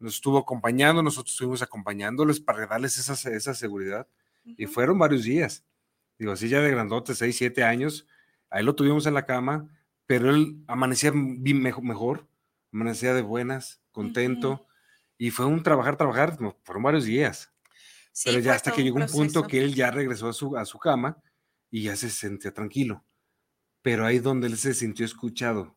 Nos 0.00 0.16
estuvo 0.16 0.38
acompañando, 0.38 1.02
nosotros 1.02 1.32
estuvimos 1.32 1.62
acompañándoles 1.62 2.40
para 2.40 2.66
darles 2.66 2.98
esa, 2.98 3.30
esa 3.30 3.54
seguridad. 3.54 4.08
Y 4.44 4.66
fueron 4.66 4.98
varios 4.98 5.22
días. 5.22 5.64
Digo, 6.18 6.32
así 6.32 6.48
ya 6.48 6.60
de 6.60 6.70
grandote, 6.70 7.14
seis, 7.14 7.36
siete 7.36 7.62
años, 7.62 8.06
Ahí 8.50 8.64
lo 8.64 8.74
tuvimos 8.74 9.06
en 9.06 9.14
la 9.14 9.24
cama, 9.24 9.68
pero 10.06 10.30
él 10.30 10.62
amanecía 10.66 11.12
mejor, 11.12 12.28
amanecía 12.72 13.14
de 13.14 13.22
buenas, 13.22 13.80
contento, 13.92 14.66
y 15.16 15.30
fue 15.30 15.46
un 15.46 15.62
trabajar, 15.62 15.96
trabajar, 15.96 16.36
fueron 16.64 16.82
varios 16.82 17.04
días. 17.04 17.52
pero 18.24 18.40
ya 18.40 18.54
hasta 18.54 18.72
que 18.72 18.82
llegó 18.82 18.96
un 18.96 19.06
punto 19.06 19.44
que 19.44 19.62
él 19.62 19.74
ya 19.74 19.92
regresó 19.92 20.28
a 20.28 20.32
su, 20.32 20.56
a 20.56 20.64
su 20.64 20.78
cama 20.78 21.22
y 21.70 21.84
ya 21.84 21.94
se 21.94 22.10
sentía 22.10 22.52
tranquilo. 22.52 23.04
Pero 23.82 24.04
ahí 24.04 24.18
donde 24.18 24.48
él 24.48 24.58
se 24.58 24.74
sintió 24.74 25.06
escuchado. 25.06 25.76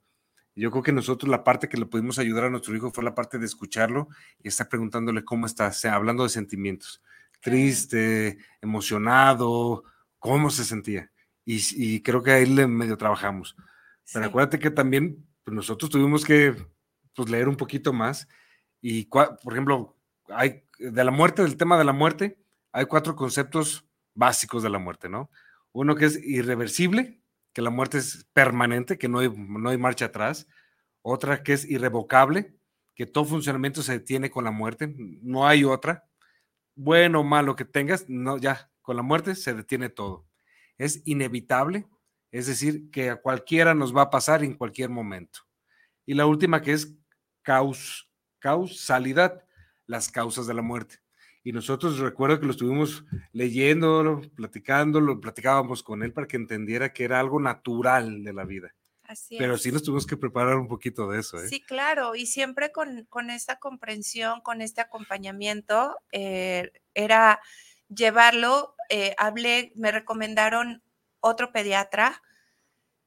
Yo 0.55 0.71
creo 0.71 0.83
que 0.83 0.91
nosotros 0.91 1.29
la 1.29 1.43
parte 1.43 1.67
que 1.67 1.77
le 1.77 1.85
pudimos 1.85 2.19
ayudar 2.19 2.45
a 2.45 2.49
nuestro 2.49 2.75
hijo 2.75 2.91
fue 2.91 3.03
la 3.03 3.15
parte 3.15 3.39
de 3.39 3.45
escucharlo 3.45 4.09
y 4.41 4.49
estar 4.49 4.69
preguntándole 4.69 5.23
cómo 5.23 5.45
está, 5.45 5.71
sea, 5.71 5.95
hablando 5.95 6.23
de 6.23 6.29
sentimientos, 6.29 7.01
triste, 7.41 8.37
emocionado, 8.61 9.83
cómo 10.19 10.49
se 10.49 10.63
sentía 10.63 11.09
y, 11.45 12.01
creo 12.01 12.23
que 12.23 12.31
ahí 12.31 12.45
le 12.45 12.67
medio 12.67 12.97
trabajamos. 12.97 13.55
Pero 14.11 14.25
acuérdate 14.25 14.59
que 14.59 14.71
también 14.71 15.25
pues, 15.43 15.55
nosotros 15.55 15.89
tuvimos 15.89 16.23
que 16.23 16.55
pues, 17.15 17.29
leer 17.29 17.47
un 17.47 17.55
poquito 17.55 17.93
más 17.93 18.27
y, 18.81 19.05
por 19.05 19.51
ejemplo, 19.51 19.97
hay 20.29 20.63
de 20.79 21.03
la 21.03 21.11
muerte, 21.11 21.41
del 21.41 21.57
tema 21.57 21.77
de 21.77 21.85
la 21.85 21.93
muerte, 21.93 22.37
hay 22.71 22.85
cuatro 22.85 23.15
conceptos 23.15 23.85
básicos 24.13 24.63
de 24.63 24.69
la 24.69 24.79
muerte, 24.79 25.09
¿no? 25.09 25.29
Uno 25.71 25.95
que 25.95 26.05
es 26.05 26.19
irreversible, 26.23 27.21
que 27.53 27.61
la 27.61 27.69
muerte 27.69 27.99
es 27.99 28.27
permanente, 28.33 28.97
que 28.97 29.07
no 29.07 29.19
hay, 29.19 29.29
no 29.29 29.69
hay 29.69 29.77
marcha 29.77 30.05
atrás. 30.05 30.47
Otra 31.01 31.43
que 31.43 31.53
es 31.53 31.65
irrevocable, 31.65 32.55
que 32.95 33.05
todo 33.05 33.25
funcionamiento 33.25 33.83
se 33.83 33.93
detiene 33.93 34.29
con 34.29 34.43
la 34.43 34.51
muerte, 34.51 34.93
no 34.97 35.47
hay 35.47 35.63
otra. 35.63 36.09
Bueno 36.75 37.19
o 37.19 37.23
malo 37.23 37.55
que 37.55 37.65
tengas, 37.65 38.09
no, 38.09 38.37
ya, 38.37 38.71
con 38.81 38.95
la 38.95 39.03
muerte 39.03 39.35
se 39.35 39.53
detiene 39.53 39.89
todo. 39.89 40.27
Es 40.77 41.01
inevitable, 41.05 41.87
es 42.31 42.47
decir, 42.47 42.89
que 42.89 43.11
a 43.11 43.21
cualquiera 43.21 43.75
nos 43.75 43.95
va 43.95 44.03
a 44.03 44.09
pasar 44.09 44.43
en 44.43 44.55
cualquier 44.55 44.89
momento. 44.89 45.41
Y 46.05 46.15
la 46.15 46.25
última 46.25 46.61
que 46.61 46.73
es 46.73 46.97
caus, 47.43 48.09
causalidad, 48.39 49.45
las 49.85 50.09
causas 50.09 50.47
de 50.47 50.53
la 50.55 50.61
muerte. 50.61 51.02
Y 51.43 51.51
nosotros 51.51 51.99
recuerdo 51.99 52.39
que 52.39 52.45
lo 52.45 52.51
estuvimos 52.51 53.03
leyendo, 53.33 54.21
platicando, 54.35 55.01
lo 55.01 55.19
platicábamos 55.19 55.83
con 55.83 56.01
él 56.01 56.13
para 56.13 56.27
que 56.27 56.37
entendiera 56.37 56.93
que 56.93 57.03
era 57.03 57.19
algo 57.19 57.39
natural 57.39 58.23
de 58.23 58.33
la 58.33 58.45
vida. 58.45 58.73
Así 59.03 59.37
Pero 59.37 59.57
sí 59.57 59.71
nos 59.71 59.83
tuvimos 59.83 60.07
que 60.07 60.15
preparar 60.15 60.55
un 60.55 60.69
poquito 60.69 61.09
de 61.09 61.19
eso. 61.19 61.37
¿eh? 61.37 61.47
Sí, 61.49 61.61
claro, 61.61 62.15
y 62.15 62.25
siempre 62.25 62.71
con, 62.71 63.05
con 63.09 63.29
esta 63.29 63.59
comprensión, 63.59 64.39
con 64.39 64.61
este 64.61 64.79
acompañamiento, 64.79 65.97
eh, 66.13 66.71
era 66.93 67.41
llevarlo, 67.89 68.75
eh, 68.89 69.13
hablé, 69.17 69.73
me 69.75 69.91
recomendaron 69.91 70.81
otro 71.19 71.51
pediatra, 71.51 72.21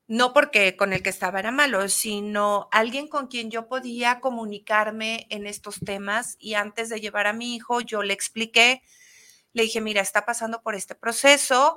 no 0.08 0.32
porque 0.32 0.76
con 0.76 0.92
el 0.92 1.02
que 1.02 1.10
estaba 1.10 1.40
era 1.40 1.50
malo, 1.50 1.88
sino 1.88 2.68
alguien 2.70 3.08
con 3.08 3.26
quien 3.26 3.50
yo 3.50 3.68
podía 3.68 4.20
comunicarme 4.20 5.26
en 5.30 5.46
estos 5.46 5.80
temas 5.80 6.36
y 6.38 6.54
antes 6.54 6.88
de 6.88 7.00
llevar 7.00 7.26
a 7.26 7.32
mi 7.32 7.56
hijo, 7.56 7.80
yo 7.80 8.02
le 8.02 8.14
expliqué, 8.14 8.82
le 9.52 9.64
dije, 9.64 9.80
mira, 9.80 10.00
está 10.00 10.24
pasando 10.24 10.62
por 10.62 10.74
este 10.74 10.94
proceso, 10.94 11.76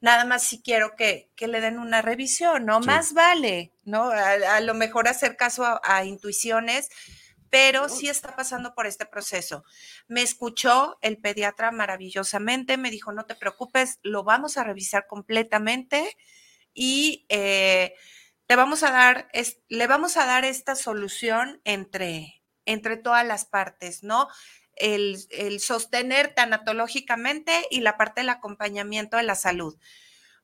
nada 0.00 0.24
más 0.24 0.44
si 0.44 0.62
quiero 0.62 0.94
que, 0.96 1.30
le 1.38 1.60
den 1.60 1.78
una 1.78 2.00
revisión, 2.00 2.64
¿no? 2.64 2.78
Más 2.80 3.12
vale, 3.12 3.72
¿no? 3.84 4.04
A, 4.04 4.60
lo 4.60 4.74
mejor 4.74 5.08
hacer 5.08 5.36
caso 5.36 5.64
a, 5.64 5.80
a 5.82 6.04
intuiciones, 6.04 6.90
pero 7.50 7.88
sí 7.88 8.08
está 8.08 8.36
pasando 8.36 8.74
por 8.74 8.86
este 8.86 9.06
proceso. 9.06 9.64
Me 10.06 10.22
escuchó 10.22 10.98
el 11.02 11.18
pediatra 11.18 11.72
maravillosamente, 11.72 12.76
me 12.76 12.90
dijo, 12.90 13.12
no 13.12 13.26
te 13.26 13.34
preocupes, 13.34 13.98
lo 14.02 14.22
vamos 14.22 14.58
a 14.58 14.64
revisar 14.64 15.06
completamente 15.06 16.16
y 16.74 17.24
eh, 17.28 17.94
te 18.46 18.56
vamos 18.56 18.82
a 18.82 18.90
dar, 18.90 19.28
le 19.68 19.86
vamos 19.86 20.16
a 20.16 20.26
dar 20.26 20.44
esta 20.44 20.74
solución 20.74 21.60
entre, 21.64 22.42
entre 22.66 22.96
todas 22.96 23.26
las 23.26 23.44
partes, 23.44 24.02
¿no? 24.02 24.28
El, 24.76 25.18
sostener 25.60 26.34
tanatológicamente 26.34 27.66
y 27.70 27.80
la 27.80 27.96
parte 27.96 28.20
del 28.20 28.30
acompañamiento 28.30 29.16
de 29.16 29.22
la 29.22 29.36
salud. 29.36 29.78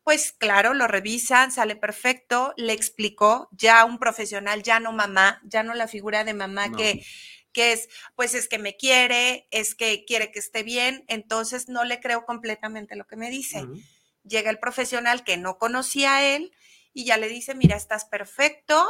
Pues 0.02 0.32
claro, 0.32 0.72
lo 0.72 0.86
revisan, 0.86 1.52
sale 1.52 1.76
perfecto, 1.76 2.54
le 2.56 2.72
explicó 2.72 3.48
ya 3.50 3.84
un 3.84 3.98
profesional, 3.98 4.62
ya 4.62 4.80
no 4.80 4.92
mamá, 4.92 5.42
ya 5.44 5.62
no 5.62 5.74
la 5.74 5.88
figura 5.88 6.24
de 6.24 6.32
mamá 6.32 6.72
que, 6.72 7.04
que 7.52 7.72
es, 7.72 7.88
pues 8.14 8.34
es 8.34 8.48
que 8.48 8.58
me 8.58 8.76
quiere, 8.76 9.46
es 9.50 9.74
que 9.74 10.04
quiere 10.06 10.32
que 10.32 10.38
esté 10.38 10.62
bien, 10.62 11.04
entonces 11.08 11.68
no 11.68 11.84
le 11.84 12.00
creo 12.00 12.24
completamente 12.24 12.96
lo 12.96 13.06
que 13.06 13.16
me 13.16 13.28
dice. 13.28 13.66
Llega 14.24 14.50
el 14.50 14.58
profesional 14.58 15.24
que 15.24 15.36
no 15.36 15.58
conocía 15.58 16.16
a 16.16 16.24
él 16.24 16.52
y 16.92 17.04
ya 17.04 17.16
le 17.16 17.28
dice, 17.28 17.54
mira, 17.54 17.76
estás 17.76 18.04
perfecto, 18.04 18.86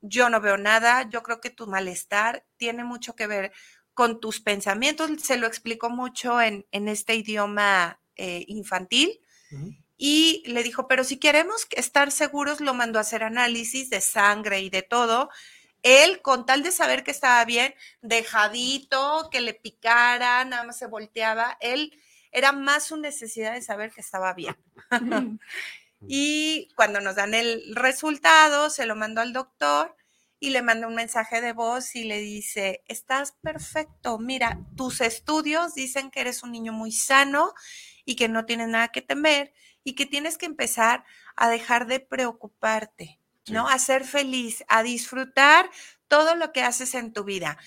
yo 0.00 0.30
no 0.30 0.40
veo 0.40 0.56
nada, 0.56 1.08
yo 1.08 1.22
creo 1.22 1.40
que 1.40 1.50
tu 1.50 1.66
malestar 1.66 2.46
tiene 2.56 2.84
mucho 2.84 3.16
que 3.16 3.26
ver 3.26 3.52
con 3.94 4.20
tus 4.20 4.40
pensamientos, 4.40 5.10
se 5.22 5.38
lo 5.38 5.46
explicó 5.46 5.90
mucho 5.90 6.40
en, 6.40 6.66
en 6.70 6.88
este 6.88 7.14
idioma 7.14 8.00
eh, 8.16 8.44
infantil. 8.48 9.20
Y 9.96 10.42
le 10.46 10.62
dijo, 10.62 10.88
pero 10.88 11.04
si 11.04 11.18
queremos 11.18 11.66
estar 11.70 12.10
seguros, 12.12 12.60
lo 12.60 12.74
mandó 12.74 12.98
a 12.98 13.02
hacer 13.02 13.22
análisis 13.22 13.88
de 13.88 14.00
sangre 14.00 14.60
y 14.60 14.68
de 14.68 14.82
todo. 14.82 15.30
Él, 15.82 16.20
con 16.20 16.44
tal 16.44 16.62
de 16.62 16.72
saber 16.72 17.04
que 17.04 17.10
estaba 17.10 17.44
bien, 17.44 17.74
dejadito, 18.02 19.28
que 19.30 19.40
le 19.40 19.54
picara, 19.54 20.44
nada 20.44 20.64
más 20.64 20.78
se 20.78 20.86
volteaba, 20.86 21.56
él 21.60 21.98
era 22.32 22.52
más 22.52 22.84
su 22.84 22.96
necesidad 22.96 23.54
de 23.54 23.62
saber 23.62 23.92
que 23.92 24.00
estaba 24.00 24.34
bien. 24.34 24.56
y 26.08 26.68
cuando 26.76 27.00
nos 27.00 27.16
dan 27.16 27.34
el 27.34 27.74
resultado, 27.74 28.70
se 28.70 28.86
lo 28.86 28.96
mandó 28.96 29.20
al 29.20 29.32
doctor 29.32 29.96
y 30.38 30.50
le 30.50 30.62
manda 30.62 30.86
un 30.86 30.94
mensaje 30.94 31.40
de 31.40 31.52
voz 31.52 31.96
y 31.96 32.04
le 32.04 32.20
dice, 32.20 32.82
estás 32.88 33.32
perfecto, 33.42 34.18
mira, 34.18 34.60
tus 34.76 35.00
estudios 35.00 35.74
dicen 35.74 36.10
que 36.10 36.20
eres 36.20 36.42
un 36.42 36.52
niño 36.52 36.72
muy 36.72 36.92
sano 36.92 37.54
y 38.04 38.16
que 38.16 38.28
no 38.28 38.44
tienes 38.44 38.68
nada 38.68 38.88
que 38.88 39.02
temer 39.02 39.52
y 39.82 39.94
que 39.94 40.06
tienes 40.06 40.36
que 40.36 40.46
empezar 40.46 41.04
a 41.36 41.48
dejar 41.48 41.86
de 41.86 42.00
preocuparte, 42.00 43.18
¿no? 43.48 43.68
A 43.68 43.78
ser 43.78 44.04
feliz, 44.04 44.64
a 44.68 44.82
disfrutar 44.82 45.70
todo 46.08 46.34
lo 46.34 46.52
que 46.52 46.62
haces 46.62 46.94
en 46.94 47.12
tu 47.12 47.24
vida. 47.24 47.58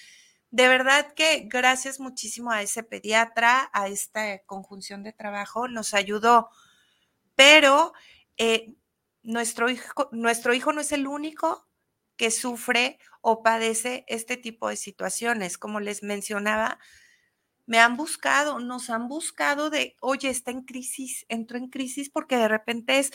De 0.51 0.67
verdad 0.67 1.13
que 1.13 1.43
gracias 1.45 1.99
muchísimo 1.99 2.51
a 2.51 2.61
ese 2.61 2.83
pediatra, 2.83 3.69
a 3.73 3.87
esta 3.87 4.39
conjunción 4.45 5.03
de 5.03 5.13
trabajo, 5.13 5.67
nos 5.67 5.93
ayudó. 5.93 6.49
Pero 7.35 7.93
eh, 8.37 8.73
nuestro, 9.21 9.69
hijo, 9.69 10.09
nuestro 10.11 10.53
hijo 10.53 10.73
no 10.73 10.81
es 10.81 10.91
el 10.91 11.07
único 11.07 11.67
que 12.17 12.31
sufre 12.31 12.99
o 13.21 13.43
padece 13.43 14.05
este 14.07 14.37
tipo 14.37 14.69
de 14.69 14.75
situaciones. 14.75 15.57
Como 15.57 15.79
les 15.79 16.03
mencionaba, 16.03 16.79
me 17.65 17.79
han 17.79 17.95
buscado, 17.95 18.59
nos 18.59 18.89
han 18.89 19.07
buscado 19.07 19.69
de, 19.69 19.95
oye, 20.01 20.29
está 20.29 20.49
en 20.49 20.63
crisis, 20.63 21.25
entró 21.29 21.59
en 21.59 21.69
crisis 21.69 22.09
porque 22.09 22.35
de 22.35 22.47
repente 22.47 22.97
es 22.97 23.11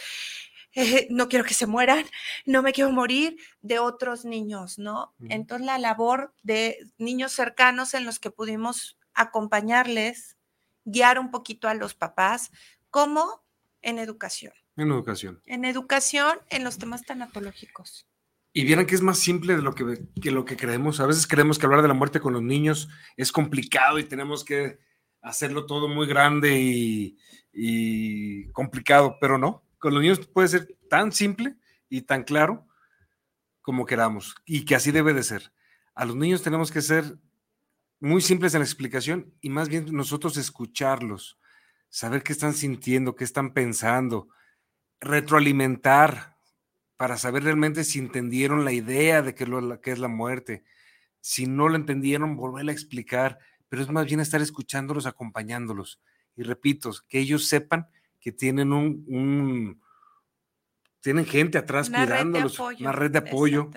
eh, 0.75 1.07
no 1.11 1.29
quiero 1.29 1.45
que 1.45 1.55
se 1.55 1.67
mueran, 1.67 2.05
no 2.47 2.63
me 2.63 2.73
quiero 2.73 2.91
morir 2.91 3.37
de 3.63 3.79
otros 3.79 4.25
niños, 4.25 4.79
¿no? 4.79 5.15
Entonces 5.29 5.67
la 5.67 5.79
labor 5.79 6.35
de 6.43 6.79
niños 6.99 7.33
cercanos 7.33 7.95
en 7.95 8.05
los 8.05 8.19
que 8.19 8.31
pudimos 8.31 8.99
acompañarles, 9.15 10.37
guiar 10.85 11.19
un 11.19 11.31
poquito 11.31 11.69
a 11.69 11.75
los 11.75 11.95
papás, 11.95 12.51
como 12.91 13.45
en 13.83 13.99
educación. 13.99 14.53
En 14.77 14.91
educación. 14.91 15.41
En 15.47 15.65
educación, 15.65 16.39
en 16.51 16.65
los 16.65 16.79
temas 16.79 17.05
tanatológicos. 17.05 18.09
Y 18.53 18.65
vieran 18.65 18.87
que 18.87 18.97
es 18.97 19.01
más 19.01 19.19
simple 19.19 19.57
de 19.57 19.63
lo 19.63 19.75
que, 19.75 19.85
lo 20.31 20.45
que 20.45 20.57
creemos. 20.57 21.01
A 21.01 21.07
veces 21.07 21.27
creemos 21.27 21.59
que 21.59 21.67
hablar 21.67 21.83
de 21.83 21.89
la 21.89 21.95
muerte 21.95 22.21
con 22.21 22.33
los 22.33 22.43
niños 22.43 22.89
es 23.17 23.31
complicado 23.33 23.99
y 23.99 24.05
tenemos 24.05 24.45
que 24.45 24.79
hacerlo 25.23 25.67
todo 25.67 25.89
muy 25.89 26.07
grande 26.07 27.17
y 27.53 28.49
complicado, 28.53 29.17
pero 29.21 29.39
no 29.39 29.64
con 29.85 29.93
los 29.93 30.03
niños 30.03 30.27
puede 30.27 30.49
ser 30.49 30.79
tan 30.89 31.13
simple 31.13 31.57
y 31.91 32.01
tan 32.01 32.25
claro 32.25 32.67
como 33.61 33.85
queramos 33.85 34.35
y 34.47 34.65
que 34.65 34.75
así 34.75 34.93
debe 34.93 35.13
de 35.13 35.23
ser. 35.23 35.53
A 35.95 36.07
los 36.07 36.17
niños 36.17 36.41
tenemos 36.41 36.73
que 36.73 36.81
ser 36.81 37.19
muy 38.01 38.23
simples 38.23 38.55
en 38.55 38.61
la 38.61 38.65
explicación 38.65 39.35
y 39.43 39.51
más 39.51 39.69
bien 39.69 39.85
nosotros 39.95 40.39
escucharlos, 40.39 41.39
saber 41.91 42.23
qué 42.23 42.33
están 42.33 42.55
sintiendo, 42.55 43.15
qué 43.15 43.25
están 43.25 43.53
pensando, 43.53 44.29
retroalimentar 45.03 46.39
para 46.97 47.19
saber 47.19 47.45
realmente 47.45 47.85
si 47.85 47.99
entendieron 47.99 48.65
la 48.65 48.73
idea 48.73 49.21
de 49.21 49.35
qué, 49.35 49.45
lo, 49.45 49.79
es 49.85 49.99
la 49.99 50.09
muerte. 50.09 50.65
Si 51.21 51.47
no 51.47 51.69
lo 51.69 51.77
entendieron, 51.77 52.37
volverla 52.37 52.73
a 52.73 52.75
explicar, 52.75 53.39
pero 53.69 53.83
es 53.83 53.91
más 53.91 54.07
bien 54.07 54.21
estar 54.21 54.41
escuchándolos, 54.41 55.05
acompañándolos. 55.05 56.01
Y 56.37 56.43
repito, 56.43 56.91
que 57.07 57.19
ellos 57.19 57.49
sepan 57.49 57.91
que 58.25 58.33
tienen 58.33 58.73
un, 58.73 59.83
tienen 61.01 61.27
gente 61.27 61.59
atrás 61.59 61.91
cuidándolos, 61.91 62.59
una 62.59 62.91
red 62.91 63.11
de 63.11 63.19
apoyo, 63.19 63.71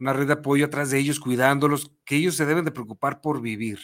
una 0.00 0.14
red 0.14 0.26
de 0.26 0.32
apoyo 0.32 0.64
atrás 0.64 0.90
de 0.90 0.98
ellos 0.98 1.20
cuidándolos, 1.20 1.94
que 2.06 2.16
ellos 2.16 2.34
se 2.34 2.46
deben 2.46 2.64
de 2.64 2.70
preocupar 2.70 3.20
por 3.20 3.42
vivir. 3.42 3.80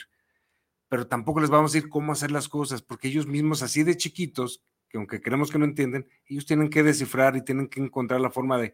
Pero 0.89 1.07
tampoco 1.07 1.41
les 1.41 1.51
vamos 1.51 1.73
a 1.73 1.75
decir 1.75 1.91
cómo 1.91 2.13
hacer 2.13 2.31
las 2.31 2.49
cosas, 2.49 2.81
porque 2.81 3.09
ellos 3.09 3.27
mismos 3.27 3.63
así 3.63 3.83
de 3.83 3.99
chiquitos, 3.99 4.65
que 4.89 4.97
aunque 4.97 5.21
creemos 5.21 5.51
que 5.51 5.59
no 5.59 5.67
entienden, 5.67 6.09
ellos 6.25 6.47
tienen 6.47 6.71
que 6.71 6.83
descifrar 6.83 7.37
y 7.37 7.45
tienen 7.45 7.69
que 7.69 7.81
encontrar 7.81 8.23
la 8.23 8.31
forma 8.31 8.57
de 8.57 8.73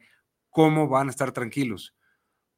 cómo 0.50 0.86
van 0.86 1.08
a 1.08 1.10
estar 1.10 1.32
tranquilos. 1.32 1.96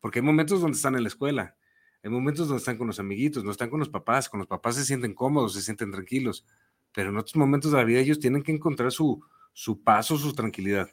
Porque 0.01 0.19
hay 0.19 0.25
momentos 0.25 0.61
donde 0.61 0.77
están 0.77 0.97
en 0.97 1.03
la 1.03 1.09
escuela, 1.09 1.57
hay 2.03 2.11
momentos 2.11 2.47
donde 2.47 2.59
están 2.59 2.77
con 2.77 2.89
los 2.89 3.01
amiguitos, 3.01 3.43
no 3.43 3.53
están 3.53 3.71
con 3.71 3.81
los 3.81 3.89
papás, 3.89 4.29
con 4.29 4.39
los 4.39 4.47
papás 4.47 4.75
se 4.75 4.85
sienten 4.85 5.15
cómodos, 5.15 5.55
se 5.55 5.63
sienten 5.63 5.91
tranquilos 5.91 6.45
pero 6.97 7.11
en 7.11 7.19
otros 7.19 7.37
momentos 7.37 7.73
de 7.73 7.77
la 7.77 7.85
vida 7.85 8.01
ellos 8.01 8.19
tienen 8.19 8.43
que 8.43 8.53
encontrar 8.53 8.91
su, 8.91 9.23
su 9.53 9.83
paso, 9.83 10.17
su 10.17 10.33
tranquilidad. 10.33 10.89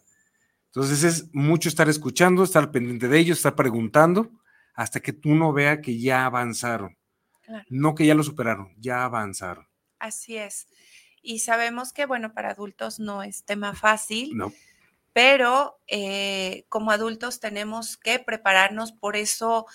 Entonces 0.65 1.01
es 1.05 1.33
mucho 1.33 1.69
estar 1.69 1.87
escuchando, 1.87 2.43
estar 2.43 2.71
pendiente 2.71 3.07
de 3.07 3.17
ellos, 3.17 3.37
estar 3.37 3.55
preguntando, 3.55 4.29
hasta 4.73 4.99
que 4.99 5.13
tú 5.13 5.33
no 5.33 5.53
veas 5.53 5.79
que 5.79 5.97
ya 5.97 6.25
avanzaron. 6.25 6.97
No 7.69 7.95
que 7.95 8.05
ya 8.05 8.15
lo 8.15 8.23
superaron, 8.23 8.73
ya 8.77 9.05
avanzaron. 9.05 9.65
Así 9.97 10.35
es. 10.35 10.67
Y 11.21 11.39
sabemos 11.39 11.93
que, 11.93 12.05
bueno, 12.05 12.33
para 12.33 12.51
adultos 12.51 12.99
no 12.99 13.23
es 13.23 13.45
tema 13.45 13.73
fácil. 13.73 14.35
No. 14.35 14.51
Pero 15.13 15.79
eh, 15.87 16.65
como 16.67 16.91
adultos 16.91 17.39
tenemos 17.39 17.95
que 17.95 18.19
prepararnos, 18.19 18.91
por 18.91 19.15
eso 19.15 19.67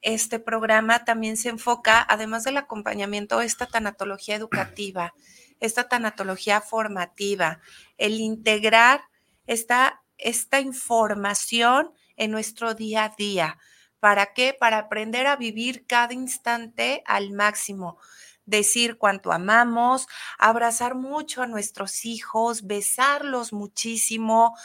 este 0.00 0.38
programa 0.38 1.04
también 1.04 1.36
se 1.36 1.50
enfoca, 1.50 2.02
además 2.08 2.44
del 2.44 2.56
acompañamiento, 2.56 3.42
esta 3.42 3.66
tanatología 3.66 4.36
educativa 4.36 5.12
esta 5.60 5.88
tanatología 5.88 6.60
formativa, 6.60 7.60
el 7.98 8.20
integrar 8.20 9.02
esta, 9.46 10.02
esta 10.18 10.60
información 10.60 11.92
en 12.16 12.30
nuestro 12.30 12.74
día 12.74 13.04
a 13.04 13.14
día. 13.16 13.58
¿Para 14.00 14.32
qué? 14.34 14.54
Para 14.58 14.78
aprender 14.78 15.26
a 15.26 15.36
vivir 15.36 15.86
cada 15.86 16.14
instante 16.14 17.02
al 17.06 17.32
máximo. 17.32 17.98
Decir 18.44 18.98
cuánto 18.98 19.32
amamos, 19.32 20.06
abrazar 20.38 20.94
mucho 20.94 21.42
a 21.42 21.46
nuestros 21.46 22.04
hijos, 22.04 22.66
besarlos 22.66 23.52
muchísimo, 23.52 24.56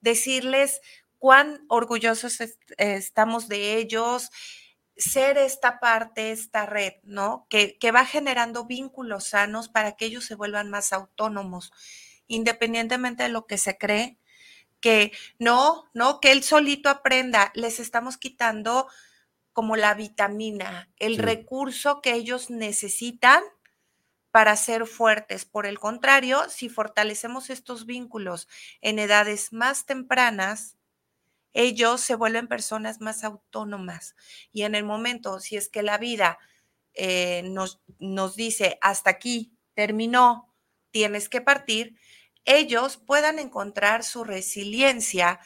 decirles 0.00 0.80
cuán 1.18 1.64
orgullosos 1.68 2.38
estamos 2.78 3.48
de 3.48 3.76
ellos, 3.76 4.30
ser 4.98 5.38
esta 5.38 5.80
parte, 5.80 6.32
esta 6.32 6.66
red, 6.66 6.94
¿no? 7.04 7.46
Que, 7.48 7.78
que, 7.78 7.92
va 7.92 8.04
generando 8.04 8.66
vínculos 8.66 9.28
sanos 9.28 9.68
para 9.68 9.92
que 9.92 10.04
ellos 10.06 10.24
se 10.24 10.34
vuelvan 10.34 10.68
más 10.68 10.92
autónomos, 10.92 11.72
independientemente 12.26 13.22
de 13.22 13.28
lo 13.30 13.46
que 13.46 13.58
se 13.58 13.78
cree, 13.78 14.18
que 14.80 15.12
no, 15.38 15.88
no, 15.94 16.20
que 16.20 16.32
él 16.32 16.42
solito 16.42 16.88
aprenda, 16.88 17.52
les 17.54 17.80
estamos 17.80 18.16
quitando 18.16 18.88
como 19.52 19.76
la 19.76 19.94
vitamina, 19.94 20.88
el 20.98 21.18
recurso 21.18 22.00
que 22.00 22.14
ellos 22.14 22.50
necesitan 22.50 23.42
para 24.30 24.54
ser 24.54 24.86
fuertes. 24.86 25.44
Por 25.44 25.66
el 25.66 25.80
contrario, 25.80 26.48
si 26.48 26.68
fortalecemos 26.68 27.50
estos 27.50 27.86
vínculos 27.86 28.46
en 28.80 29.00
edades 29.00 29.52
más 29.52 29.84
tempranas, 29.84 30.77
ellos 31.52 32.00
se 32.00 32.14
vuelven 32.14 32.48
personas 32.48 33.00
más 33.00 33.24
autónomas. 33.24 34.14
Y 34.52 34.62
en 34.62 34.74
el 34.74 34.84
momento, 34.84 35.40
si 35.40 35.56
es 35.56 35.68
que 35.68 35.82
la 35.82 35.98
vida 35.98 36.38
eh, 36.94 37.42
nos, 37.44 37.80
nos 37.98 38.36
dice, 38.36 38.78
hasta 38.80 39.10
aquí, 39.10 39.52
terminó, 39.74 40.54
tienes 40.90 41.28
que 41.28 41.40
partir, 41.40 41.96
ellos 42.44 42.96
puedan 42.96 43.38
encontrar 43.38 44.02
su 44.04 44.24
resiliencia 44.24 45.40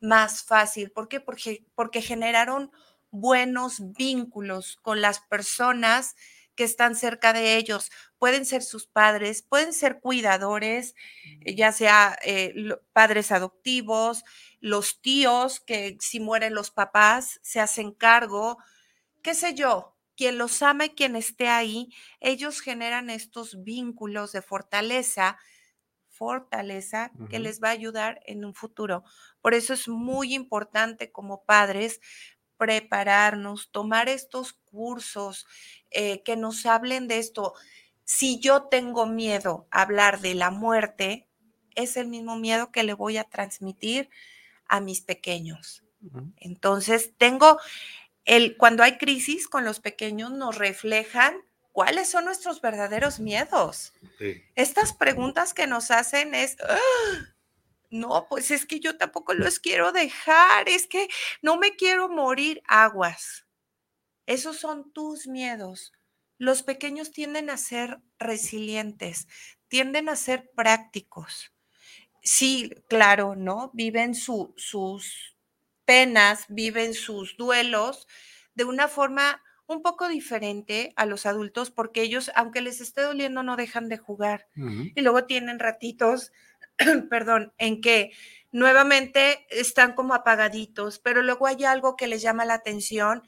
más 0.00 0.44
fácil. 0.44 0.90
¿Por 0.90 1.08
qué? 1.08 1.20
Porque, 1.20 1.66
porque 1.74 2.00
generaron 2.00 2.70
buenos 3.10 3.92
vínculos 3.92 4.76
con 4.82 5.00
las 5.00 5.20
personas 5.20 6.14
que 6.58 6.64
están 6.64 6.96
cerca 6.96 7.32
de 7.32 7.56
ellos. 7.56 7.88
Pueden 8.18 8.44
ser 8.44 8.62
sus 8.62 8.88
padres, 8.88 9.42
pueden 9.42 9.72
ser 9.72 10.00
cuidadores, 10.00 10.96
ya 11.46 11.70
sea 11.70 12.18
eh, 12.24 12.52
padres 12.92 13.30
adoptivos, 13.30 14.24
los 14.58 15.00
tíos 15.00 15.60
que 15.60 15.96
si 16.00 16.18
mueren 16.18 16.54
los 16.54 16.72
papás 16.72 17.38
se 17.44 17.60
hacen 17.60 17.92
cargo, 17.92 18.58
qué 19.22 19.34
sé 19.34 19.54
yo, 19.54 19.96
quien 20.16 20.36
los 20.36 20.60
ama 20.62 20.86
y 20.86 20.90
quien 20.90 21.14
esté 21.14 21.48
ahí, 21.48 21.90
ellos 22.18 22.60
generan 22.60 23.08
estos 23.08 23.62
vínculos 23.62 24.32
de 24.32 24.42
fortaleza 24.42 25.38
fortaleza 26.08 27.12
que 27.30 27.38
les 27.38 27.62
va 27.62 27.68
a 27.68 27.70
ayudar 27.70 28.20
en 28.26 28.44
un 28.44 28.52
futuro. 28.52 29.04
Por 29.40 29.54
eso 29.54 29.72
es 29.74 29.86
muy 29.86 30.34
importante 30.34 31.12
como 31.12 31.44
padres 31.44 32.00
prepararnos, 32.58 33.70
tomar 33.70 34.08
estos 34.08 34.52
cursos 34.52 35.46
eh, 35.90 36.22
que 36.22 36.36
nos 36.36 36.66
hablen 36.66 37.08
de 37.08 37.18
esto. 37.18 37.54
Si 38.04 38.40
yo 38.40 38.64
tengo 38.64 39.06
miedo 39.06 39.66
a 39.70 39.82
hablar 39.82 40.20
de 40.20 40.34
la 40.34 40.50
muerte, 40.50 41.26
es 41.74 41.96
el 41.96 42.08
mismo 42.08 42.36
miedo 42.36 42.70
que 42.70 42.82
le 42.82 42.92
voy 42.92 43.16
a 43.16 43.24
transmitir 43.24 44.10
a 44.66 44.80
mis 44.80 45.00
pequeños. 45.00 45.84
Entonces, 46.36 47.12
tengo 47.16 47.58
el, 48.24 48.56
cuando 48.56 48.82
hay 48.82 48.98
crisis 48.98 49.48
con 49.48 49.64
los 49.64 49.80
pequeños, 49.80 50.30
nos 50.30 50.56
reflejan 50.56 51.42
¿cuáles 51.78 52.08
son 52.08 52.24
nuestros 52.24 52.60
verdaderos 52.60 53.20
miedos? 53.20 53.92
Estas 54.56 54.92
preguntas 54.92 55.54
que 55.54 55.68
nos 55.68 55.92
hacen 55.92 56.34
es, 56.34 56.56
¡Ah! 56.68 56.76
No, 57.90 58.26
pues 58.28 58.50
es 58.50 58.66
que 58.66 58.80
yo 58.80 58.96
tampoco 58.96 59.34
los 59.34 59.58
quiero 59.60 59.92
dejar, 59.92 60.68
es 60.68 60.86
que 60.86 61.08
no 61.42 61.56
me 61.56 61.76
quiero 61.76 62.08
morir 62.08 62.62
aguas. 62.66 63.46
Esos 64.26 64.58
son 64.58 64.92
tus 64.92 65.26
miedos. 65.26 65.92
Los 66.38 66.62
pequeños 66.62 67.12
tienden 67.12 67.50
a 67.50 67.56
ser 67.56 68.00
resilientes, 68.18 69.26
tienden 69.68 70.08
a 70.08 70.16
ser 70.16 70.50
prácticos. 70.54 71.52
Sí, 72.22 72.70
claro, 72.88 73.36
¿no? 73.36 73.70
Viven 73.74 74.14
sus 74.14 75.36
penas, 75.84 76.44
viven 76.48 76.94
sus 76.94 77.36
duelos 77.36 78.06
de 78.54 78.64
una 78.64 78.88
forma 78.88 79.42
un 79.66 79.82
poco 79.82 80.08
diferente 80.08 80.92
a 80.96 81.06
los 81.06 81.26
adultos 81.26 81.70
porque 81.70 82.02
ellos, 82.02 82.30
aunque 82.34 82.60
les 82.60 82.80
esté 82.80 83.02
doliendo, 83.02 83.42
no 83.42 83.56
dejan 83.56 83.88
de 83.88 83.98
jugar. 83.98 84.48
Y 84.54 85.00
luego 85.02 85.24
tienen 85.24 85.58
ratitos, 85.58 86.32
perdón, 87.10 87.52
en 87.58 87.80
que 87.80 88.12
nuevamente 88.50 89.46
están 89.50 89.94
como 89.94 90.14
apagaditos, 90.14 90.98
pero 90.98 91.22
luego 91.22 91.46
hay 91.46 91.64
algo 91.64 91.96
que 91.96 92.06
les 92.06 92.22
llama 92.22 92.44
la 92.44 92.54
atención 92.54 93.22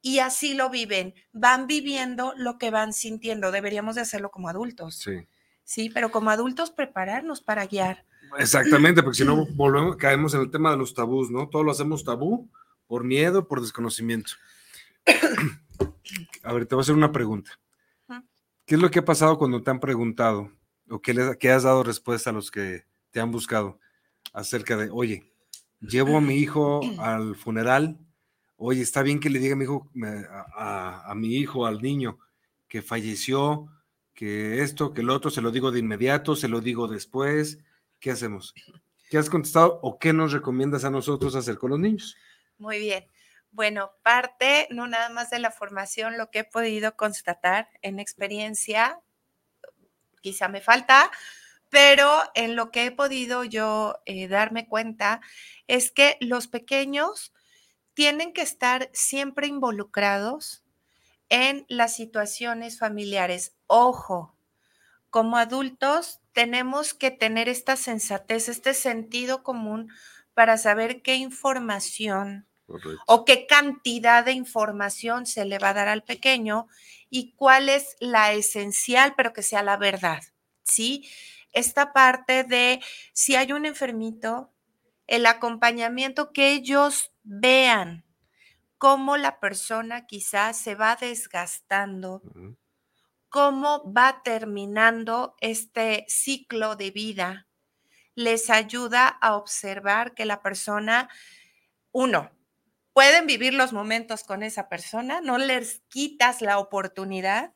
y 0.00 0.18
así 0.18 0.54
lo 0.54 0.68
viven. 0.68 1.14
Van 1.32 1.66
viviendo 1.66 2.34
lo 2.36 2.58
que 2.58 2.70
van 2.70 2.92
sintiendo. 2.92 3.52
Deberíamos 3.52 3.94
de 3.94 4.00
hacerlo 4.00 4.30
como 4.30 4.48
adultos. 4.48 4.98
Sí. 4.98 5.26
Sí, 5.64 5.90
pero 5.90 6.10
como 6.10 6.30
adultos 6.30 6.70
prepararnos 6.70 7.40
para 7.40 7.66
guiar. 7.66 8.04
Exactamente, 8.38 9.02
porque 9.02 9.18
si 9.18 9.24
no 9.24 9.46
volvemos, 9.54 9.96
caemos 9.96 10.34
en 10.34 10.40
el 10.40 10.50
tema 10.50 10.72
de 10.72 10.76
los 10.76 10.92
tabús, 10.94 11.30
¿no? 11.30 11.48
Todo 11.48 11.62
lo 11.62 11.70
hacemos 11.70 12.04
tabú 12.04 12.50
por 12.86 13.04
miedo, 13.04 13.46
por 13.46 13.60
desconocimiento. 13.60 14.32
A 16.42 16.52
ver, 16.52 16.66
te 16.66 16.74
voy 16.74 16.82
a 16.82 16.84
hacer 16.84 16.94
una 16.94 17.12
pregunta. 17.12 17.58
¿Qué 18.64 18.76
es 18.76 18.80
lo 18.80 18.90
que 18.90 19.00
ha 19.00 19.04
pasado 19.04 19.38
cuando 19.38 19.62
te 19.62 19.70
han 19.70 19.80
preguntado 19.80 20.50
o 20.92 21.00
qué, 21.00 21.14
les, 21.14 21.44
has 21.50 21.62
dado 21.62 21.82
respuesta 21.82 22.30
a 22.30 22.32
los 22.32 22.50
que 22.50 22.84
te 23.10 23.20
han 23.20 23.30
buscado 23.30 23.80
acerca 24.32 24.76
de, 24.76 24.90
oye, 24.90 25.32
llevo 25.80 26.18
a 26.18 26.20
mi 26.20 26.34
hijo 26.34 26.82
al 27.00 27.34
funeral, 27.34 27.98
oye, 28.56 28.82
está 28.82 29.02
bien 29.02 29.18
que 29.18 29.30
le 29.30 29.38
diga 29.38 29.54
a 29.54 29.56
mi 29.56 29.64
hijo, 29.64 29.90
a, 30.54 31.10
a 31.10 31.14
mi 31.14 31.34
hijo, 31.36 31.66
al 31.66 31.80
niño, 31.80 32.18
que 32.68 32.82
falleció, 32.82 33.68
que 34.14 34.62
esto, 34.62 34.92
que 34.92 35.02
lo 35.02 35.14
otro, 35.14 35.30
se 35.30 35.40
lo 35.40 35.50
digo 35.50 35.70
de 35.70 35.80
inmediato, 35.80 36.36
se 36.36 36.48
lo 36.48 36.60
digo 36.60 36.86
después, 36.88 37.58
¿qué 37.98 38.10
hacemos? 38.10 38.54
¿Qué 39.08 39.16
has 39.16 39.30
contestado 39.30 39.80
o 39.82 39.98
qué 39.98 40.12
nos 40.12 40.32
recomiendas 40.32 40.84
a 40.84 40.90
nosotros 40.90 41.34
hacer 41.34 41.56
con 41.56 41.70
los 41.70 41.78
niños? 41.78 42.16
Muy 42.58 42.78
bien. 42.78 43.06
Bueno, 43.50 43.92
parte 44.02 44.68
no 44.70 44.86
nada 44.86 45.08
más 45.08 45.30
de 45.30 45.38
la 45.38 45.50
formación, 45.50 46.16
lo 46.16 46.30
que 46.30 46.40
he 46.40 46.44
podido 46.44 46.96
constatar 46.96 47.68
en 47.82 47.98
experiencia, 47.98 49.00
quizá 50.22 50.48
me 50.48 50.60
falta, 50.60 51.10
pero 51.68 52.10
en 52.34 52.56
lo 52.56 52.70
que 52.70 52.86
he 52.86 52.90
podido 52.90 53.44
yo 53.44 54.00
eh, 54.06 54.28
darme 54.28 54.68
cuenta 54.68 55.20
es 55.68 55.90
que 55.90 56.16
los 56.20 56.46
pequeños 56.46 57.32
tienen 57.94 58.32
que 58.32 58.42
estar 58.42 58.90
siempre 58.92 59.46
involucrados 59.46 60.64
en 61.28 61.64
las 61.68 61.94
situaciones 61.94 62.78
familiares. 62.78 63.54
Ojo, 63.66 64.36
como 65.10 65.36
adultos 65.36 66.20
tenemos 66.32 66.94
que 66.94 67.10
tener 67.10 67.48
esta 67.48 67.76
sensatez, 67.76 68.48
este 68.48 68.74
sentido 68.74 69.42
común 69.42 69.90
para 70.34 70.58
saber 70.58 71.02
qué 71.02 71.16
información 71.16 72.46
o 73.06 73.24
qué 73.24 73.46
cantidad 73.46 74.24
de 74.24 74.32
información 74.32 75.26
se 75.26 75.44
le 75.44 75.58
va 75.58 75.70
a 75.70 75.74
dar 75.74 75.88
al 75.88 76.02
pequeño 76.02 76.68
y 77.10 77.32
cuál 77.34 77.68
es 77.68 77.96
la 78.00 78.32
esencial, 78.32 79.14
pero 79.16 79.32
que 79.32 79.42
sea 79.42 79.62
la 79.62 79.76
verdad, 79.76 80.22
¿sí? 80.62 81.08
Esta 81.52 81.92
parte 81.92 82.44
de 82.44 82.80
si 83.12 83.36
hay 83.36 83.52
un 83.52 83.66
enfermito, 83.66 84.50
el 85.06 85.26
acompañamiento 85.26 86.32
que 86.32 86.52
ellos 86.52 87.12
vean 87.22 88.04
cómo 88.78 89.16
la 89.16 89.38
persona 89.38 90.06
quizás 90.06 90.56
se 90.56 90.74
va 90.74 90.96
desgastando, 90.96 92.22
cómo 93.28 93.92
va 93.92 94.22
terminando 94.24 95.36
este 95.40 96.04
ciclo 96.08 96.76
de 96.76 96.90
vida, 96.90 97.46
les 98.14 98.50
ayuda 98.50 99.06
a 99.08 99.36
observar 99.36 100.14
que 100.14 100.24
la 100.24 100.42
persona, 100.42 101.08
uno, 101.92 102.30
pueden 102.92 103.26
vivir 103.26 103.54
los 103.54 103.72
momentos 103.72 104.24
con 104.24 104.42
esa 104.42 104.68
persona, 104.68 105.20
no 105.20 105.38
les 105.38 105.82
quitas 105.88 106.42
la 106.42 106.58
oportunidad, 106.58 107.52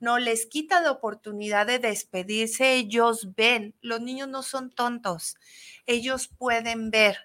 no 0.00 0.18
les 0.18 0.46
quitas 0.46 0.82
la 0.82 0.92
oportunidad 0.92 1.66
de 1.66 1.78
despedirse, 1.78 2.74
ellos 2.74 3.34
ven, 3.36 3.74
los 3.80 4.00
niños 4.00 4.28
no 4.28 4.42
son 4.42 4.70
tontos, 4.70 5.36
ellos 5.86 6.28
pueden 6.28 6.90
ver 6.90 7.16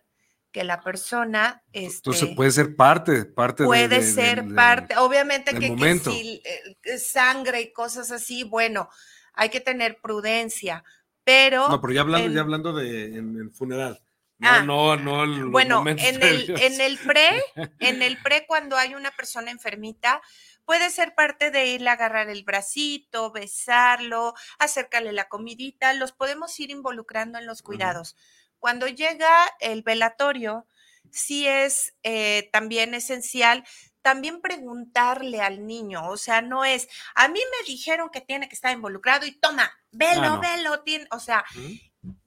que 0.51 0.63
la 0.63 0.81
persona... 0.81 1.63
Entonces 1.73 2.23
este 2.23 2.35
puede 2.35 2.51
ser 2.51 2.75
parte, 2.75 3.25
parte 3.25 3.63
Puede 3.65 4.01
ser 4.03 4.53
parte, 4.53 4.95
obviamente 4.97 5.53
que, 5.57 5.99
si 5.99 6.41
eh, 6.45 6.97
sangre 6.97 7.61
y 7.61 7.73
cosas 7.73 8.11
así, 8.11 8.43
bueno, 8.43 8.89
hay 9.33 9.49
que 9.49 9.59
tener 9.59 9.99
prudencia, 10.01 10.83
pero... 11.23 11.69
No, 11.69 11.81
pero 11.81 11.93
ya 11.93 12.01
hablando, 12.01 12.31
ya 12.31 12.41
hablando 12.41 12.73
de 12.73 13.15
en 13.15 13.51
funeral. 13.51 13.99
No, 14.39 14.49
ah, 14.49 14.97
no, 14.97 14.97
no. 14.97 15.51
bueno, 15.51 15.83
en 15.87 16.21
el, 16.21 16.49
en 16.59 16.81
el 16.81 16.97
pre, 16.97 17.29
en 17.79 18.01
el 18.01 18.17
pre, 18.21 18.45
cuando 18.45 18.75
hay 18.75 18.95
una 18.95 19.11
persona 19.11 19.51
enfermita, 19.51 20.21
Puede 20.65 20.89
ser 20.91 21.13
parte 21.13 21.51
de 21.51 21.67
irle 21.67 21.89
a 21.89 21.93
agarrar 21.93 22.29
el 22.29 22.43
bracito, 22.43 23.31
besarlo, 23.31 24.33
acercarle 24.59 25.11
la 25.11 25.27
comidita, 25.27 25.93
los 25.93 26.13
podemos 26.13 26.57
ir 26.59 26.71
involucrando 26.71 27.37
en 27.37 27.45
los 27.45 27.61
cuidados. 27.61 28.15
Cuando 28.59 28.87
llega 28.87 29.29
el 29.59 29.83
velatorio, 29.83 30.65
sí 31.11 31.47
es 31.47 31.95
eh, 32.03 32.49
también 32.53 32.93
esencial 32.93 33.65
también 34.01 34.41
preguntarle 34.41 35.39
al 35.39 35.65
niño, 35.65 36.09
o 36.09 36.17
sea, 36.17 36.41
no 36.41 36.65
es, 36.65 36.89
a 37.15 37.29
mí 37.29 37.39
me 37.39 37.71
dijeron 37.71 38.09
que 38.11 38.19
tiene 38.19 38.49
que 38.49 38.55
estar 38.55 38.73
involucrado 38.73 39.25
y 39.25 39.31
toma, 39.31 39.71
velo, 39.91 40.41
velo, 40.41 40.81
tiene, 40.81 41.07
o 41.11 41.21
sea, 41.21 41.45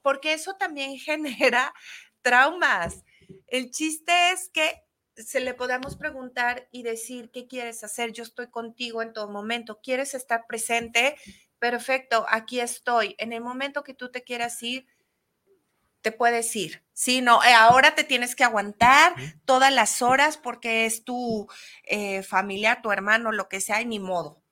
porque 0.03 0.33
eso 0.33 0.57
también 0.57 0.99
genera 0.99 1.73
traumas. 2.23 3.05
El 3.47 3.71
chiste 3.71 4.31
es 4.31 4.49
que 4.49 4.83
se 5.17 5.41
le 5.41 5.55
podamos 5.55 5.97
preguntar 5.97 6.69
y 6.71 6.83
decir, 6.83 7.31
¿qué 7.31 7.47
quieres 7.47 7.83
hacer? 7.85 8.12
Yo 8.12 8.23
estoy 8.23 8.49
contigo 8.49 9.03
en 9.03 9.12
todo 9.12 9.29
momento. 9.29 9.81
¿Quieres 9.83 10.15
estar 10.15 10.47
presente? 10.47 11.17
Perfecto, 11.59 12.27
aquí 12.29 12.61
estoy. 12.61 13.15
En 13.19 13.33
el 13.33 13.41
momento 13.41 13.83
que 13.83 13.95
tú 13.95 14.11
te 14.11 14.23
quieras 14.23 14.62
ir, 14.62 14.87
te 16.03 16.12
puedes 16.12 16.55
ir. 16.55 16.85
Sí, 16.93 17.21
no, 17.21 17.43
eh, 17.43 17.53
ahora 17.53 17.95
te 17.95 18.05
tienes 18.05 18.37
que 18.37 18.45
aguantar 18.45 19.15
todas 19.45 19.73
las 19.73 20.03
horas 20.03 20.37
porque 20.37 20.85
es 20.85 21.03
tu 21.03 21.49
eh, 21.85 22.23
familia, 22.23 22.81
tu 22.83 22.93
hermano, 22.93 23.33
lo 23.33 23.49
que 23.49 23.61
sea, 23.61 23.81
y 23.81 23.87
ni 23.87 23.99
modo. 23.99 24.43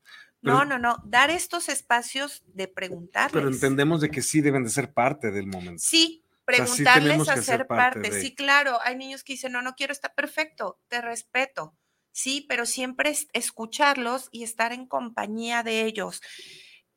No, 0.44 0.64
no, 0.64 0.78
no, 0.78 1.02
dar 1.04 1.30
estos 1.30 1.68
espacios 1.68 2.42
de 2.46 2.68
preguntar. 2.68 3.30
Pero 3.32 3.48
entendemos 3.48 4.00
de 4.00 4.10
que 4.10 4.22
sí 4.22 4.40
deben 4.40 4.64
de 4.64 4.70
ser 4.70 4.92
parte 4.92 5.30
del 5.30 5.46
momento. 5.46 5.82
Sí, 5.82 6.24
preguntarles 6.44 7.28
a 7.28 7.42
ser 7.42 7.66
parte. 7.66 8.20
Sí, 8.20 8.34
claro, 8.34 8.78
hay 8.82 8.96
niños 8.96 9.24
que 9.24 9.34
dicen, 9.34 9.52
no, 9.52 9.62
no 9.62 9.74
quiero, 9.74 9.92
está 9.92 10.14
perfecto, 10.14 10.78
te 10.88 11.00
respeto. 11.00 11.74
Sí, 12.12 12.46
pero 12.48 12.66
siempre 12.66 13.10
es 13.10 13.26
escucharlos 13.32 14.28
y 14.30 14.44
estar 14.44 14.72
en 14.72 14.86
compañía 14.86 15.62
de 15.62 15.84
ellos. 15.84 16.20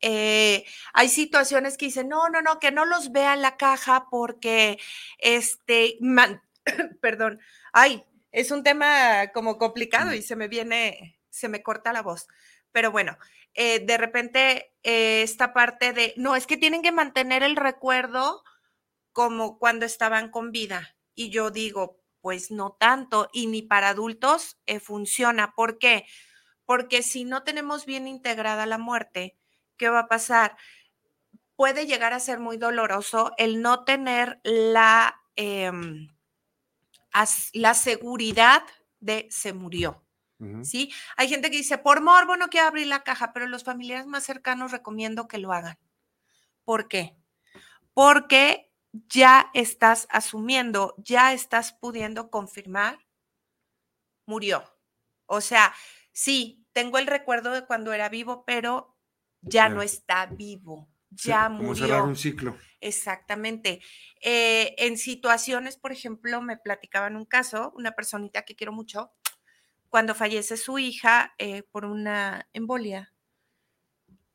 Eh, 0.00 0.64
hay 0.92 1.08
situaciones 1.08 1.76
que 1.76 1.86
dicen, 1.86 2.08
no, 2.08 2.28
no, 2.28 2.40
no, 2.40 2.60
que 2.60 2.70
no 2.70 2.84
los 2.84 3.10
vea 3.10 3.34
la 3.34 3.56
caja 3.56 4.06
porque, 4.10 4.78
este, 5.18 5.98
perdón, 7.00 7.40
ay, 7.72 8.04
es 8.30 8.50
un 8.50 8.62
tema 8.62 9.28
como 9.32 9.58
complicado 9.58 10.14
y 10.14 10.22
se 10.22 10.36
me 10.36 10.48
viene, 10.48 11.18
se 11.30 11.48
me 11.48 11.62
corta 11.62 11.92
la 11.92 12.02
voz. 12.02 12.28
Pero 12.78 12.92
bueno, 12.92 13.18
eh, 13.54 13.80
de 13.80 13.98
repente 13.98 14.72
eh, 14.84 15.22
esta 15.22 15.52
parte 15.52 15.92
de, 15.92 16.14
no, 16.16 16.36
es 16.36 16.46
que 16.46 16.56
tienen 16.56 16.80
que 16.80 16.92
mantener 16.92 17.42
el 17.42 17.56
recuerdo 17.56 18.44
como 19.12 19.58
cuando 19.58 19.84
estaban 19.84 20.30
con 20.30 20.52
vida. 20.52 20.96
Y 21.16 21.30
yo 21.30 21.50
digo, 21.50 22.00
pues 22.20 22.52
no 22.52 22.76
tanto, 22.78 23.30
y 23.32 23.48
ni 23.48 23.62
para 23.62 23.88
adultos 23.88 24.60
eh, 24.66 24.78
funciona. 24.78 25.54
¿Por 25.56 25.78
qué? 25.80 26.06
Porque 26.66 27.02
si 27.02 27.24
no 27.24 27.42
tenemos 27.42 27.84
bien 27.84 28.06
integrada 28.06 28.64
la 28.64 28.78
muerte, 28.78 29.36
¿qué 29.76 29.88
va 29.88 30.02
a 30.02 30.08
pasar? 30.08 30.56
Puede 31.56 31.84
llegar 31.84 32.12
a 32.12 32.20
ser 32.20 32.38
muy 32.38 32.58
doloroso 32.58 33.32
el 33.38 33.60
no 33.60 33.82
tener 33.82 34.38
la, 34.44 35.20
em, 35.34 36.14
la 37.54 37.74
seguridad 37.74 38.62
de 39.00 39.26
se 39.32 39.52
murió. 39.52 40.07
¿Sí? 40.62 40.92
Hay 41.16 41.28
gente 41.28 41.50
que 41.50 41.56
dice, 41.56 41.78
por 41.78 42.00
morbo 42.00 42.36
no 42.36 42.48
quiero 42.48 42.68
abrir 42.68 42.86
la 42.86 43.02
caja, 43.02 43.32
pero 43.32 43.48
los 43.48 43.64
familiares 43.64 44.06
más 44.06 44.24
cercanos 44.24 44.70
recomiendo 44.70 45.26
que 45.26 45.38
lo 45.38 45.52
hagan. 45.52 45.78
¿Por 46.64 46.86
qué? 46.86 47.16
Porque 47.92 48.70
ya 48.92 49.50
estás 49.52 50.06
asumiendo, 50.10 50.94
ya 50.98 51.32
estás 51.32 51.72
pudiendo 51.72 52.30
confirmar, 52.30 52.98
murió. 54.26 54.64
O 55.26 55.40
sea, 55.40 55.74
sí, 56.12 56.64
tengo 56.72 56.98
el 56.98 57.06
recuerdo 57.06 57.52
de 57.52 57.66
cuando 57.66 57.92
era 57.92 58.08
vivo, 58.08 58.44
pero 58.44 58.96
ya 59.40 59.68
no 59.68 59.82
está 59.82 60.26
vivo, 60.26 60.88
ya 61.10 61.48
murió. 61.48 61.66
Como 61.66 61.74
cerrar 61.74 62.02
un 62.02 62.16
ciclo. 62.16 62.56
Exactamente. 62.80 63.80
Eh, 64.20 64.74
en 64.78 64.98
situaciones, 64.98 65.76
por 65.76 65.90
ejemplo, 65.92 66.40
me 66.40 66.56
platicaban 66.56 67.16
un 67.16 67.24
caso, 67.24 67.72
una 67.76 67.92
personita 67.92 68.42
que 68.42 68.54
quiero 68.54 68.72
mucho, 68.72 69.12
cuando 69.88 70.14
fallece 70.14 70.56
su 70.56 70.78
hija 70.78 71.34
eh, 71.38 71.62
por 71.70 71.84
una 71.84 72.48
embolia, 72.52 73.12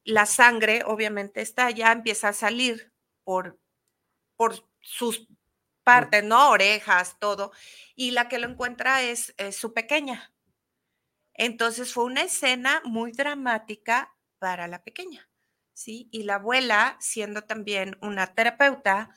la 0.03 0.25
sangre 0.25 0.83
obviamente 0.85 1.41
está 1.41 1.69
ya, 1.71 1.91
empieza 1.91 2.29
a 2.29 2.33
salir 2.33 2.91
por 3.23 3.59
por 4.35 4.67
sus 4.81 5.27
partes, 5.83 6.23
¿no? 6.23 6.49
Orejas, 6.49 7.17
todo. 7.19 7.51
Y 7.95 8.11
la 8.11 8.27
que 8.27 8.39
lo 8.39 8.47
encuentra 8.47 9.01
es, 9.03 9.33
su 9.51 9.73
pequeña. 9.73 10.33
Entonces 11.33 11.93
fue 11.93 12.05
una 12.05 12.23
escena 12.23 12.81
muy 12.85 13.11
dramática 13.11 14.15
para 14.39 14.67
la 14.67 14.83
pequeña, 14.83 15.29
¿sí? 15.73 16.09
Y 16.11 16.23
la 16.23 16.35
abuela, 16.35 16.97
siendo 16.99 17.43
también 17.43 17.97
una 18.01 18.33
terapeuta 18.35 19.09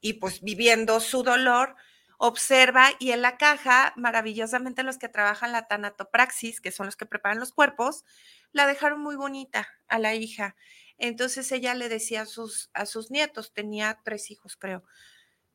y 0.00 0.14
pues 0.14 0.42
viviendo 0.42 1.00
su 1.00 1.22
dolor, 1.22 1.76
observa 2.18 2.90
y 2.98 3.12
en 3.12 3.22
la 3.22 3.36
caja, 3.36 3.92
maravillosamente 3.96 4.82
los 4.82 4.98
que 4.98 5.08
trabajan 5.08 5.52
la 5.52 5.66
tanatopraxis, 5.66 6.60
que 6.60 6.72
son 6.72 6.86
los 6.86 6.96
que 6.96 7.06
preparan 7.06 7.40
los 7.40 7.52
cuerpos, 7.52 8.04
la 8.52 8.66
dejaron 8.66 9.00
muy 9.00 9.16
bonita 9.16 9.68
a 9.88 9.98
la 9.98 10.14
hija. 10.14 10.56
Entonces 10.98 11.50
ella 11.52 11.74
le 11.74 11.88
decía 11.88 12.22
a 12.22 12.26
sus, 12.26 12.70
a 12.72 12.86
sus 12.86 13.10
nietos, 13.10 13.52
tenía 13.52 14.00
tres 14.04 14.30
hijos 14.30 14.56
creo, 14.56 14.84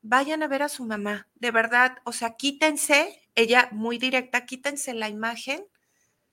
vayan 0.02 0.44
a 0.44 0.48
ver 0.48 0.64
a 0.64 0.70
su 0.70 0.86
mamá, 0.86 1.28
de 1.36 1.52
verdad, 1.52 1.98
o 2.04 2.12
sea, 2.12 2.36
quítense, 2.36 3.30
ella 3.36 3.70
muy 3.72 3.98
directa, 3.98 4.46
quítense 4.46 4.94
la 4.94 5.10
imagen, 5.10 5.66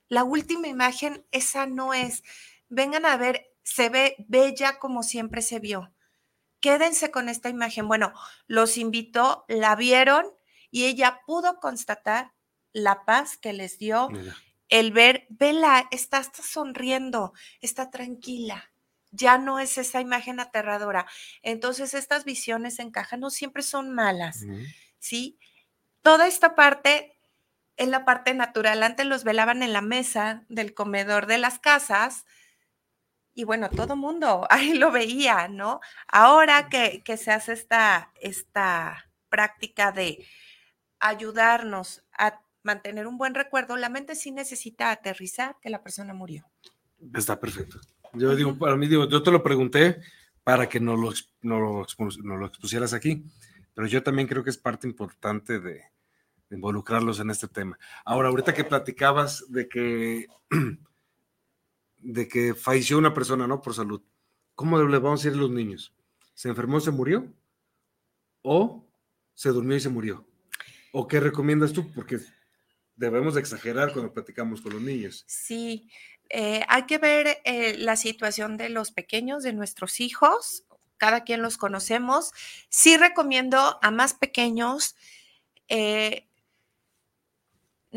la 0.09 0.23
última 0.23 0.67
imagen, 0.67 1.25
esa 1.31 1.65
no 1.65 1.93
es, 1.93 2.23
vengan 2.69 3.05
a 3.05 3.17
ver, 3.17 3.53
se 3.63 3.89
ve 3.89 4.15
bella 4.27 4.79
como 4.79 5.03
siempre 5.03 5.41
se 5.41 5.59
vio. 5.59 5.91
Quédense 6.59 7.11
con 7.11 7.29
esta 7.29 7.49
imagen. 7.49 7.87
Bueno, 7.87 8.13
los 8.47 8.77
invitó, 8.77 9.45
la 9.47 9.75
vieron 9.75 10.25
y 10.71 10.85
ella 10.85 11.21
pudo 11.25 11.59
constatar 11.59 12.33
la 12.73 13.05
paz 13.05 13.37
que 13.37 13.53
les 13.53 13.77
dio 13.77 14.09
el 14.69 14.91
ver, 14.91 15.25
vela, 15.29 15.87
está, 15.91 16.19
está 16.19 16.43
sonriendo, 16.43 17.33
está 17.61 17.89
tranquila 17.89 18.71
ya 19.11 19.37
no 19.37 19.59
es 19.59 19.77
esa 19.77 20.01
imagen 20.01 20.39
aterradora. 20.39 21.05
Entonces, 21.41 21.93
estas 21.93 22.25
visiones 22.25 22.79
en 22.79 22.91
caja 22.91 23.17
no 23.17 23.29
siempre 23.29 23.63
son 23.63 23.93
malas, 23.93 24.45
¿sí? 24.99 25.39
Toda 26.01 26.27
esta 26.27 26.55
parte 26.55 27.17
es 27.77 27.87
la 27.87 28.05
parte 28.05 28.33
natural. 28.33 28.83
Antes 28.83 29.05
los 29.05 29.23
velaban 29.23 29.63
en 29.63 29.73
la 29.73 29.81
mesa 29.81 30.45
del 30.49 30.73
comedor 30.73 31.25
de 31.25 31.37
las 31.37 31.59
casas 31.59 32.25
y 33.37 33.43
bueno, 33.43 33.69
todo 33.69 33.95
mundo 33.95 34.47
ahí 34.49 34.73
lo 34.73 34.91
veía, 34.91 35.47
¿no? 35.47 35.79
Ahora 36.07 36.69
que, 36.69 37.03
que 37.05 37.17
se 37.17 37.31
hace 37.31 37.53
esta, 37.53 38.11
esta 38.19 39.05
práctica 39.29 39.91
de 39.91 40.25
ayudarnos 40.99 42.03
a 42.17 42.41
mantener 42.63 43.05
un 43.05 43.19
buen 43.19 43.35
recuerdo, 43.35 43.77
la 43.77 43.89
mente 43.89 44.15
sí 44.15 44.31
necesita 44.31 44.89
aterrizar 44.89 45.55
que 45.61 45.69
la 45.69 45.83
persona 45.83 46.15
murió. 46.15 46.49
Está 47.13 47.39
perfecto. 47.39 47.79
Yo 48.13 48.35
digo, 48.35 48.57
para 48.57 48.75
mí, 48.75 48.87
digo, 48.87 49.07
yo 49.07 49.21
te 49.21 49.29
lo 49.29 49.43
pregunté 49.43 50.01
para 50.43 50.67
que 50.67 50.79
nos 50.79 50.99
lo, 50.99 51.13
no 51.43 51.59
lo, 51.59 52.45
expusieras 52.47 52.93
aquí, 52.93 53.23
pero 53.75 53.85
yo 53.85 54.01
también 54.01 54.27
creo 54.27 54.43
que 54.43 54.49
es 54.49 54.57
parte 54.57 54.87
importante 54.87 55.59
de, 55.59 55.83
involucrarlos 56.49 57.19
en 57.19 57.29
este 57.29 57.47
tema. 57.47 57.77
Ahora, 58.03 58.29
ahorita 58.29 58.55
que 58.55 58.63
platicabas 58.63 59.45
de 59.49 59.67
que, 59.69 60.25
de 61.99 62.27
que 62.27 62.53
falleció 62.53 62.97
una 62.97 63.13
persona, 63.13 63.47
¿no? 63.47 63.61
Por 63.61 63.73
salud, 63.73 64.01
¿cómo 64.55 64.81
le 64.81 64.99
vamos 64.99 65.21
a 65.21 65.23
decir 65.23 65.37
a 65.37 65.41
los 65.41 65.51
niños? 65.51 65.93
¿Se 66.33 66.49
enfermó, 66.49 66.79
se 66.79 66.91
murió? 66.91 67.31
¿O 68.41 68.85
se 69.33 69.49
durmió 69.49 69.77
y 69.77 69.79
se 69.79 69.89
murió? 69.89 70.25
¿O 70.91 71.07
qué 71.07 71.19
recomiendas 71.19 71.73
tú? 71.73 71.91
Porque 71.93 72.19
debemos 72.95 73.35
de 73.35 73.41
exagerar 73.41 73.93
cuando 73.93 74.13
platicamos 74.13 74.61
con 74.61 74.73
los 74.73 74.81
niños. 74.81 75.23
Sí, 75.27 75.89
eh, 76.29 76.63
hay 76.67 76.83
que 76.83 76.97
ver 76.97 77.39
eh, 77.45 77.75
la 77.77 77.95
situación 77.95 78.57
de 78.57 78.69
los 78.69 78.91
pequeños, 78.91 79.43
de 79.43 79.53
nuestros 79.53 79.99
hijos, 79.99 80.63
cada 80.97 81.23
quien 81.23 81.41
los 81.41 81.57
conocemos. 81.57 82.31
Sí 82.69 82.97
recomiendo 82.97 83.79
a 83.81 83.91
más 83.91 84.13
pequeños 84.13 84.95
eh, 85.69 86.27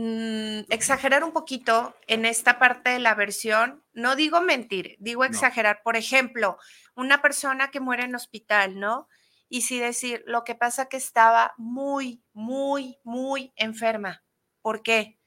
mm, 0.01 0.73
exagerar 0.73 1.25
un 1.25 1.33
poquito 1.33 1.97
en 2.07 2.25
esta 2.25 2.59
parte 2.59 2.91
de 2.91 2.99
la 2.99 3.15
versión. 3.15 3.85
No 3.93 4.17
digo 4.17 4.41
mentir, 4.41 4.97
digo 4.99 5.25
exagerar. 5.25 5.83
Por 5.83 5.97
ejemplo, 5.97 6.59
una 6.95 7.23
persona 7.23 7.71
que 7.71 7.81
muere 7.81 8.05
en 8.05 8.15
hospital, 8.15 8.79
¿no? 8.79 9.09
Y 9.49 9.63
sí 9.63 9.79
decir, 9.79 10.23
lo 10.27 10.45
que 10.45 10.55
pasa 10.55 10.87
que 10.87 10.97
estaba 10.97 11.55
muy, 11.57 12.23
muy, 12.33 12.99
muy 13.05 13.53
enferma. 13.57 14.23
¿Por 14.63 14.83
qué? 14.83 15.19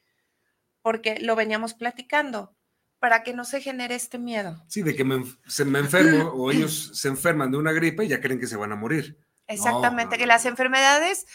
Porque 0.82 1.20
lo 1.20 1.36
veníamos 1.36 1.74
platicando 1.74 2.56
para 3.00 3.22
que 3.24 3.34
no 3.34 3.44
se 3.44 3.60
genere 3.60 3.96
este 3.96 4.18
miedo. 4.18 4.64
Sí, 4.70 4.82
de 4.82 4.96
que 4.96 5.06
se 5.46 5.66
me 5.66 5.80
enfermo 5.80 6.30
o 6.36 6.52
ellos 6.52 6.92
se 6.94 7.10
enferman 7.10 7.52
de 7.52 7.58
una 7.58 7.74
gripe 7.74 8.06
y 8.06 8.08
ya 8.08 8.22
creen 8.22 8.40
que 8.40 8.48
se 8.48 8.56
van 8.56 8.72
a 8.72 8.78
morir. 8.78 9.20
Exactamente, 9.48 10.18
que 10.18 10.26
las 10.26 10.46
enfermedades, 10.46 11.26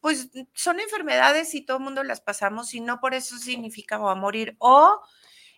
pues 0.00 0.30
son 0.54 0.80
enfermedades 0.80 1.54
y 1.54 1.64
todo 1.64 1.78
el 1.78 1.84
mundo 1.84 2.02
las 2.02 2.20
pasamos 2.20 2.74
y 2.74 2.80
no 2.80 3.00
por 3.00 3.14
eso 3.14 3.38
significa 3.38 3.98
va 3.98 4.12
a 4.12 4.16
morir. 4.16 4.56
O 4.58 5.00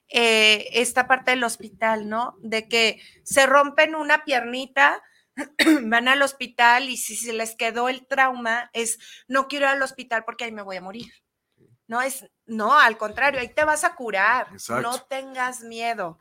eh, 0.08 0.68
esta 0.72 1.06
parte 1.06 1.30
del 1.30 1.44
hospital, 1.44 2.08
¿no? 2.08 2.36
De 2.40 2.68
que 2.68 3.00
se 3.22 3.46
rompen 3.46 3.94
una 3.94 4.24
piernita, 4.24 5.02
van 5.84 6.08
al 6.08 6.22
hospital 6.22 6.90
y 6.90 6.96
si 6.96 7.16
se 7.16 7.32
les 7.32 7.56
quedó 7.56 7.88
el 7.88 8.06
trauma 8.06 8.68
es, 8.72 8.98
no 9.28 9.48
quiero 9.48 9.66
ir 9.66 9.72
al 9.72 9.82
hospital 9.82 10.24
porque 10.24 10.44
ahí 10.44 10.52
me 10.52 10.62
voy 10.62 10.76
a 10.76 10.82
morir. 10.82 11.12
No 11.86 12.02
es, 12.02 12.26
no, 12.46 12.78
al 12.78 12.96
contrario, 12.98 13.40
ahí 13.40 13.48
te 13.48 13.64
vas 13.64 13.84
a 13.84 13.94
curar. 13.94 14.48
No 14.68 15.02
tengas 15.04 15.60
miedo. 15.60 16.20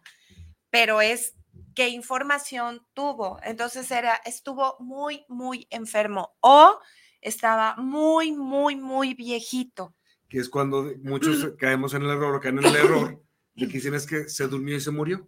Pero 0.70 1.02
es 1.02 1.36
qué 1.76 1.90
información 1.90 2.86
tuvo. 2.94 3.40
Entonces 3.44 3.90
era, 3.92 4.22
estuvo 4.26 4.78
muy, 4.80 5.26
muy 5.28 5.68
enfermo 5.70 6.36
o 6.40 6.80
estaba 7.22 7.76
muy, 7.78 8.32
muy, 8.32 8.76
muy 8.76 9.14
viejito. 9.14 9.94
Que 10.28 10.40
es 10.40 10.50
cuando 10.50 10.92
muchos 11.04 11.54
caemos 11.58 11.94
en 11.94 12.04
el 12.04 12.10
error 12.10 12.40
caen 12.42 12.60
en 12.60 12.66
el 12.66 12.76
error 12.76 13.24
de 13.56 13.68
que 13.68 13.74
dicen 13.78 13.94
es 13.94 14.06
que 14.06 14.28
se 14.28 14.48
durmió 14.48 14.76
y 14.76 14.82
se 14.82 14.92
murió. 14.92 15.28